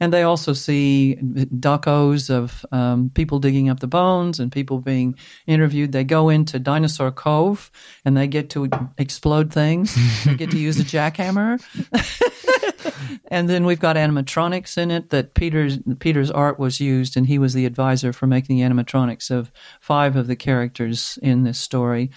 And 0.00 0.12
they 0.12 0.22
also 0.22 0.54
see 0.54 1.18
docos 1.20 2.30
of 2.30 2.64
um, 2.72 3.10
people 3.14 3.38
digging 3.38 3.68
up 3.68 3.80
the 3.80 3.86
bones 3.86 4.40
and 4.40 4.50
people 4.50 4.78
being 4.78 5.14
interviewed. 5.46 5.92
They 5.92 6.04
go 6.04 6.30
into 6.30 6.58
Dinosaur 6.58 7.12
Cove, 7.12 7.70
and 8.04 8.16
they 8.16 8.26
get 8.26 8.50
to 8.50 8.68
explode 8.98 9.52
things. 9.52 9.94
they 10.24 10.34
get 10.34 10.50
to 10.52 10.58
use 10.58 10.80
a 10.80 10.84
jackhammer. 10.84 11.60
and 13.28 13.48
then 13.48 13.64
we've 13.64 13.80
got 13.80 13.96
animatronics 13.96 14.78
in 14.78 14.90
it 14.90 15.10
that 15.10 15.34
Peter's 15.34 15.78
Peter's 15.98 16.30
art 16.30 16.58
was 16.58 16.80
used, 16.80 17.16
and 17.16 17.26
he 17.26 17.38
was 17.38 17.54
the 17.54 17.66
advisor 17.66 18.12
for 18.12 18.26
making 18.26 18.56
the 18.56 18.62
animatronics 18.62 19.30
of 19.30 19.52
five 19.80 20.16
of 20.16 20.26
the 20.26 20.36
characters 20.36 21.18
in 21.22 21.44
this 21.44 21.58
story. 21.58 22.10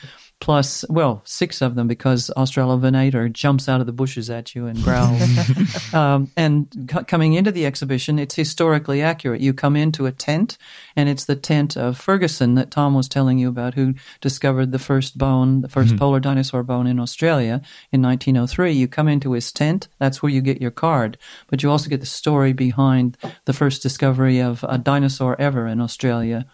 Plus, 0.44 0.84
well, 0.90 1.22
six 1.24 1.62
of 1.62 1.76
them 1.76 1.88
because 1.88 2.30
Australovenator 2.36 3.32
jumps 3.32 3.70
out 3.70 3.80
of 3.80 3.86
the 3.86 3.94
bushes 3.94 4.30
at 4.30 4.54
you 4.54 4.68
and 4.68 4.84
growls. 4.84 5.94
um, 5.94 6.30
and 6.36 6.68
c- 6.92 7.06
coming 7.06 7.32
into 7.32 7.50
the 7.50 7.66
exhibition, 7.66 8.20
it's 8.20 8.36
historically 8.36 9.02
accurate. 9.02 9.40
You 9.40 9.54
come 9.54 9.78
into 9.78 10.06
a 10.06 10.12
tent, 10.12 10.58
and 10.98 11.08
it's 11.08 11.24
the 11.24 11.38
tent 11.38 11.78
of 11.78 11.98
Ferguson 11.98 12.56
that 12.56 12.72
Tom 12.72 12.94
was 12.94 13.08
telling 13.08 13.40
you 13.40 13.48
about, 13.48 13.76
who 13.76 13.94
discovered 14.20 14.74
the 14.74 14.80
first 14.80 15.18
bone, 15.18 15.62
the 15.62 15.70
1st 15.70 15.98
polar 15.98 16.20
dinosaur 16.20 16.62
bone 16.62 16.88
in 16.88 17.00
Australia 17.00 17.62
in 17.94 18.02
1903. 18.02 18.74
You 18.74 18.90
come 18.90 19.08
into 19.08 19.32
his 19.32 19.50
tent, 19.50 19.88
that's 19.98 20.22
where 20.22 20.30
you 20.30 20.42
get 20.42 20.60
your 20.60 20.72
card, 20.72 21.18
but 21.48 21.64
you 21.64 21.72
also 21.72 21.90
get 21.90 22.02
the 22.02 22.06
story 22.06 22.52
behind 22.52 23.16
the 23.46 23.54
first 23.54 23.82
discovery 23.82 24.42
of 24.42 24.66
a 24.68 24.78
dinosaur 24.78 25.40
ever 25.40 25.68
in 25.68 25.80
Australia. 25.80 26.46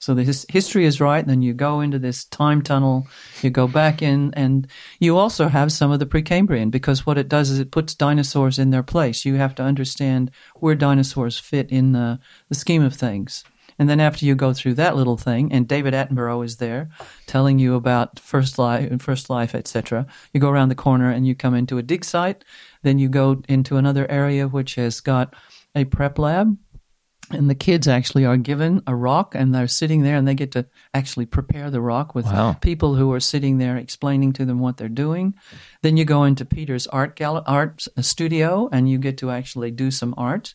So 0.00 0.14
the 0.14 0.22
his, 0.22 0.46
history 0.48 0.84
is 0.84 1.00
right. 1.00 1.26
Then 1.26 1.42
you 1.42 1.54
go 1.54 1.80
into 1.80 1.98
this 1.98 2.24
time 2.24 2.62
tunnel, 2.62 3.08
you 3.42 3.50
go 3.50 3.66
back 3.66 4.00
in, 4.00 4.32
and 4.34 4.66
you 5.00 5.16
also 5.16 5.48
have 5.48 5.72
some 5.72 5.90
of 5.90 5.98
the 5.98 6.06
Precambrian 6.06 6.70
because 6.70 7.04
what 7.04 7.18
it 7.18 7.28
does 7.28 7.50
is 7.50 7.58
it 7.58 7.72
puts 7.72 7.94
dinosaurs 7.94 8.58
in 8.58 8.70
their 8.70 8.84
place. 8.84 9.24
You 9.24 9.34
have 9.34 9.54
to 9.56 9.62
understand 9.62 10.30
where 10.56 10.74
dinosaurs 10.74 11.38
fit 11.38 11.70
in 11.70 11.92
the, 11.92 12.20
the 12.48 12.54
scheme 12.54 12.82
of 12.82 12.94
things. 12.94 13.44
And 13.78 13.88
then 13.88 14.00
after 14.00 14.26
you 14.26 14.34
go 14.34 14.52
through 14.52 14.74
that 14.74 14.96
little 14.96 15.16
thing, 15.16 15.52
and 15.52 15.68
David 15.68 15.94
Attenborough 15.94 16.44
is 16.44 16.56
there 16.56 16.90
telling 17.26 17.58
you 17.58 17.74
about 17.74 18.18
first 18.18 18.58
life 18.58 18.90
and 18.90 19.00
first 19.00 19.30
life, 19.30 19.54
etc. 19.54 20.06
You 20.32 20.40
go 20.40 20.50
around 20.50 20.68
the 20.68 20.74
corner 20.74 21.10
and 21.10 21.26
you 21.26 21.34
come 21.34 21.54
into 21.54 21.78
a 21.78 21.82
dig 21.82 22.04
site. 22.04 22.44
Then 22.82 22.98
you 22.98 23.08
go 23.08 23.40
into 23.48 23.76
another 23.76 24.10
area 24.10 24.48
which 24.48 24.74
has 24.74 25.00
got 25.00 25.34
a 25.76 25.84
prep 25.84 26.18
lab 26.18 26.56
and 27.30 27.48
the 27.50 27.54
kids 27.54 27.86
actually 27.86 28.24
are 28.24 28.36
given 28.36 28.82
a 28.86 28.94
rock 28.94 29.34
and 29.34 29.54
they're 29.54 29.68
sitting 29.68 30.02
there 30.02 30.16
and 30.16 30.26
they 30.26 30.34
get 30.34 30.52
to 30.52 30.66
actually 30.94 31.26
prepare 31.26 31.70
the 31.70 31.80
rock 31.80 32.14
with 32.14 32.24
Wow. 32.26 32.54
people 32.60 32.94
who 32.94 33.12
are 33.12 33.20
sitting 33.20 33.58
there 33.58 33.76
explaining 33.76 34.32
to 34.34 34.44
them 34.44 34.58
what 34.60 34.76
they're 34.78 34.88
doing 34.88 35.34
then 35.82 35.96
you 35.96 36.04
go 36.04 36.24
into 36.24 36.44
peter's 36.44 36.86
art 36.86 37.16
gal- 37.16 37.42
art 37.46 37.84
uh, 37.96 38.02
studio 38.02 38.68
and 38.72 38.88
you 38.88 38.98
get 38.98 39.18
to 39.18 39.30
actually 39.30 39.70
do 39.70 39.90
some 39.90 40.14
art 40.16 40.54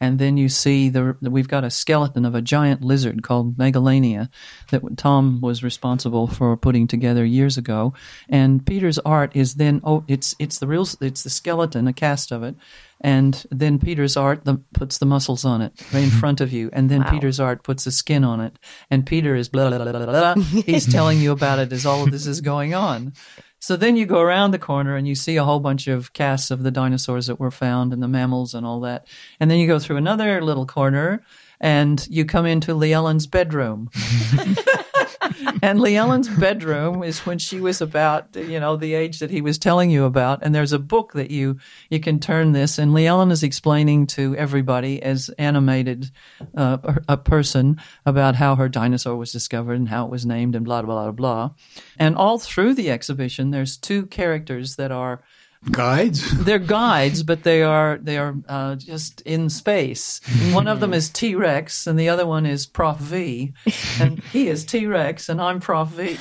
and 0.00 0.18
then 0.18 0.36
you 0.36 0.48
see 0.48 0.88
the 0.88 1.16
we've 1.22 1.48
got 1.48 1.62
a 1.64 1.70
skeleton 1.70 2.24
of 2.24 2.34
a 2.34 2.42
giant 2.42 2.82
lizard 2.82 3.22
called 3.22 3.56
Megalania 3.56 4.28
that 4.70 4.82
Tom 4.96 5.40
was 5.40 5.62
responsible 5.62 6.26
for 6.26 6.56
putting 6.56 6.88
together 6.88 7.24
years 7.24 7.56
ago. 7.56 7.94
And 8.28 8.66
Peter's 8.66 8.98
art 8.98 9.36
is 9.36 9.54
then 9.54 9.80
oh 9.84 10.04
it's 10.08 10.34
it's 10.40 10.58
the 10.58 10.66
real 10.66 10.86
it's 11.00 11.22
the 11.22 11.30
skeleton, 11.30 11.86
a 11.86 11.92
cast 11.92 12.32
of 12.32 12.42
it, 12.42 12.56
and 13.00 13.44
then 13.50 13.78
Peter's 13.78 14.16
art 14.16 14.44
the, 14.44 14.56
puts 14.72 14.98
the 14.98 15.06
muscles 15.06 15.44
on 15.44 15.60
it 15.62 15.72
right 15.92 16.04
in 16.04 16.10
front 16.22 16.40
of 16.40 16.52
you, 16.52 16.70
and 16.72 16.90
then 16.90 17.02
Wow. 17.02 17.10
Peter's 17.10 17.40
art 17.40 17.62
puts 17.62 17.84
the 17.84 17.92
skin 17.92 18.24
on 18.24 18.40
it, 18.40 18.58
and 18.90 19.04
Peter 19.06 19.34
is 19.34 19.48
blah 19.48 19.68
blah 19.68 19.78
blah 19.78 19.92
blah 19.92 20.34
blah. 20.34 20.34
He's 20.66 20.90
telling 20.90 21.20
you 21.20 21.32
about 21.32 21.58
it 21.58 21.72
as 21.72 21.84
all 21.86 22.02
of 22.04 22.10
this 22.10 22.26
is 22.26 22.40
going 22.40 22.74
on. 22.74 23.12
So 23.60 23.76
then 23.76 23.96
you 23.96 24.04
go 24.04 24.20
around 24.20 24.50
the 24.50 24.58
corner 24.58 24.94
and 24.94 25.08
you 25.08 25.14
see 25.14 25.36
a 25.36 25.44
whole 25.44 25.58
bunch 25.60 25.86
of 25.86 26.12
casts 26.12 26.50
of 26.50 26.62
the 26.62 26.70
dinosaurs 26.70 27.28
that 27.28 27.40
were 27.40 27.50
found 27.50 27.94
and 27.94 28.02
the 28.02 28.08
mammals 28.08 28.52
and 28.52 28.66
all 28.66 28.80
that. 28.80 29.06
And 29.40 29.50
then 29.50 29.58
you 29.58 29.66
go 29.66 29.78
through 29.78 29.96
another 29.96 30.42
little 30.42 30.66
corner 30.66 31.22
and 31.62 32.06
you 32.10 32.26
come 32.26 32.44
into 32.44 32.74
Leaellyn's 32.74 33.26
bedroom. 33.26 33.88
and 35.62 35.78
Leaellyn's 35.78 36.28
bedroom 36.28 37.02
is 37.02 37.20
when 37.20 37.38
she 37.38 37.60
was 37.60 37.80
about, 37.80 38.34
you 38.34 38.60
know, 38.60 38.76
the 38.76 38.94
age 38.94 39.18
that 39.18 39.30
he 39.30 39.40
was 39.40 39.58
telling 39.58 39.90
you 39.90 40.04
about. 40.04 40.40
And 40.42 40.54
there's 40.54 40.72
a 40.72 40.78
book 40.78 41.12
that 41.12 41.30
you 41.30 41.58
you 41.90 42.00
can 42.00 42.20
turn 42.20 42.52
this, 42.52 42.78
and 42.78 42.92
Leaellyn 42.92 43.30
is 43.30 43.42
explaining 43.42 44.06
to 44.08 44.36
everybody 44.36 45.02
as 45.02 45.28
animated 45.38 46.10
uh, 46.56 46.78
a 47.08 47.16
person 47.16 47.80
about 48.06 48.34
how 48.34 48.56
her 48.56 48.68
dinosaur 48.68 49.16
was 49.16 49.32
discovered 49.32 49.74
and 49.74 49.88
how 49.88 50.04
it 50.04 50.10
was 50.10 50.26
named 50.26 50.54
and 50.54 50.64
blah 50.64 50.82
blah 50.82 51.04
blah 51.04 51.12
blah. 51.12 51.50
And 51.98 52.16
all 52.16 52.38
through 52.38 52.74
the 52.74 52.90
exhibition, 52.90 53.50
there's 53.50 53.76
two 53.76 54.06
characters 54.06 54.76
that 54.76 54.92
are 54.92 55.22
Guides? 55.70 56.30
they're 56.44 56.58
guides, 56.58 57.22
but 57.22 57.42
they 57.42 57.62
are 57.62 57.98
they 58.00 58.18
are 58.18 58.34
uh, 58.48 58.76
just 58.76 59.20
in 59.22 59.48
space. 59.48 60.20
One 60.52 60.68
of 60.68 60.80
them 60.80 60.92
is 60.92 61.08
T 61.08 61.34
Rex, 61.34 61.86
and 61.86 61.98
the 61.98 62.08
other 62.08 62.26
one 62.26 62.44
is 62.44 62.66
Prof 62.66 62.98
V, 62.98 63.52
and 64.00 64.18
he 64.24 64.48
is 64.48 64.64
T 64.64 64.86
Rex, 64.86 65.28
and 65.28 65.40
I'm 65.40 65.60
Prof 65.60 65.88
V. 65.88 66.18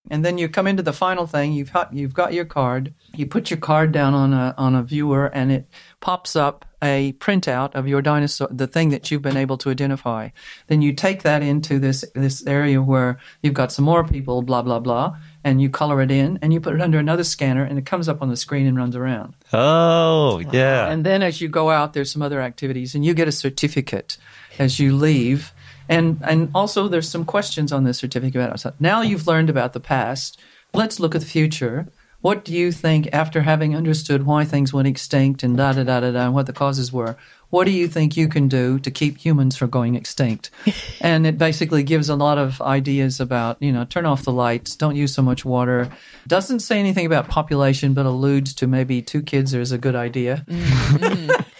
and 0.10 0.24
then 0.24 0.38
you 0.38 0.48
come 0.48 0.66
into 0.66 0.82
the 0.82 0.92
final 0.92 1.26
thing. 1.26 1.52
You've 1.52 1.72
got, 1.72 1.92
you've 1.92 2.14
got 2.14 2.32
your 2.32 2.46
card. 2.46 2.94
You 3.14 3.26
put 3.26 3.50
your 3.50 3.58
card 3.58 3.92
down 3.92 4.14
on 4.14 4.32
a 4.32 4.54
on 4.56 4.74
a 4.74 4.82
viewer, 4.82 5.26
and 5.26 5.52
it 5.52 5.68
pops 6.00 6.34
up 6.34 6.64
a 6.82 7.14
printout 7.14 7.74
of 7.74 7.88
your 7.88 8.02
dinosaur, 8.02 8.48
the 8.50 8.66
thing 8.66 8.90
that 8.90 9.10
you've 9.10 9.22
been 9.22 9.38
able 9.38 9.56
to 9.58 9.70
identify. 9.70 10.28
Then 10.66 10.82
you 10.82 10.92
take 10.92 11.22
that 11.22 11.42
into 11.42 11.78
this 11.78 12.04
this 12.14 12.46
area 12.46 12.80
where 12.82 13.18
you've 13.42 13.54
got 13.54 13.72
some 13.72 13.84
more 13.84 14.04
people, 14.04 14.42
blah 14.42 14.62
blah 14.62 14.80
blah, 14.80 15.16
and 15.44 15.60
you 15.60 15.68
color 15.68 16.00
it 16.00 16.10
in, 16.10 16.38
and 16.42 16.52
you 16.52 16.60
put 16.60 16.74
it 16.74 16.80
under 16.80 16.98
another 16.98 17.22
scanner, 17.22 17.62
and 17.62 17.78
it 17.78 17.86
comes 17.86 18.08
up 18.08 18.22
on 18.22 18.30
the 18.30 18.36
screen 18.36 18.66
and 18.66 18.76
runs 18.76 18.96
around. 18.96 19.34
Oh, 19.52 20.38
yeah. 20.50 20.88
And 20.88 21.04
then 21.04 21.22
as 21.22 21.40
you 21.40 21.48
go 21.48 21.70
out, 21.70 21.92
there's 21.92 22.10
some 22.10 22.22
other 22.22 22.40
activities, 22.40 22.94
and 22.94 23.04
you 23.04 23.12
get 23.14 23.28
a 23.28 23.32
certificate 23.32 24.16
as 24.58 24.80
you 24.80 24.96
leave. 24.96 25.52
And 25.88 26.18
and 26.22 26.50
also 26.54 26.88
there's 26.88 27.08
some 27.08 27.24
questions 27.24 27.72
on 27.72 27.84
this 27.84 27.98
certificate. 27.98 28.64
Now 28.80 29.02
you've 29.02 29.26
learned 29.26 29.50
about 29.50 29.74
the 29.74 29.80
past. 29.80 30.40
Let's 30.72 30.98
look 30.98 31.14
at 31.14 31.20
the 31.20 31.26
future. 31.26 31.86
What 32.22 32.42
do 32.42 32.54
you 32.54 32.72
think 32.72 33.10
after 33.12 33.42
having 33.42 33.76
understood 33.76 34.24
why 34.24 34.46
things 34.46 34.72
went 34.72 34.88
extinct 34.88 35.42
and 35.42 35.58
da 35.58 35.74
da 35.74 35.84
da 35.84 36.00
da 36.00 36.10
da 36.10 36.24
and 36.24 36.34
what 36.34 36.46
the 36.46 36.54
causes 36.54 36.90
were? 36.90 37.16
What 37.54 37.66
do 37.66 37.70
you 37.70 37.86
think 37.86 38.16
you 38.16 38.26
can 38.26 38.48
do 38.48 38.80
to 38.80 38.90
keep 38.90 39.16
humans 39.16 39.54
from 39.56 39.70
going 39.70 39.94
extinct? 39.94 40.50
and 41.00 41.24
it 41.24 41.38
basically 41.38 41.84
gives 41.84 42.08
a 42.08 42.16
lot 42.16 42.36
of 42.36 42.60
ideas 42.60 43.20
about, 43.20 43.62
you 43.62 43.70
know, 43.70 43.84
turn 43.84 44.06
off 44.06 44.24
the 44.24 44.32
lights, 44.32 44.74
don't 44.74 44.96
use 44.96 45.14
so 45.14 45.22
much 45.22 45.44
water. 45.44 45.88
Doesn't 46.26 46.58
say 46.60 46.80
anything 46.80 47.06
about 47.06 47.28
population, 47.28 47.94
but 47.94 48.06
alludes 48.06 48.54
to 48.54 48.66
maybe 48.66 49.02
two 49.02 49.22
kids 49.22 49.54
is 49.54 49.70
a 49.70 49.78
good 49.78 49.94
idea 49.94 50.44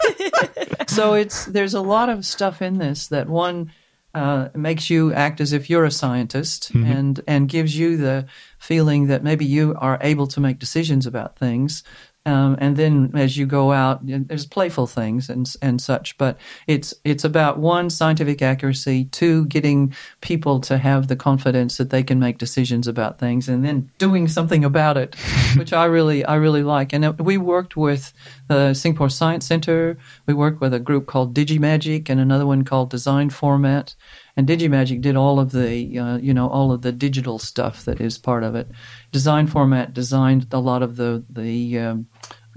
so 0.89 1.15
it's 1.15 1.45
there's 1.47 1.75
a 1.75 1.81
lot 1.81 2.09
of 2.09 2.27
stuff 2.27 2.61
in 2.61 2.79
this 2.79 3.07
that 3.07 3.29
one 3.29 3.71
uh, 4.15 4.49
makes 4.55 4.91
you 4.91 5.13
act 5.13 5.41
as 5.41 5.53
if 5.53 5.71
you're 5.71 5.85
a 5.85 5.91
scientist 5.91 6.71
and 6.75 7.21
and 7.27 7.49
gives 7.49 7.77
you 7.77 7.97
the 7.97 8.27
feeling 8.59 9.07
that 9.07 9.23
maybe 9.23 9.45
you 9.45 9.77
are 9.79 9.99
able 10.01 10.27
to 10.27 10.41
make 10.41 10.59
decisions 10.59 11.07
about 11.07 11.37
things. 11.37 11.85
Um, 12.27 12.57
and 12.59 12.77
then 12.77 13.13
as 13.15 13.37
you 13.37 13.45
go 13.45 13.73
out, 13.73 14.01
there's 14.03 14.47
playful 14.47 14.87
things 14.87 15.29
and 15.29 15.53
and 15.61 15.81
such, 15.81 16.17
but 16.17 16.39
it's 16.67 16.95
it's 17.05 17.23
about 17.23 17.59
one 17.59 17.91
scientific 17.91 18.41
accuracy, 18.41 19.05
two 19.07 19.45
getting 19.47 19.95
people 20.23 20.59
to 20.61 20.79
have 20.79 21.09
the 21.09 21.17
confidence 21.17 21.77
that 21.77 21.91
they 21.91 22.03
can 22.03 22.19
make 22.19 22.39
decisions 22.39 22.89
about 22.89 23.19
things, 23.19 23.47
and 23.47 23.63
then 23.63 23.91
doing 23.99 24.27
something 24.27 24.65
about 24.65 24.97
it, 24.97 25.15
which 25.57 25.75
I 25.75 25.85
really 25.85 26.25
I 26.25 26.37
really 26.37 26.63
like. 26.63 26.95
And 26.95 27.05
uh, 27.05 27.13
we 27.19 27.37
worked 27.37 27.77
with 27.77 28.15
the 28.49 28.73
Singapore 28.73 29.11
Science 29.11 29.47
Center. 29.47 29.99
We 30.27 30.33
worked 30.33 30.63
with 30.63 30.73
a 30.73 30.81
group 30.81 31.07
called 31.07 31.35
DigiMagic 31.35 32.09
and 32.09 32.21
another 32.21 32.47
one 32.47 32.65
called 32.65 32.89
Design 32.89 33.29
Format. 33.29 33.95
And 34.37 34.49
DigiMagic 34.49 35.01
did 35.01 35.17
all 35.17 35.39
of 35.39 35.53
the, 35.53 35.99
uh, 35.99 36.17
you 36.17 36.35
know, 36.35 36.49
all 36.49 36.73
of 36.73 36.83
the 36.83 36.91
digital 36.93 37.39
stuff 37.39 37.85
that 37.85 38.01
is 38.01 38.19
part 38.19 38.43
of 38.43 38.55
it. 38.55 38.69
Design 39.13 39.47
Format 39.47 39.95
designed 39.95 40.49
a 40.53 40.59
lot 40.59 40.83
of 40.83 40.97
the 40.97 41.25
the 41.31 41.79
um, 41.79 42.07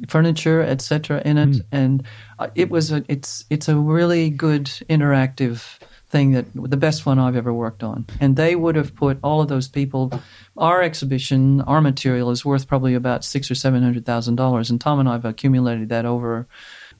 furniture, 0.07 0.61
etc., 0.61 1.21
in 1.23 1.37
it, 1.37 1.61
and 1.71 2.03
uh, 2.39 2.47
it 2.55 2.69
was 2.69 2.91
a, 2.91 3.03
it's 3.07 3.45
it's 3.49 3.69
a 3.69 3.75
really 3.75 4.29
good 4.29 4.65
interactive 4.89 5.77
thing 6.09 6.31
that 6.31 6.45
the 6.55 6.77
best 6.77 7.05
one 7.05 7.19
I've 7.19 7.35
ever 7.35 7.53
worked 7.53 7.83
on. 7.83 8.05
And 8.19 8.35
they 8.35 8.55
would 8.55 8.75
have 8.75 8.95
put 8.95 9.19
all 9.23 9.41
of 9.41 9.49
those 9.49 9.67
people. 9.67 10.11
Our 10.55 10.81
exhibition, 10.81 11.61
our 11.61 11.81
material 11.81 12.31
is 12.31 12.45
worth 12.45 12.67
probably 12.67 12.93
about 12.93 13.25
six 13.25 13.51
or 13.51 13.55
seven 13.55 13.83
hundred 13.83 14.05
thousand 14.05 14.35
dollars, 14.35 14.69
and 14.69 14.79
Tom 14.79 14.99
and 14.99 15.09
I 15.09 15.13
have 15.13 15.25
accumulated 15.25 15.89
that 15.89 16.05
over 16.05 16.47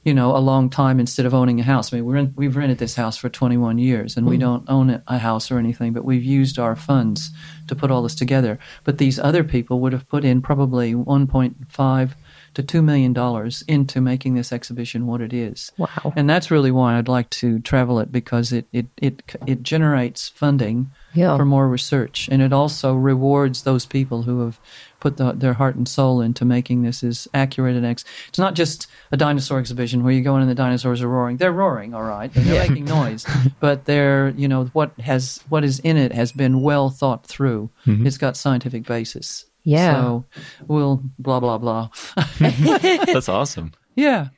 you 0.08 0.14
know, 0.14 0.38
a 0.38 0.40
long 0.40 0.70
time 0.70 1.02
instead 1.02 1.26
of 1.26 1.34
owning 1.34 1.60
a 1.60 1.64
house. 1.64 1.92
I 1.92 1.98
mean, 1.98 2.06
we're 2.06 2.16
in, 2.16 2.34
we've 2.38 2.56
rented 2.56 2.78
this 2.78 2.96
house 2.96 3.18
for 3.18 3.28
21 3.28 3.78
years 3.78 4.16
and 4.16 4.26
we 4.26 4.38
hmm. 4.38 4.42
don't 4.42 4.70
own 4.70 5.04
a 5.06 5.18
house 5.18 5.52
or 5.52 5.60
anything, 5.60 5.92
but 5.92 6.06
we've 6.06 6.24
used 6.24 6.58
our 6.58 6.78
funds 6.78 7.30
to 7.68 7.76
put 7.76 7.92
all 7.92 8.02
this 8.02 8.16
together. 8.16 8.58
But 8.86 9.00
these 9.00 9.20
other 9.20 9.44
people 9.44 9.82
would 9.82 9.92
have 9.92 10.08
put 10.08 10.24
in 10.24 10.42
probably 10.42 10.94
1.5 10.94 12.12
to 12.54 12.64
2 12.64 12.82
million 12.82 13.14
dollars 13.14 13.64
into 13.68 14.02
making 14.02 14.36
this 14.36 14.52
exhibition 14.54 15.06
what 15.06 15.22
it 15.22 15.34
is. 15.34 15.72
Wow. 15.78 16.14
And 16.16 16.30
that's 16.30 16.50
really 16.50 16.72
why 16.72 16.98
I'd 16.98 17.08
like 17.08 17.30
to 17.32 17.60
travel 17.60 18.00
it 18.00 18.10
because 18.10 18.54
it 18.54 18.66
it 18.72 18.88
it, 18.98 19.22
it 19.46 19.62
generates 19.62 20.30
funding 20.30 20.90
Yeah. 21.14 21.36
for 21.38 21.46
more 21.46 21.68
research 21.68 22.30
and 22.32 22.42
it 22.42 22.54
also 22.54 22.96
rewards 22.96 23.62
those 23.62 23.86
people 23.86 24.24
who 24.24 24.40
have 24.46 24.60
put 25.08 25.18
the, 25.18 25.32
their 25.32 25.54
heart 25.54 25.76
and 25.78 25.88
soul 25.88 26.20
into 26.20 26.44
making 26.44 26.82
this 26.82 27.02
as 27.02 27.30
accurate 27.34 27.78
and 27.78 27.86
ex- 27.86 28.04
it's 28.28 28.40
not 28.40 28.56
just 28.56 28.88
a 29.12 29.18
dinosaur 29.18 29.58
exhibition 29.58 30.04
where 30.04 30.12
you 30.12 30.22
go 30.22 30.36
in 30.36 30.42
and 30.42 30.52
the 30.52 30.56
dinosaurs 30.56 31.02
are 31.02 31.08
roaring. 31.08 31.38
They're 31.38 31.54
roaring 31.54 31.94
all 31.94 32.04
right. 32.04 32.36
And 32.36 32.46
they're 32.46 32.68
making 32.68 32.86
noise. 32.86 33.26
But 33.60 33.86
they're 33.86 34.30
you 34.30 34.48
know 34.48 34.66
what 34.74 34.92
has 35.00 35.42
what 35.50 35.64
is 35.64 35.80
in 35.80 35.98
it 35.98 36.12
has 36.12 36.32
been 36.32 36.62
well 36.62 36.90
thought 36.90 37.26
through. 37.26 37.70
Mm-hmm. 37.86 38.06
It's 38.06 38.18
got 38.18 38.36
scientific 38.36 38.86
basis. 38.86 39.46
Yeah. 39.64 39.94
so 39.94 40.26
we'll 40.68 41.02
blah 41.18 41.40
blah 41.40 41.58
blah. 41.58 41.90
That's 42.40 43.30
awesome. 43.30 43.72
yeah. 43.96 44.30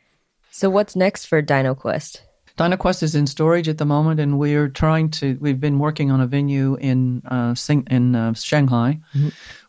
So 0.51 0.69
what's 0.69 0.95
next 0.95 1.25
for 1.25 1.41
Dino 1.41 1.73
Quest? 1.73 2.23
DinoQuest 2.59 3.03
is 3.03 3.15
in 3.15 3.25
storage 3.25 3.69
at 3.69 3.77
the 3.77 3.85
moment, 3.85 4.19
and 4.19 4.37
we're 4.37 4.67
trying 4.67 5.09
to. 5.11 5.37
We've 5.39 5.61
been 5.61 5.79
working 5.79 6.11
on 6.11 6.19
a 6.19 6.27
venue 6.27 6.75
in 6.75 7.21
uh, 7.25 7.55
Sing, 7.55 7.87
in 7.89 8.17
uh, 8.17 8.33
Shanghai, 8.33 8.99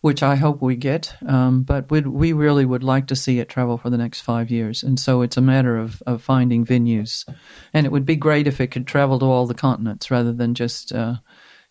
which 0.00 0.24
I 0.24 0.34
hope 0.34 0.60
we 0.60 0.74
get. 0.74 1.14
Um, 1.24 1.62
but 1.62 1.88
we 1.88 2.00
we 2.00 2.32
really 2.32 2.64
would 2.64 2.82
like 2.82 3.06
to 3.06 3.14
see 3.14 3.38
it 3.38 3.48
travel 3.48 3.78
for 3.78 3.90
the 3.90 3.96
next 3.96 4.22
five 4.22 4.50
years, 4.50 4.82
and 4.82 4.98
so 4.98 5.22
it's 5.22 5.36
a 5.36 5.40
matter 5.40 5.78
of, 5.78 6.02
of 6.04 6.20
finding 6.20 6.66
venues. 6.66 7.24
And 7.72 7.86
it 7.86 7.92
would 7.92 8.06
be 8.06 8.16
great 8.16 8.48
if 8.48 8.60
it 8.60 8.72
could 8.72 8.88
travel 8.88 9.20
to 9.20 9.26
all 9.26 9.46
the 9.46 9.54
continents 9.54 10.10
rather 10.10 10.32
than 10.32 10.54
just. 10.54 10.92
Uh, 10.92 11.14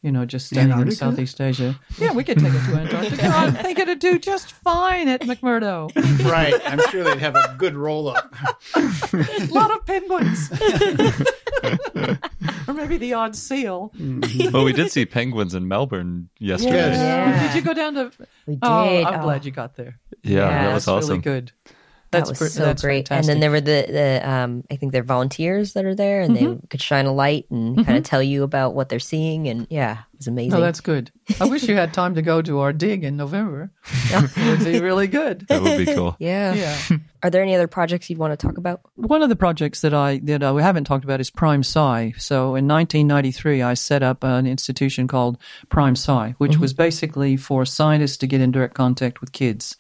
you 0.01 0.11
know, 0.11 0.25
just 0.25 0.47
standing 0.47 0.79
in 0.79 0.91
Southeast 0.91 1.41
Asia. 1.41 1.79
Yeah, 1.97 2.13
we 2.13 2.23
could 2.23 2.39
take 2.39 2.53
it 2.53 2.65
to 2.65 2.75
Antarctica. 2.75 3.27
I 3.27 3.51
think 3.51 3.79
it'd 3.79 3.99
do 3.99 4.17
just 4.19 4.51
fine 4.53 5.09
at 5.09 5.21
McMurdo. 5.21 5.91
right. 6.31 6.53
I'm 6.65 6.79
sure 6.89 7.03
they'd 7.03 7.19
have 7.19 7.35
a 7.35 7.55
good 7.57 7.75
roll 7.75 8.07
up. 8.07 8.33
a 8.75 9.47
lot 9.51 9.71
of 9.71 9.85
penguins. 9.85 10.49
or 12.67 12.73
maybe 12.73 12.97
the 12.97 13.13
odd 13.13 13.35
seal. 13.35 13.91
Mm-hmm. 13.97 14.51
well, 14.51 14.63
we 14.63 14.71
did 14.73 14.91
see 14.91 15.05
penguins 15.05 15.53
in 15.55 15.67
Melbourne 15.67 16.29
yesterday. 16.39 16.75
Yes. 16.75 16.97
Yeah. 16.97 17.47
Did 17.47 17.55
you 17.55 17.61
go 17.61 17.73
down 17.73 17.93
to? 17.95 18.11
We 18.45 18.57
oh, 18.61 18.87
did. 18.89 19.05
Oh, 19.05 19.09
I'm 19.09 19.19
Oh, 19.19 19.23
glad 19.23 19.45
you 19.45 19.51
got 19.51 19.75
there. 19.75 19.99
Yeah, 20.23 20.37
Yeah, 20.49 20.63
that 20.67 20.73
was 20.73 20.87
awesome. 20.87 21.09
really 21.09 21.21
good. 21.21 21.51
That 22.11 22.19
That's 22.25 22.29
was 22.31 22.39
pre- 22.39 22.47
so 22.49 22.65
that's 22.65 22.81
great. 22.81 23.07
fantastic. 23.07 23.17
And 23.17 23.27
then 23.29 23.39
there 23.39 23.51
were 23.51 23.61
the, 23.61 23.85
the 23.87 24.29
um, 24.29 24.63
I 24.71 24.77
think 24.77 24.93
they're 24.93 25.03
volunteers 25.03 25.73
that 25.73 25.85
are 25.85 25.93
there 25.93 26.21
and 26.21 26.35
they 26.35 26.41
mm-hmm. 26.41 26.65
could 26.65 26.81
shine 26.81 27.05
a 27.05 27.13
light 27.13 27.45
and 27.51 27.75
mm-hmm. 27.75 27.85
kind 27.85 27.99
of 27.99 28.03
tell 28.03 28.23
you 28.23 28.41
about 28.41 28.73
what 28.73 28.89
they're 28.89 28.97
seeing. 28.97 29.47
And 29.47 29.67
yeah, 29.69 29.99
it 30.13 30.17
was 30.17 30.27
oh, 30.27 30.31
amazing. 30.31 30.53
Oh, 30.55 30.61
that's 30.61 30.81
good. 30.81 31.11
I 31.39 31.45
wish 31.45 31.67
you 31.67 31.75
had 31.75 31.93
time 31.93 32.15
to 32.15 32.23
go 32.23 32.41
to 32.41 32.59
our 32.61 32.73
dig 32.73 33.03
in 33.03 33.15
November. 33.15 33.71
it 33.85 34.37
would 34.37 34.65
be 34.65 34.79
really 34.79 35.05
good. 35.05 35.45
That 35.49 35.61
would 35.61 35.85
be 35.85 35.93
cool. 35.93 36.15
yeah. 36.19 36.53
Yeah. 36.55 36.97
Are 37.21 37.29
there 37.29 37.43
any 37.43 37.53
other 37.53 37.67
projects 37.67 38.09
you'd 38.09 38.17
want 38.17 38.37
to 38.37 38.47
talk 38.47 38.57
about? 38.57 38.81
One 38.95 39.21
of 39.21 39.29
the 39.29 39.35
projects 39.35 39.81
that 39.81 39.93
I 39.93 40.17
that 40.23 40.41
uh, 40.41 40.55
I 40.55 40.61
haven't 40.63 40.85
talked 40.85 41.03
about 41.03 41.19
is 41.19 41.29
Prime 41.29 41.61
Sci. 41.61 42.13
So 42.17 42.55
in 42.55 42.67
1993, 42.67 43.61
I 43.61 43.75
set 43.75 44.01
up 44.01 44.23
an 44.23 44.47
institution 44.47 45.07
called 45.07 45.37
Prime 45.69 45.95
Sci, 45.95 46.33
which 46.39 46.53
mm-hmm. 46.53 46.61
was 46.61 46.73
basically 46.73 47.37
for 47.37 47.65
scientists 47.65 48.17
to 48.17 48.27
get 48.27 48.41
in 48.41 48.51
direct 48.51 48.73
contact 48.73 49.21
with 49.21 49.31
kids 49.31 49.77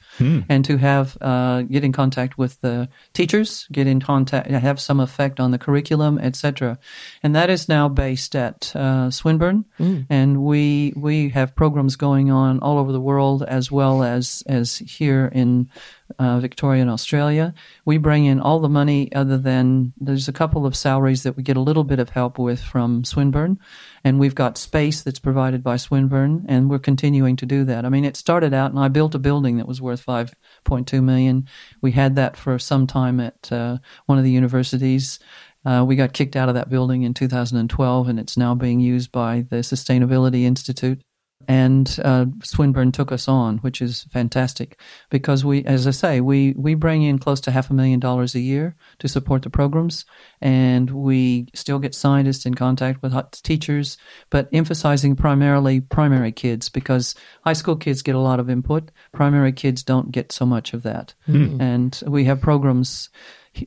and 0.49 0.65
to 0.65 0.77
have 0.77 1.17
uh, 1.21 1.61
get 1.63 1.83
in 1.83 1.91
contact 1.91 2.37
with 2.37 2.59
the 2.61 2.89
teachers, 3.13 3.67
get 3.71 3.87
in 3.87 3.99
contact, 3.99 4.49
have 4.49 4.79
some 4.79 4.99
effect 4.99 5.39
on 5.39 5.51
the 5.51 5.57
curriculum, 5.57 6.17
etc. 6.19 6.77
And 7.23 7.35
that 7.35 7.49
is 7.49 7.69
now 7.69 7.89
based 7.89 8.35
at 8.35 8.75
uh, 8.75 9.11
Swinburne, 9.11 9.65
and 10.09 10.43
we 10.43 10.93
we 10.95 11.29
have 11.29 11.55
programs 11.55 11.95
going 11.95 12.31
on 12.31 12.59
all 12.59 12.77
over 12.77 12.91
the 12.91 13.01
world 13.01 13.43
as 13.43 13.71
well 13.71 14.03
as 14.03 14.43
as 14.47 14.77
here 14.77 15.29
in 15.33 15.69
uh, 16.17 16.39
Victoria 16.39 16.81
and 16.81 16.89
Australia. 16.89 17.53
We 17.85 17.97
bring 17.97 18.25
in 18.25 18.39
all 18.39 18.59
the 18.59 18.69
money 18.69 19.13
other 19.13 19.37
than 19.37 19.93
there's 19.99 20.27
a 20.27 20.33
couple 20.33 20.65
of 20.65 20.75
salaries 20.75 21.23
that 21.23 21.37
we 21.37 21.43
get 21.43 21.57
a 21.57 21.61
little 21.61 21.83
bit 21.83 21.99
of 21.99 22.09
help 22.09 22.39
with 22.39 22.59
from 22.59 23.03
Swinburne. 23.03 23.59
And 24.03 24.19
we've 24.19 24.35
got 24.35 24.57
space 24.57 25.01
that's 25.01 25.19
provided 25.19 25.63
by 25.63 25.77
Swinburne 25.77 26.45
and 26.47 26.69
we're 26.69 26.79
continuing 26.79 27.35
to 27.37 27.45
do 27.45 27.63
that. 27.65 27.85
I 27.85 27.89
mean, 27.89 28.05
it 28.05 28.17
started 28.17 28.53
out 28.53 28.71
and 28.71 28.79
I 28.79 28.87
built 28.87 29.15
a 29.15 29.19
building 29.19 29.57
that 29.57 29.67
was 29.67 29.81
worth 29.81 30.05
5.2 30.05 31.03
million. 31.03 31.47
We 31.81 31.91
had 31.91 32.15
that 32.15 32.37
for 32.37 32.57
some 32.57 32.87
time 32.87 33.19
at 33.19 33.51
uh, 33.51 33.77
one 34.05 34.17
of 34.17 34.23
the 34.23 34.31
universities. 34.31 35.19
Uh, 35.65 35.83
we 35.85 35.95
got 35.95 36.13
kicked 36.13 36.35
out 36.35 36.49
of 36.49 36.55
that 36.55 36.69
building 36.69 37.03
in 37.03 37.13
2012 37.13 38.07
and 38.07 38.19
it's 38.19 38.37
now 38.37 38.55
being 38.55 38.79
used 38.79 39.11
by 39.11 39.45
the 39.49 39.57
Sustainability 39.57 40.43
Institute 40.43 41.01
and 41.47 41.99
uh, 42.03 42.25
Swinburne 42.43 42.91
took 42.91 43.11
us 43.11 43.27
on, 43.27 43.57
which 43.59 43.81
is 43.81 44.03
fantastic. 44.11 44.79
Because 45.09 45.45
we, 45.45 45.63
as 45.65 45.87
I 45.87 45.91
say, 45.91 46.21
we 46.21 46.53
we 46.57 46.75
bring 46.75 47.03
in 47.03 47.17
close 47.19 47.39
to 47.41 47.51
half 47.51 47.69
a 47.69 47.73
million 47.73 47.99
dollars 47.99 48.35
a 48.35 48.39
year 48.39 48.75
to 48.99 49.07
support 49.07 49.41
the 49.43 49.49
programs, 49.49 50.05
and 50.41 50.89
we 50.91 51.47
still 51.53 51.79
get 51.79 51.95
scientists 51.95 52.45
in 52.45 52.53
contact 52.55 53.01
with 53.01 53.13
teachers, 53.41 53.97
but 54.29 54.49
emphasizing 54.51 55.15
primarily 55.15 55.79
primary 55.81 56.31
kids 56.31 56.69
because 56.69 57.15
high 57.43 57.53
school 57.53 57.75
kids 57.75 58.01
get 58.01 58.15
a 58.15 58.19
lot 58.19 58.39
of 58.39 58.49
input, 58.49 58.91
primary 59.13 59.51
kids 59.53 59.81
don't 59.83 60.11
get 60.11 60.31
so 60.31 60.45
much 60.45 60.73
of 60.73 60.83
that, 60.83 61.13
and 61.25 62.01
we 62.05 62.25
have 62.25 62.41
programs 62.41 63.09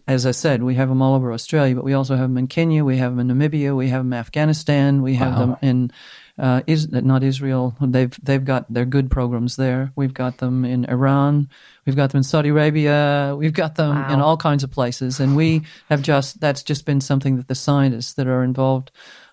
as 0.07 0.27
I 0.27 0.31
said, 0.31 0.63
we 0.63 0.77
have 0.77 0.89
them 0.89 1.03
all 1.03 1.15
over 1.15 1.33
Australia, 1.33 1.75
but 1.75 1.85
we 1.85 1.93
also 1.93 2.15
have 2.17 2.29
them 2.29 2.39
in 2.39 2.47
Kenya, 2.47 2.85
we 2.85 2.97
have 2.99 3.15
them 3.17 3.31
in 3.31 3.37
Namibia, 3.37 3.77
we 3.77 3.89
have 3.89 4.01
them 4.01 4.13
in 4.13 4.19
Afghanistan, 4.19 5.03
we 5.03 5.15
have 5.17 5.33
Wow. 5.33 5.39
them 5.39 5.57
in 5.61 5.91
uh, 6.39 6.63
is 6.67 6.91
not 6.91 7.23
Israel. 7.23 7.77
They've 7.81 8.17
they've 8.23 8.45
got 8.45 8.73
their 8.73 8.85
good 8.85 9.11
programs 9.11 9.57
there. 9.57 9.93
We've 9.97 10.15
got 10.15 10.39
them 10.39 10.65
in 10.65 10.85
Iran, 10.87 11.49
we've 11.85 11.97
got 11.97 12.11
them 12.11 12.19
in 12.19 12.25
Saudi 12.25 12.49
Arabia, 12.49 13.35
we've 13.39 13.53
got 13.53 13.75
them 13.75 13.97
in 14.11 14.21
all 14.21 14.37
kinds 14.37 14.65
of 14.65 14.71
places, 14.71 15.21
and 15.21 15.37
we 15.37 15.63
have 15.89 16.03
just 16.03 16.41
that's 16.41 16.63
just 16.63 16.87
been 16.87 17.01
something 17.01 17.37
that 17.37 17.49
the 17.49 17.55
scientists 17.55 18.15
that 18.15 18.27
are 18.27 18.43
involved 18.43 18.91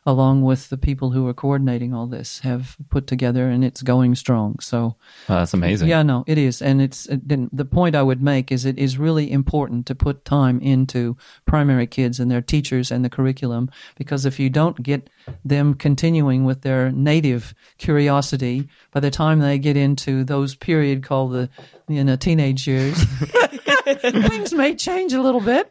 along 0.10 0.42
with 0.42 0.70
the 0.70 0.78
people 0.78 1.12
who 1.12 1.28
are 1.28 1.34
coordinating 1.34 1.94
all 1.94 2.08
this 2.08 2.40
have 2.40 2.76
put 2.90 3.06
together 3.08 3.50
and 3.50 3.64
it's 3.64 3.82
going 3.82 4.16
strong 4.16 4.58
so 4.60 4.96
Oh, 5.30 5.36
that's 5.36 5.54
amazing. 5.54 5.88
yeah, 5.88 6.02
no, 6.04 6.24
it 6.28 6.38
is, 6.38 6.62
and 6.62 6.82
it's 6.82 7.06
it, 7.08 7.22
the 7.56 7.66
point 7.66 7.96
I 7.96 8.02
would 8.04 8.22
make 8.22 8.52
is 8.52 8.66
it 8.66 8.78
is 8.80 8.98
really 8.98 9.32
important 9.32 9.86
to 9.88 9.96
put 9.96 10.26
time 10.26 10.60
into 10.62 11.16
primary 11.46 11.86
kids 11.88 12.20
and 12.20 12.30
their 12.32 12.42
teachers 12.42 12.92
and 12.92 13.06
the 13.06 13.10
curriculum 13.10 13.70
because 13.96 14.26
if 14.26 14.40
you 14.40 14.50
don't 14.50 14.82
get 14.82 15.10
them 15.46 15.74
continuing 15.76 16.44
with 16.46 16.62
their 16.62 16.92
native 16.92 17.54
curiosity, 17.78 18.68
by 18.92 19.00
the 19.00 19.12
time 19.12 19.40
they 19.40 19.60
get 19.60 19.78
into 19.78 20.24
those 20.24 20.56
period 20.56 21.04
called 21.04 21.34
the 21.34 21.50
you 21.88 22.04
know 22.04 22.16
teenage 22.16 22.68
years, 22.68 22.98
things 24.02 24.54
may 24.54 24.76
change 24.76 25.14
a 25.14 25.22
little 25.22 25.42
bit, 25.42 25.70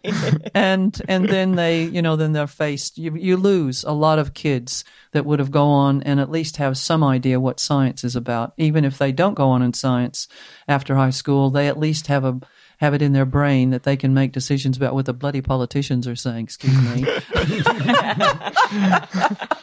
and 0.55 1.01
and 1.09 1.29
then 1.29 1.57
they 1.57 1.85
you 1.85 2.03
know 2.03 2.17
then 2.17 2.33
they're 2.33 2.47
faced 2.47 2.99
you 2.99 3.15
you 3.17 3.37
lose 3.37 3.85
a 3.85 3.93
lot 3.93 4.19
of 4.19 4.35
kids 4.35 4.85
that 5.13 5.25
would 5.25 5.39
have 5.39 5.51
gone 5.51 5.69
on 5.69 6.03
and 6.03 6.21
at 6.21 6.31
least 6.31 6.57
have 6.57 6.77
some 6.77 7.03
idea 7.05 7.41
what 7.41 7.61
science 7.61 8.05
is 8.05 8.17
about. 8.17 8.53
Even 8.57 8.85
if 8.85 8.99
they 8.99 9.13
don't 9.13 9.35
go 9.35 9.49
on 9.49 9.63
in 9.63 9.73
science 9.73 10.29
after 10.67 10.97
high 10.97 11.11
school, 11.11 11.51
they 11.51 11.69
at 11.69 11.79
least 11.79 12.07
have 12.09 12.25
a 12.25 12.41
have 12.79 12.95
it 12.95 13.03
in 13.03 13.13
their 13.13 13.27
brain 13.27 13.71
that 13.71 13.83
they 13.83 13.97
can 13.97 14.15
make 14.15 14.33
decisions 14.33 14.77
about 14.77 14.95
what 14.95 15.07
the 15.07 15.13
bloody 15.13 15.41
politicians 15.41 16.07
are 16.07 16.17
saying. 16.17 16.45
Excuse 16.45 16.77
me, 16.81 17.05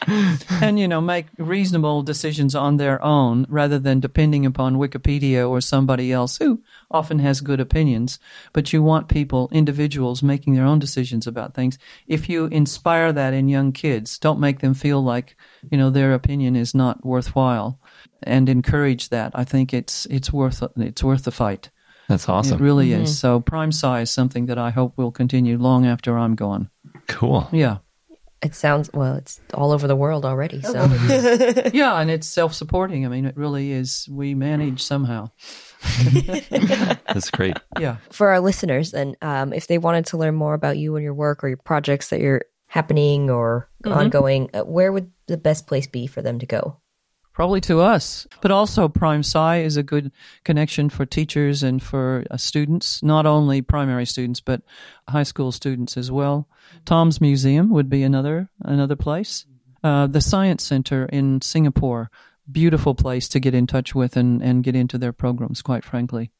and 0.60 0.78
you 0.78 0.86
know 0.86 1.00
make 1.00 1.26
reasonable 1.38 2.02
decisions 2.02 2.54
on 2.54 2.76
their 2.76 3.02
own 3.02 3.46
rather 3.48 3.78
than 3.78 4.00
depending 4.00 4.44
upon 4.44 4.76
Wikipedia 4.76 5.48
or 5.48 5.60
somebody 5.60 6.12
else 6.12 6.36
who 6.36 6.62
often 6.90 7.18
has 7.18 7.40
good 7.40 7.58
opinions. 7.58 8.18
But 8.52 8.72
you 8.72 8.82
want 8.82 9.08
people, 9.08 9.48
individuals, 9.50 10.22
making 10.22 10.54
their 10.54 10.66
own 10.66 10.78
decisions 10.78 11.26
about 11.26 11.54
things. 11.54 11.78
If 12.06 12.28
you 12.28 12.46
inspire 12.46 13.12
that 13.14 13.32
in 13.32 13.48
young 13.48 13.72
kids, 13.72 14.18
don't 14.18 14.40
make 14.40 14.60
them 14.60 14.74
feel 14.74 15.02
like 15.02 15.36
you 15.70 15.78
know 15.78 15.88
their 15.88 16.12
opinion 16.12 16.54
is 16.54 16.74
not 16.74 17.04
worthwhile, 17.04 17.80
and 18.22 18.48
encourage 18.48 19.08
that. 19.08 19.32
I 19.34 19.44
think 19.44 19.72
it's 19.72 20.04
it's 20.06 20.30
worth 20.30 20.62
it's 20.76 21.02
worth 21.02 21.24
the 21.24 21.30
fight. 21.30 21.70
That's 22.08 22.28
awesome. 22.28 22.60
It 22.60 22.62
really 22.64 22.92
is. 22.92 23.18
So 23.18 23.40
Prime 23.40 23.70
Sci 23.70 24.00
is 24.00 24.10
something 24.10 24.46
that 24.46 24.58
I 24.58 24.70
hope 24.70 24.96
will 24.96 25.10
continue 25.10 25.58
long 25.58 25.86
after 25.86 26.16
I'm 26.16 26.34
gone. 26.34 26.70
cool. 27.08 27.48
Yeah. 27.52 27.78
It 28.42 28.54
sounds 28.54 28.90
well. 28.92 29.14
It's 29.14 29.40
all 29.54 29.72
over 29.72 29.88
the 29.88 29.96
world 29.96 30.24
already. 30.24 30.60
So 30.62 30.72
Yeah, 31.72 31.98
and 31.98 32.10
it's 32.10 32.26
self 32.28 32.52
supporting. 32.54 33.04
I 33.06 33.08
mean, 33.08 33.24
it 33.24 33.36
really 33.36 33.72
is. 33.72 34.06
We 34.10 34.34
manage 34.34 34.82
somehow. 34.82 35.30
That's 36.12 37.30
great. 37.30 37.56
Yeah. 37.80 37.96
for 38.10 38.28
our 38.28 38.40
listeners, 38.40 38.92
and 38.94 39.16
um, 39.22 39.52
if 39.52 39.66
they 39.66 39.78
wanted 39.78 40.06
to 40.06 40.16
learn 40.18 40.34
more 40.34 40.54
about 40.54 40.76
you 40.76 40.96
and 40.96 41.02
your 41.02 41.14
work 41.14 41.42
or 41.42 41.48
your 41.48 41.56
projects 41.56 42.10
that 42.10 42.20
you're 42.20 42.42
happening 42.66 43.30
or 43.30 43.68
ongoing, 43.84 44.50
uh, 44.52 44.62
where 44.62 44.92
would 44.92 45.10
the 45.26 45.36
best 45.38 45.66
place 45.66 45.86
be 45.86 46.06
for 46.06 46.22
them 46.22 46.38
to 46.38 46.46
go? 46.46 46.76
Probably 47.36 47.60
to 47.60 47.80
us, 47.80 48.26
but 48.40 48.50
also 48.50 48.88
Prime 48.88 49.20
Sci 49.20 49.58
is 49.58 49.76
a 49.76 49.82
good 49.82 50.10
connection 50.42 50.88
for 50.88 51.04
teachers 51.04 51.62
and 51.62 51.82
for 51.82 52.24
uh, 52.30 52.38
students, 52.38 53.02
not 53.02 53.26
only 53.26 53.60
primary 53.60 54.06
students 54.06 54.40
but 54.40 54.62
high 55.06 55.22
school 55.22 55.52
students 55.52 55.98
as 55.98 56.10
well. 56.10 56.48
Tom's 56.86 57.20
Museum 57.20 57.68
would 57.68 57.90
be 57.90 58.02
another 58.02 58.48
another 58.62 58.96
place. 58.96 59.44
Uh, 59.84 60.06
the 60.06 60.22
Science 60.22 60.64
Center 60.64 61.04
in 61.12 61.42
Singapore, 61.42 62.10
beautiful 62.50 62.94
place 62.94 63.28
to 63.28 63.38
get 63.38 63.54
in 63.54 63.66
touch 63.66 63.94
with 63.94 64.16
and, 64.16 64.42
and 64.42 64.64
get 64.64 64.74
into 64.74 64.96
their 64.96 65.12
programs. 65.12 65.60
Quite 65.60 65.84
frankly, 65.84 66.32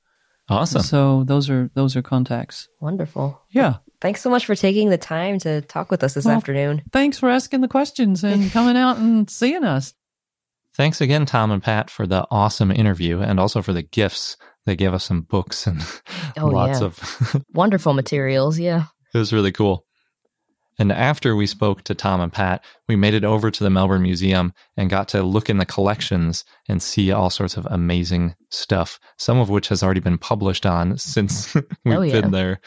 Awesome. 0.49 0.81
so 0.81 1.25
those 1.25 1.51
are 1.51 1.71
those 1.75 1.95
are 1.95 2.03
contacts. 2.03 2.69
Wonderful. 2.81 3.39
Yeah. 3.51 3.75
Thanks 4.01 4.23
so 4.23 4.31
much 4.31 4.47
for 4.47 4.55
taking 4.55 4.89
the 4.89 4.97
time 4.97 5.39
to 5.41 5.61
talk 5.61 5.91
with 5.91 6.03
us 6.03 6.15
this 6.15 6.25
Well, 6.25 6.37
afternoon. 6.37 6.85
Thanks 6.91 7.19
for 7.19 7.29
asking 7.29 7.61
the 7.61 7.69
questions 7.69 8.25
and 8.25 8.51
coming 8.57 8.79
out 8.79 8.97
and 8.97 9.29
seeing 9.29 9.63
us. 9.63 9.93
Thanks 10.77 11.01
again, 11.01 11.25
Tom 11.27 11.51
and 11.51 11.63
Pat, 11.63 11.89
for 11.91 12.07
the 12.07 12.27
awesome 12.31 12.71
interview 12.71 13.21
and 13.21 13.41
also 13.41 13.63
for 13.63 13.73
the 13.73 13.83
gifts. 13.83 14.37
They 14.67 14.77
gave 14.77 14.93
us 14.93 15.05
some 15.05 15.23
books 15.23 15.67
and 15.67 15.81
Oh, 16.39 16.47
lots 16.49 16.81
yeah. 16.81 16.87
of. 16.87 17.45
Wonderful 17.55 17.95
materials. 17.95 18.59
Yeah. 18.59 18.85
it 19.15 19.19
was 19.19 19.33
really 19.33 19.53
cool. 19.53 19.85
And 20.79 20.93
after 20.93 21.35
we 21.35 21.47
spoke 21.47 21.85
to 21.85 21.95
Tom 21.95 22.21
and 22.21 22.31
Pat, 22.33 22.63
we 22.87 22.97
made 22.97 23.15
it 23.15 23.25
over 23.25 23.51
to 23.51 23.65
the 23.65 23.71
Melbourne 23.71 24.03
Museum 24.03 24.53
and 24.77 24.91
got 24.91 25.09
to 25.09 25.23
look 25.23 25.49
in 25.49 25.57
the 25.57 25.65
collections 25.65 26.45
and 26.69 26.83
see 26.83 27.11
all 27.13 27.31
sorts 27.31 27.57
of 27.57 27.67
amazing 27.71 28.35
stuff, 28.51 29.01
some 29.17 29.39
of 29.39 29.49
which 29.49 29.69
has 29.69 29.83
already 29.83 30.01
been 30.01 30.19
published 30.19 30.67
on 30.67 30.99
since 30.99 31.55
we've 31.85 31.97
Oh, 31.97 32.03
yeah. 32.03 32.21
been 32.21 32.31
there. 32.33 32.61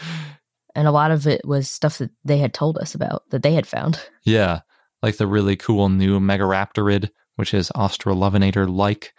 And 0.74 0.88
a 0.88 0.92
lot 0.92 1.12
of 1.12 1.28
it 1.28 1.42
was 1.46 1.70
stuff 1.70 2.00
that 2.00 2.10
they 2.26 2.40
had 2.40 2.54
told 2.56 2.80
us 2.80 2.96
about 2.96 3.24
that 3.30 3.44
they 3.44 3.54
had 3.54 3.68
found. 3.68 4.00
Yeah, 4.24 4.62
like 5.04 5.18
the 5.18 5.28
really 5.28 5.56
cool 5.56 5.90
new 5.90 6.20
Megaraptorid, 6.20 7.10
which 7.40 7.54
is 7.54 7.72
Australovenator 7.74 8.70
like. 8.70 9.14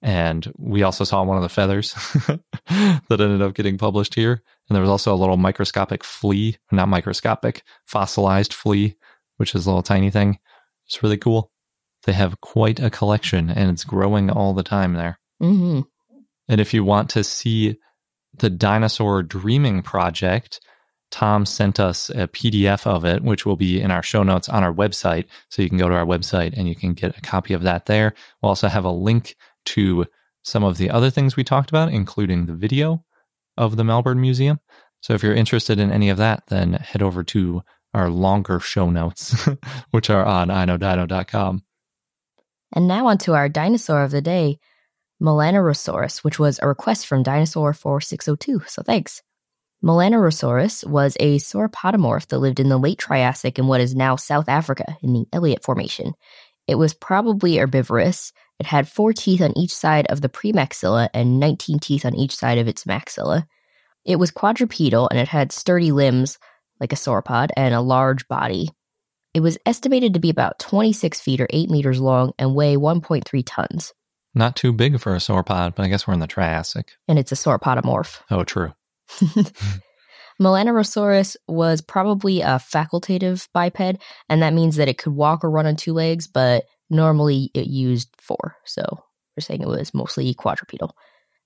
And 0.00 0.50
we 0.56 0.82
also 0.82 1.04
saw 1.04 1.22
one 1.22 1.36
of 1.36 1.42
the 1.42 1.50
feathers 1.50 1.92
that 2.68 3.20
ended 3.20 3.42
up 3.42 3.52
getting 3.52 3.76
published 3.76 4.14
here. 4.14 4.42
And 4.68 4.74
there 4.74 4.80
was 4.80 4.88
also 4.88 5.14
a 5.14 5.20
little 5.20 5.36
microscopic 5.36 6.02
flea, 6.02 6.56
not 6.72 6.88
microscopic, 6.88 7.64
fossilized 7.84 8.54
flea, 8.54 8.96
which 9.36 9.54
is 9.54 9.66
a 9.66 9.68
little 9.68 9.82
tiny 9.82 10.10
thing. 10.10 10.38
It's 10.86 11.02
really 11.02 11.18
cool. 11.18 11.50
They 12.04 12.14
have 12.14 12.40
quite 12.40 12.80
a 12.80 12.88
collection 12.88 13.50
and 13.50 13.70
it's 13.70 13.84
growing 13.84 14.30
all 14.30 14.54
the 14.54 14.62
time 14.62 14.94
there. 14.94 15.18
hmm 15.38 15.80
And 16.48 16.62
if 16.62 16.72
you 16.72 16.82
want 16.82 17.10
to 17.10 17.22
see 17.24 17.76
the 18.38 18.48
Dinosaur 18.48 19.22
Dreaming 19.22 19.82
Project, 19.82 20.60
Tom 21.10 21.46
sent 21.46 21.78
us 21.78 22.10
a 22.10 22.28
PDF 22.28 22.86
of 22.86 23.04
it, 23.04 23.22
which 23.22 23.46
will 23.46 23.56
be 23.56 23.80
in 23.80 23.90
our 23.90 24.02
show 24.02 24.22
notes 24.22 24.48
on 24.48 24.64
our 24.64 24.72
website. 24.72 25.26
So 25.50 25.62
you 25.62 25.68
can 25.68 25.78
go 25.78 25.88
to 25.88 25.94
our 25.94 26.04
website 26.04 26.54
and 26.56 26.68
you 26.68 26.74
can 26.74 26.94
get 26.94 27.16
a 27.16 27.20
copy 27.20 27.54
of 27.54 27.62
that 27.62 27.86
there. 27.86 28.14
We'll 28.42 28.50
also 28.50 28.68
have 28.68 28.84
a 28.84 28.90
link 28.90 29.36
to 29.66 30.06
some 30.42 30.64
of 30.64 30.78
the 30.78 30.90
other 30.90 31.10
things 31.10 31.36
we 31.36 31.44
talked 31.44 31.70
about, 31.70 31.92
including 31.92 32.46
the 32.46 32.54
video 32.54 33.04
of 33.56 33.76
the 33.76 33.84
Melbourne 33.84 34.20
Museum. 34.20 34.60
So 35.00 35.14
if 35.14 35.22
you're 35.22 35.34
interested 35.34 35.78
in 35.78 35.92
any 35.92 36.08
of 36.08 36.18
that, 36.18 36.44
then 36.48 36.74
head 36.74 37.02
over 37.02 37.22
to 37.24 37.62
our 37.94 38.10
longer 38.10 38.60
show 38.60 38.90
notes, 38.90 39.48
which 39.90 40.10
are 40.10 40.24
on 40.24 40.48
iknowdino.com. 40.48 41.62
And 42.74 42.88
now 42.88 43.06
onto 43.06 43.32
our 43.32 43.48
dinosaur 43.48 44.02
of 44.02 44.10
the 44.10 44.20
day, 44.20 44.58
Melanorosaurus, 45.22 46.24
which 46.24 46.38
was 46.38 46.58
a 46.60 46.68
request 46.68 47.06
from 47.06 47.22
Dinosaur 47.22 47.72
4602. 47.72 48.68
So 48.68 48.82
thanks. 48.82 49.22
Melanorosaurus 49.84 50.86
was 50.86 51.16
a 51.20 51.38
sauropodomorph 51.38 52.28
that 52.28 52.38
lived 52.38 52.60
in 52.60 52.68
the 52.68 52.78
late 52.78 52.98
Triassic 52.98 53.58
in 53.58 53.66
what 53.66 53.80
is 53.80 53.94
now 53.94 54.16
South 54.16 54.48
Africa 54.48 54.96
in 55.02 55.12
the 55.12 55.26
Elliott 55.32 55.62
Formation. 55.62 56.14
It 56.66 56.76
was 56.76 56.94
probably 56.94 57.58
herbivorous. 57.58 58.32
It 58.58 58.66
had 58.66 58.88
four 58.88 59.12
teeth 59.12 59.42
on 59.42 59.56
each 59.56 59.74
side 59.74 60.06
of 60.06 60.20
the 60.20 60.28
premaxilla 60.28 61.08
and 61.14 61.38
19 61.38 61.78
teeth 61.78 62.04
on 62.04 62.16
each 62.16 62.34
side 62.34 62.58
of 62.58 62.68
its 62.68 62.84
maxilla. 62.84 63.46
It 64.04 64.16
was 64.16 64.30
quadrupedal 64.30 65.08
and 65.10 65.18
it 65.20 65.28
had 65.28 65.52
sturdy 65.52 65.92
limbs 65.92 66.38
like 66.80 66.92
a 66.92 66.96
sauropod 66.96 67.50
and 67.56 67.74
a 67.74 67.80
large 67.80 68.26
body. 68.28 68.70
It 69.34 69.40
was 69.40 69.58
estimated 69.66 70.14
to 70.14 70.20
be 70.20 70.30
about 70.30 70.58
26 70.58 71.20
feet 71.20 71.40
or 71.40 71.46
8 71.50 71.70
meters 71.70 72.00
long 72.00 72.32
and 72.38 72.54
weigh 72.54 72.76
1.3 72.76 73.42
tons. 73.44 73.92
Not 74.34 74.56
too 74.56 74.72
big 74.72 74.98
for 75.00 75.14
a 75.14 75.18
sauropod, 75.18 75.74
but 75.74 75.84
I 75.84 75.88
guess 75.88 76.06
we're 76.06 76.14
in 76.14 76.20
the 76.20 76.26
Triassic. 76.26 76.92
And 77.08 77.18
it's 77.18 77.32
a 77.32 77.36
sauropodomorph. 77.36 78.20
Oh, 78.30 78.44
true. 78.44 78.72
Melanorosaurus 80.40 81.36
was 81.48 81.80
probably 81.80 82.42
a 82.42 82.58
facultative 82.58 83.48
biped, 83.54 84.02
and 84.28 84.42
that 84.42 84.52
means 84.52 84.76
that 84.76 84.88
it 84.88 84.98
could 84.98 85.14
walk 85.14 85.42
or 85.42 85.50
run 85.50 85.66
on 85.66 85.76
two 85.76 85.94
legs, 85.94 86.26
but 86.26 86.64
normally 86.90 87.50
it 87.54 87.66
used 87.66 88.10
four. 88.18 88.56
So 88.64 88.84
we're 89.36 89.40
saying 89.40 89.62
it 89.62 89.68
was 89.68 89.94
mostly 89.94 90.34
quadrupedal. 90.34 90.94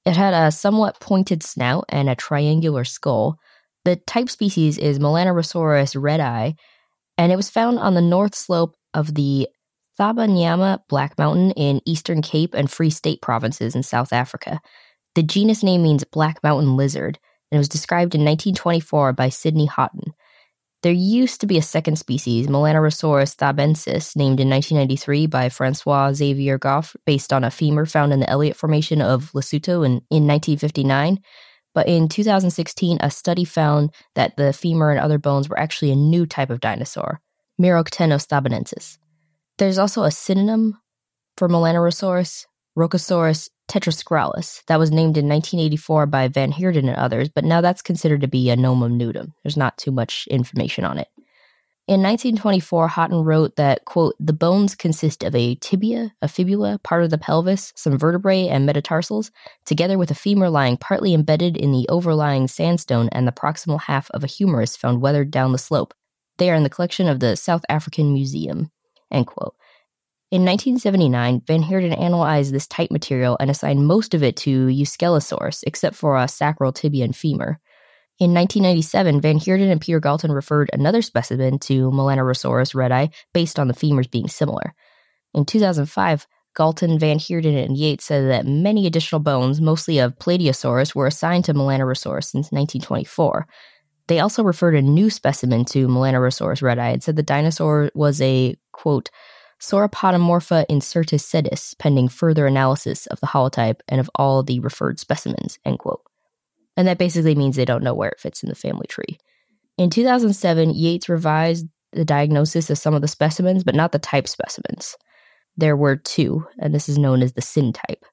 It 0.04 0.16
had 0.16 0.34
a 0.34 0.50
somewhat 0.50 0.98
pointed 1.00 1.42
snout 1.42 1.84
and 1.88 2.08
a 2.08 2.14
triangular 2.14 2.84
skull. 2.84 3.38
The 3.84 3.96
type 3.96 4.28
species 4.28 4.78
is 4.78 4.98
Melanorosaurus 4.98 5.94
readi, 5.94 6.54
and 7.16 7.32
it 7.32 7.36
was 7.36 7.50
found 7.50 7.78
on 7.78 7.94
the 7.94 8.00
north 8.00 8.34
slope 8.34 8.76
of 8.92 9.14
the 9.14 9.48
Thabanyama 9.98 10.80
Black 10.88 11.18
Mountain 11.18 11.52
in 11.52 11.82
Eastern 11.84 12.22
Cape 12.22 12.54
and 12.54 12.70
Free 12.70 12.90
State 12.90 13.20
provinces 13.20 13.74
in 13.74 13.82
South 13.82 14.12
Africa. 14.12 14.60
The 15.14 15.22
genus 15.22 15.62
name 15.62 15.82
means 15.82 16.04
black 16.04 16.42
mountain 16.42 16.76
lizard, 16.76 17.18
and 17.50 17.56
it 17.56 17.58
was 17.58 17.68
described 17.68 18.14
in 18.14 18.20
1924 18.20 19.12
by 19.12 19.28
Sidney 19.28 19.66
Haughton. 19.66 20.12
There 20.82 20.92
used 20.92 21.42
to 21.42 21.46
be 21.46 21.58
a 21.58 21.62
second 21.62 21.96
species, 21.96 22.46
Melanorosaurus 22.46 23.36
thabensis, 23.36 24.16
named 24.16 24.40
in 24.40 24.48
1993 24.48 25.26
by 25.26 25.50
Francois 25.50 26.12
Xavier 26.14 26.56
Gauffre, 26.56 26.98
based 27.04 27.34
on 27.34 27.44
a 27.44 27.50
femur 27.50 27.84
found 27.84 28.14
in 28.14 28.20
the 28.20 28.30
Elliott 28.30 28.56
Formation 28.56 29.02
of 29.02 29.30
Lesotho 29.32 29.84
in, 29.84 30.00
in 30.10 30.26
1959. 30.26 31.18
But 31.74 31.86
in 31.86 32.08
2016, 32.08 32.98
a 33.00 33.10
study 33.10 33.44
found 33.44 33.90
that 34.14 34.36
the 34.36 34.54
femur 34.54 34.90
and 34.90 34.98
other 34.98 35.18
bones 35.18 35.48
were 35.48 35.58
actually 35.58 35.90
a 35.90 35.96
new 35.96 36.24
type 36.24 36.48
of 36.48 36.60
dinosaur, 36.60 37.20
Meroktenos 37.60 38.26
thabanensis. 38.26 38.96
There's 39.58 39.78
also 39.78 40.04
a 40.04 40.10
synonym 40.10 40.78
for 41.36 41.48
Melanorosaurus, 41.48 42.46
Roccosaurus 42.76 43.50
tetrasacralis, 43.70 44.64
that 44.66 44.78
was 44.78 44.90
named 44.90 45.16
in 45.16 45.28
1984 45.28 46.06
by 46.06 46.28
Van 46.28 46.50
Heerden 46.50 46.88
and 46.88 46.96
others, 46.96 47.28
but 47.28 47.44
now 47.44 47.60
that's 47.60 47.82
considered 47.82 48.20
to 48.22 48.28
be 48.28 48.50
a 48.50 48.56
nomen 48.56 48.98
nudum. 48.98 49.32
There's 49.42 49.56
not 49.56 49.78
too 49.78 49.92
much 49.92 50.26
information 50.30 50.84
on 50.84 50.98
it. 50.98 51.08
In 51.86 52.02
1924, 52.02 52.88
Haughton 52.88 53.24
wrote 53.24 53.56
that, 53.56 53.84
quote, 53.84 54.14
the 54.20 54.32
bones 54.32 54.76
consist 54.76 55.24
of 55.24 55.34
a 55.34 55.56
tibia, 55.56 56.12
a 56.22 56.28
fibula, 56.28 56.78
part 56.84 57.02
of 57.02 57.10
the 57.10 57.18
pelvis, 57.18 57.72
some 57.74 57.98
vertebrae, 57.98 58.46
and 58.46 58.64
metatarsals, 58.64 59.32
together 59.64 59.98
with 59.98 60.10
a 60.10 60.14
femur 60.14 60.50
lying 60.50 60.76
partly 60.76 61.14
embedded 61.14 61.56
in 61.56 61.72
the 61.72 61.88
overlying 61.88 62.46
sandstone 62.46 63.08
and 63.10 63.26
the 63.26 63.32
proximal 63.32 63.80
half 63.80 64.08
of 64.12 64.22
a 64.22 64.28
humerus 64.28 64.76
found 64.76 65.00
weathered 65.00 65.32
down 65.32 65.50
the 65.50 65.58
slope. 65.58 65.92
They 66.38 66.48
are 66.50 66.54
in 66.54 66.62
the 66.62 66.70
collection 66.70 67.08
of 67.08 67.18
the 67.18 67.34
South 67.34 67.64
African 67.68 68.12
Museum, 68.12 68.70
end 69.10 69.26
quote. 69.26 69.56
In 70.30 70.44
1979, 70.44 71.42
Van 71.44 71.62
Heerden 71.62 71.92
analyzed 71.92 72.54
this 72.54 72.68
type 72.68 72.92
material 72.92 73.36
and 73.40 73.50
assigned 73.50 73.84
most 73.84 74.14
of 74.14 74.22
it 74.22 74.36
to 74.36 74.68
Euskelosaurus, 74.68 75.64
except 75.66 75.96
for 75.96 76.16
a 76.16 76.28
sacral 76.28 76.70
tibia 76.72 77.04
and 77.04 77.16
femur. 77.16 77.58
In 78.20 78.32
1997, 78.32 79.20
Van 79.20 79.38
Heerden 79.38 79.70
and 79.70 79.80
Peter 79.80 79.98
Galton 79.98 80.30
referred 80.30 80.70
another 80.72 81.02
specimen 81.02 81.58
to 81.60 81.90
Melanorosaurus 81.90 82.74
readi 82.74 83.12
based 83.32 83.58
on 83.58 83.66
the 83.66 83.74
femurs 83.74 84.08
being 84.08 84.28
similar. 84.28 84.72
In 85.34 85.44
2005, 85.44 86.28
Galton, 86.54 86.96
Van 87.00 87.18
Heerden, 87.18 87.56
and 87.56 87.76
Yates 87.76 88.04
said 88.04 88.30
that 88.30 88.46
many 88.46 88.86
additional 88.86 89.20
bones, 89.20 89.60
mostly 89.60 89.98
of 89.98 90.16
Plateosaurus, 90.18 90.94
were 90.94 91.08
assigned 91.08 91.44
to 91.46 91.54
Melanorosaurus 91.54 92.26
since 92.26 92.52
1924. 92.52 93.48
They 94.06 94.20
also 94.20 94.44
referred 94.44 94.76
a 94.76 94.82
new 94.82 95.10
specimen 95.10 95.64
to 95.66 95.88
Melanorosaurus 95.88 96.62
readi 96.62 96.92
and 96.92 97.02
said 97.02 97.16
the 97.16 97.22
dinosaur 97.24 97.90
was 97.94 98.20
a, 98.20 98.54
quote, 98.72 99.10
Sauropodomorpha 99.60 100.66
incertae 100.68 101.20
sedis, 101.20 101.78
pending 101.78 102.08
further 102.08 102.46
analysis 102.46 103.06
of 103.06 103.20
the 103.20 103.26
holotype 103.26 103.80
and 103.88 104.00
of 104.00 104.10
all 104.14 104.42
the 104.42 104.60
referred 104.60 104.98
specimens, 104.98 105.58
end 105.64 105.78
quote. 105.78 106.02
And 106.76 106.88
that 106.88 106.98
basically 106.98 107.34
means 107.34 107.56
they 107.56 107.64
don't 107.64 107.82
know 107.82 107.94
where 107.94 108.08
it 108.08 108.20
fits 108.20 108.42
in 108.42 108.48
the 108.48 108.54
family 108.54 108.86
tree. 108.88 109.18
In 109.76 109.90
2007, 109.90 110.70
Yates 110.70 111.08
revised 111.08 111.66
the 111.92 112.04
diagnosis 112.04 112.70
of 112.70 112.78
some 112.78 112.94
of 112.94 113.02
the 113.02 113.08
specimens, 113.08 113.64
but 113.64 113.74
not 113.74 113.92
the 113.92 113.98
type 113.98 114.28
specimens. 114.28 114.96
There 115.56 115.76
were 115.76 115.96
two, 115.96 116.46
and 116.58 116.74
this 116.74 116.88
is 116.88 116.98
known 116.98 117.22
as 117.22 117.32
the 117.32 117.42
syntype. 117.42 118.04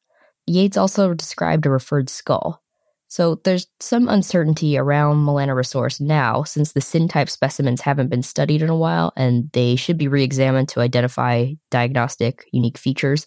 Yates 0.48 0.78
also 0.78 1.14
described 1.14 1.66
a 1.66 1.70
referred 1.70 2.10
skull. 2.10 2.62
So 3.10 3.36
there's 3.44 3.68
some 3.80 4.10
uncertainty 4.10 4.78
around 4.78 5.26
Melanorosaurus 5.26 6.02
now, 6.02 6.44
since 6.44 6.74
the 6.74 6.82
syntype 6.82 7.30
specimens 7.30 7.82
haven't 7.82 8.10
been 8.10 8.24
studied 8.24 8.62
in 8.62 8.70
a 8.70 8.76
while, 8.76 9.14
and 9.16 9.50
they 9.54 9.76
should 9.78 9.98
be 9.98 10.08
re 10.08 10.24
examined 10.24 10.70
to 10.70 10.82
identify 10.82 11.54
diagnostic 11.72 12.46
unique 12.52 12.78
features. 12.78 13.26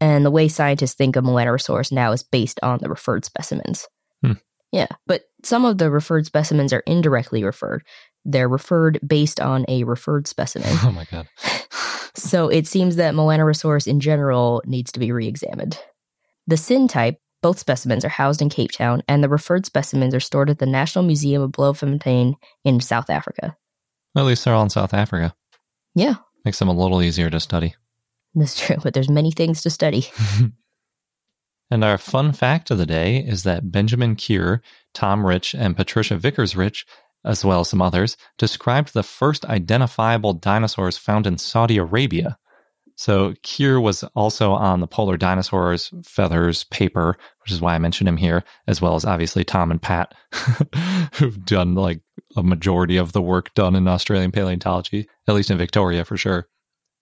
And 0.00 0.26
the 0.26 0.30
way 0.30 0.48
scientists 0.48 0.94
think 0.94 1.16
of 1.16 1.24
Melanorosaurus 1.24 1.92
now 1.92 2.12
is 2.12 2.22
based 2.22 2.58
on 2.62 2.80
the 2.82 2.88
referred 2.88 3.24
specimens. 3.24 3.86
Hmm. 4.22 4.32
Yeah, 4.72 4.88
but 5.06 5.22
some 5.42 5.64
of 5.64 5.78
the 5.78 5.90
referred 5.90 6.26
specimens 6.26 6.72
are 6.72 6.82
indirectly 6.86 7.44
referred. 7.44 7.84
They're 8.24 8.48
referred 8.48 8.98
based 9.06 9.40
on 9.40 9.64
a 9.68 9.84
referred 9.84 10.26
specimen. 10.26 10.76
Oh 10.82 10.92
my 10.92 11.06
God. 11.10 11.28
so 12.14 12.48
it 12.48 12.66
seems 12.66 12.96
that 12.96 13.14
Melanorosaurus 13.14 13.86
in 13.86 14.00
general 14.00 14.62
needs 14.66 14.92
to 14.92 15.00
be 15.00 15.12
re 15.12 15.26
examined. 15.26 15.78
The 16.46 16.56
syntype, 16.56 17.16
both 17.42 17.58
specimens 17.58 18.04
are 18.04 18.08
housed 18.10 18.40
in 18.40 18.48
Cape 18.48 18.72
Town, 18.72 19.02
and 19.08 19.22
the 19.22 19.28
referred 19.28 19.66
specimens 19.66 20.14
are 20.14 20.20
stored 20.20 20.48
at 20.50 20.58
the 20.58 20.66
National 20.66 21.04
Museum 21.04 21.42
of 21.42 21.52
Bloemfontein 21.52 22.36
in 22.64 22.80
South 22.80 23.10
Africa. 23.10 23.56
Well, 24.14 24.24
at 24.24 24.28
least 24.28 24.44
they're 24.44 24.54
all 24.54 24.62
in 24.62 24.70
South 24.70 24.94
Africa. 24.94 25.34
Yeah, 25.94 26.14
Makes 26.44 26.58
them 26.58 26.68
a 26.68 26.72
little 26.72 27.02
easier 27.02 27.30
to 27.30 27.38
study. 27.40 27.74
that's 28.34 28.58
true, 28.58 28.76
but 28.82 28.94
there's 28.94 29.08
many 29.08 29.30
things 29.30 29.62
to 29.62 29.70
study. 29.70 30.06
And 31.72 31.84
our 31.84 31.96
fun 31.96 32.32
fact 32.34 32.70
of 32.70 32.76
the 32.76 32.84
day 32.84 33.16
is 33.16 33.44
that 33.44 33.72
Benjamin 33.72 34.14
Kear, 34.14 34.60
Tom 34.92 35.24
Rich, 35.24 35.54
and 35.54 35.74
Patricia 35.74 36.18
Vickers 36.18 36.54
Rich, 36.54 36.84
as 37.24 37.46
well 37.46 37.60
as 37.60 37.70
some 37.70 37.80
others, 37.80 38.18
described 38.36 38.92
the 38.92 39.02
first 39.02 39.46
identifiable 39.46 40.34
dinosaurs 40.34 40.98
found 40.98 41.26
in 41.26 41.38
Saudi 41.38 41.78
Arabia. 41.78 42.36
So 43.02 43.34
Kear 43.42 43.80
was 43.80 44.04
also 44.14 44.52
on 44.52 44.78
the 44.78 44.86
Polar 44.86 45.16
Dinosaurs 45.16 45.90
Feathers 46.04 46.62
paper, 46.62 47.18
which 47.42 47.50
is 47.50 47.60
why 47.60 47.74
I 47.74 47.78
mentioned 47.78 48.06
him 48.08 48.16
here, 48.16 48.44
as 48.68 48.80
well 48.80 48.94
as 48.94 49.04
obviously 49.04 49.42
Tom 49.42 49.72
and 49.72 49.82
Pat, 49.82 50.14
who've 51.14 51.44
done 51.44 51.74
like 51.74 52.00
a 52.36 52.44
majority 52.44 52.98
of 52.98 53.10
the 53.10 53.20
work 53.20 53.52
done 53.54 53.74
in 53.74 53.88
Australian 53.88 54.30
paleontology, 54.30 55.08
at 55.26 55.34
least 55.34 55.50
in 55.50 55.58
Victoria 55.58 56.04
for 56.04 56.16
sure. 56.16 56.46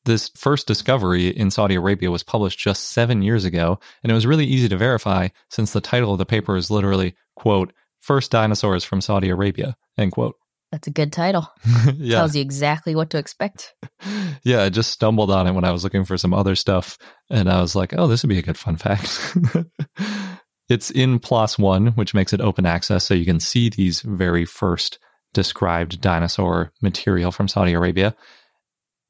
This 0.07 0.31
first 0.31 0.67
discovery 0.67 1.29
in 1.29 1.51
Saudi 1.51 1.75
Arabia 1.75 2.11
was 2.11 2.23
published 2.23 2.59
just 2.59 2.89
seven 2.89 3.21
years 3.21 3.45
ago, 3.45 3.79
and 4.03 4.11
it 4.11 4.15
was 4.15 4.27
really 4.27 4.47
easy 4.47 4.71
to 4.71 4.79
verify 4.79 5.29
since 5.51 5.75
the 5.75 5.83
title 5.83 6.13
of 6.13 6.19
the 6.19 6.25
paper 6.25 6.57
is 6.57 6.71
literally, 6.71 7.15
quote, 7.37 7.75
First 7.99 8.31
Dinosaurs 8.31 8.85
from 8.85 9.03
Saudi 9.03 9.29
Arabia, 9.29 9.77
end 9.99 10.13
quote. 10.13 10.37
That's 10.71 10.87
a 10.87 10.93
good 10.93 11.12
title. 11.12 11.49
yeah. 11.97 12.16
Tells 12.16 12.37
you 12.37 12.43
exactly 12.43 12.95
what 12.95 13.11
to 13.11 13.18
expect. 13.18 13.75
yeah, 14.45 14.62
I 14.62 14.68
just 14.68 14.91
stumbled 14.91 15.31
on 15.31 15.47
it 15.47 15.53
when 15.53 15.64
I 15.64 15.73
was 15.73 15.83
looking 15.83 16.05
for 16.05 16.16
some 16.16 16.33
other 16.33 16.55
stuff, 16.55 16.97
and 17.29 17.51
I 17.51 17.61
was 17.61 17.75
like, 17.75 17.93
oh, 17.97 18.07
this 18.07 18.23
would 18.23 18.29
be 18.29 18.39
a 18.39 18.43
good 18.43 18.59
fun 18.59 18.77
fact. 18.77 19.37
it's 20.68 20.91
in 20.91 21.18
PLOS 21.18 21.59
One, 21.59 21.89
which 21.89 22.14
makes 22.14 22.33
it 22.33 22.41
open 22.41 22.66
access, 22.66 23.05
so 23.05 23.14
you 23.14 23.27
can 23.27 23.41
see 23.41 23.68
these 23.68 24.01
very 24.03 24.45
first 24.45 24.99
described 25.33 26.01
dinosaur 26.01 26.73
material 26.83 27.33
from 27.33 27.49
Saudi 27.49 27.73
Arabia. 27.73 28.14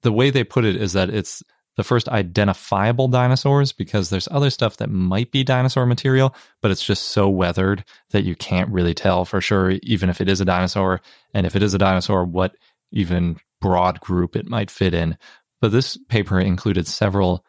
The 0.03 0.13
way 0.13 0.31
they 0.31 0.45
put 0.45 0.65
it 0.65 0.77
is 0.77 0.95
that 0.95 1.11
it's 1.11 1.43
the 1.81 1.85
first 1.85 2.11
identifiable 2.11 3.09
dinosaurs 3.09 3.73
because 3.73 4.11
there's 4.11 4.29
other 4.31 4.51
stuff 4.51 4.77
that 4.77 4.91
might 4.91 5.33
be 5.33 5.43
dinosaur 5.43 5.87
material, 5.87 6.35
but 6.61 6.71
it's 6.71 6.85
just 6.85 7.05
so 7.05 7.27
weathered 7.27 7.83
that 8.11 8.23
you 8.23 8.37
can't 8.37 8.69
really 8.69 8.93
tell 8.93 9.25
for 9.25 9.41
sure, 9.41 9.71
even 9.83 10.11
if 10.11 10.21
it 10.21 10.29
is 10.29 10.43
a 10.43 10.45
dinosaur. 10.45 11.01
And 11.33 11.47
if 11.47 11.57
it 11.57 11.63
is 11.63 11.73
a 11.73 11.79
dinosaur, 11.79 12.27
what 12.27 12.55
even 12.93 13.39
broad 13.63 13.99
group 14.01 14.37
it 14.37 14.47
might 14.47 14.71
fit 14.71 14.93
in. 14.93 15.17
But 15.63 15.73
this 15.73 15.97
paper 15.97 16.39
included 16.39 16.87
several 16.87 17.47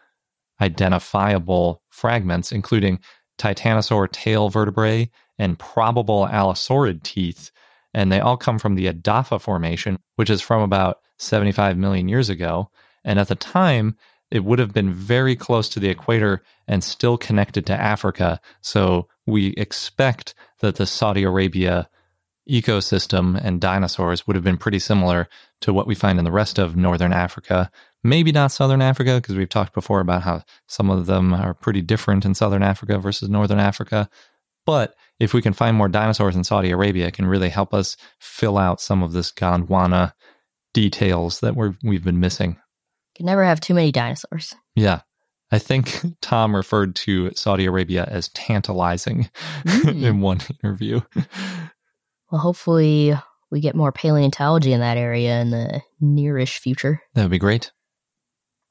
identifiable 0.61 1.81
fragments, 1.89 2.53
including 2.53 3.01
titanosaur 3.37 4.09
tail 4.13 4.47
vertebrae 4.47 5.09
and 5.37 5.59
probable 5.59 6.25
allosaurid 6.25 7.03
teeth. 7.03 7.51
And 7.93 8.09
they 8.09 8.21
all 8.21 8.37
come 8.37 8.59
from 8.59 8.75
the 8.75 8.87
Adaffa 8.87 9.41
Formation, 9.41 9.99
which 10.15 10.29
is 10.29 10.39
from 10.41 10.61
about 10.61 10.99
75 11.17 11.77
million 11.77 12.07
years 12.07 12.29
ago. 12.29 12.71
And 13.03 13.19
at 13.19 13.27
the 13.27 13.35
time, 13.35 13.97
it 14.31 14.45
would 14.45 14.59
have 14.59 14.73
been 14.73 14.93
very 14.93 15.35
close 15.35 15.67
to 15.69 15.79
the 15.79 15.89
equator 15.89 16.41
and 16.67 16.83
still 16.83 17.17
connected 17.17 17.65
to 17.65 17.79
Africa. 17.79 18.39
So 18.61 19.07
we 19.25 19.47
expect 19.57 20.33
that 20.61 20.75
the 20.75 20.87
Saudi 20.87 21.23
Arabia 21.23 21.89
ecosystem 22.49 23.39
and 23.43 23.61
dinosaurs 23.61 24.25
would 24.25 24.35
have 24.35 24.43
been 24.43 24.57
pretty 24.57 24.79
similar 24.79 25.27
to 25.61 25.73
what 25.73 25.85
we 25.85 25.93
find 25.93 26.17
in 26.17 26.25
the 26.25 26.31
rest 26.31 26.57
of 26.57 26.75
northern 26.75 27.13
Africa. 27.13 27.69
Maybe 28.03 28.31
not 28.31 28.51
southern 28.51 28.81
Africa, 28.81 29.15
because 29.15 29.35
we've 29.35 29.49
talked 29.49 29.73
before 29.73 29.99
about 29.99 30.23
how 30.23 30.43
some 30.67 30.89
of 30.89 31.05
them 31.05 31.33
are 31.33 31.53
pretty 31.53 31.81
different 31.81 32.25
in 32.25 32.33
southern 32.33 32.63
Africa 32.63 32.97
versus 32.97 33.29
northern 33.29 33.59
Africa. 33.59 34.09
But 34.65 34.95
if 35.19 35.33
we 35.33 35.41
can 35.41 35.53
find 35.53 35.77
more 35.77 35.87
dinosaurs 35.87 36.35
in 36.35 36.43
Saudi 36.43 36.71
Arabia, 36.71 37.07
it 37.07 37.13
can 37.13 37.27
really 37.27 37.49
help 37.49 37.73
us 37.73 37.95
fill 38.19 38.57
out 38.57 38.81
some 38.81 39.03
of 39.03 39.11
this 39.11 39.31
Gondwana 39.31 40.13
details 40.73 41.41
that 41.41 41.55
we're, 41.55 41.75
we've 41.83 42.03
been 42.03 42.19
missing. 42.19 42.57
Can 43.15 43.25
never 43.25 43.43
have 43.43 43.59
too 43.59 43.73
many 43.73 43.91
dinosaurs. 43.91 44.55
Yeah. 44.75 45.01
I 45.51 45.59
think 45.59 45.99
Tom 46.21 46.55
referred 46.55 46.95
to 46.97 47.31
Saudi 47.35 47.65
Arabia 47.65 48.05
as 48.09 48.29
tantalizing 48.29 49.29
Mm. 49.65 50.03
in 50.03 50.21
one 50.21 50.39
interview. 50.63 51.01
Well, 52.31 52.39
hopefully 52.41 53.13
we 53.49 53.59
get 53.59 53.75
more 53.75 53.91
paleontology 53.91 54.71
in 54.73 54.79
that 54.79 54.97
area 54.97 55.41
in 55.41 55.49
the 55.51 55.81
nearish 56.01 56.59
future. 56.59 57.01
That 57.13 57.23
would 57.23 57.31
be 57.31 57.37
great. 57.39 57.71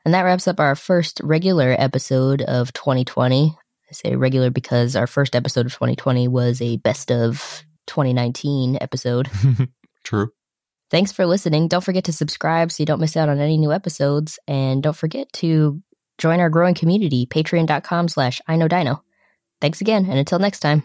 And 0.05 0.15
that 0.15 0.23
wraps 0.23 0.49
up 0.49 0.59
our 0.59 0.75
first 0.75 1.21
regular 1.23 1.77
episode 1.79 2.41
of 2.41 2.73
2020. 2.73 3.55
I 3.55 3.93
say 3.93 4.17
regular 4.17 4.49
because 4.51 4.97
our 4.97 5.07
first 5.07 5.37
episode 5.37 5.67
of 5.67 5.73
2020 5.73 6.29
was 6.29 6.63
a 6.63 6.79
best 6.79 7.11
of 7.13 7.63
2019 7.89 8.79
episode. 8.81 9.29
True. 10.05 10.31
Thanks 10.91 11.13
for 11.13 11.25
listening. 11.25 11.69
Don't 11.69 11.85
forget 11.85 12.05
to 12.05 12.13
subscribe 12.13 12.73
so 12.73 12.83
you 12.83 12.87
don't 12.87 13.01
miss 13.01 13.17
out 13.17 13.29
on 13.29 13.39
any 13.39 13.57
new 13.59 13.73
episodes. 13.73 14.39
And 14.49 14.83
don't 14.83 14.97
forget 14.97 15.33
to 15.35 15.83
join 16.19 16.41
our 16.41 16.51
growing 16.51 16.75
community, 16.75 17.27
patreon.com 17.27 18.09
slash 18.09 18.41
I 18.47 18.57
know 18.57 18.69
Dino. 18.69 19.03
Thanks 19.61 19.81
again, 19.81 20.07
and 20.07 20.19
until 20.19 20.39
next 20.39 20.61
time. 20.61 20.85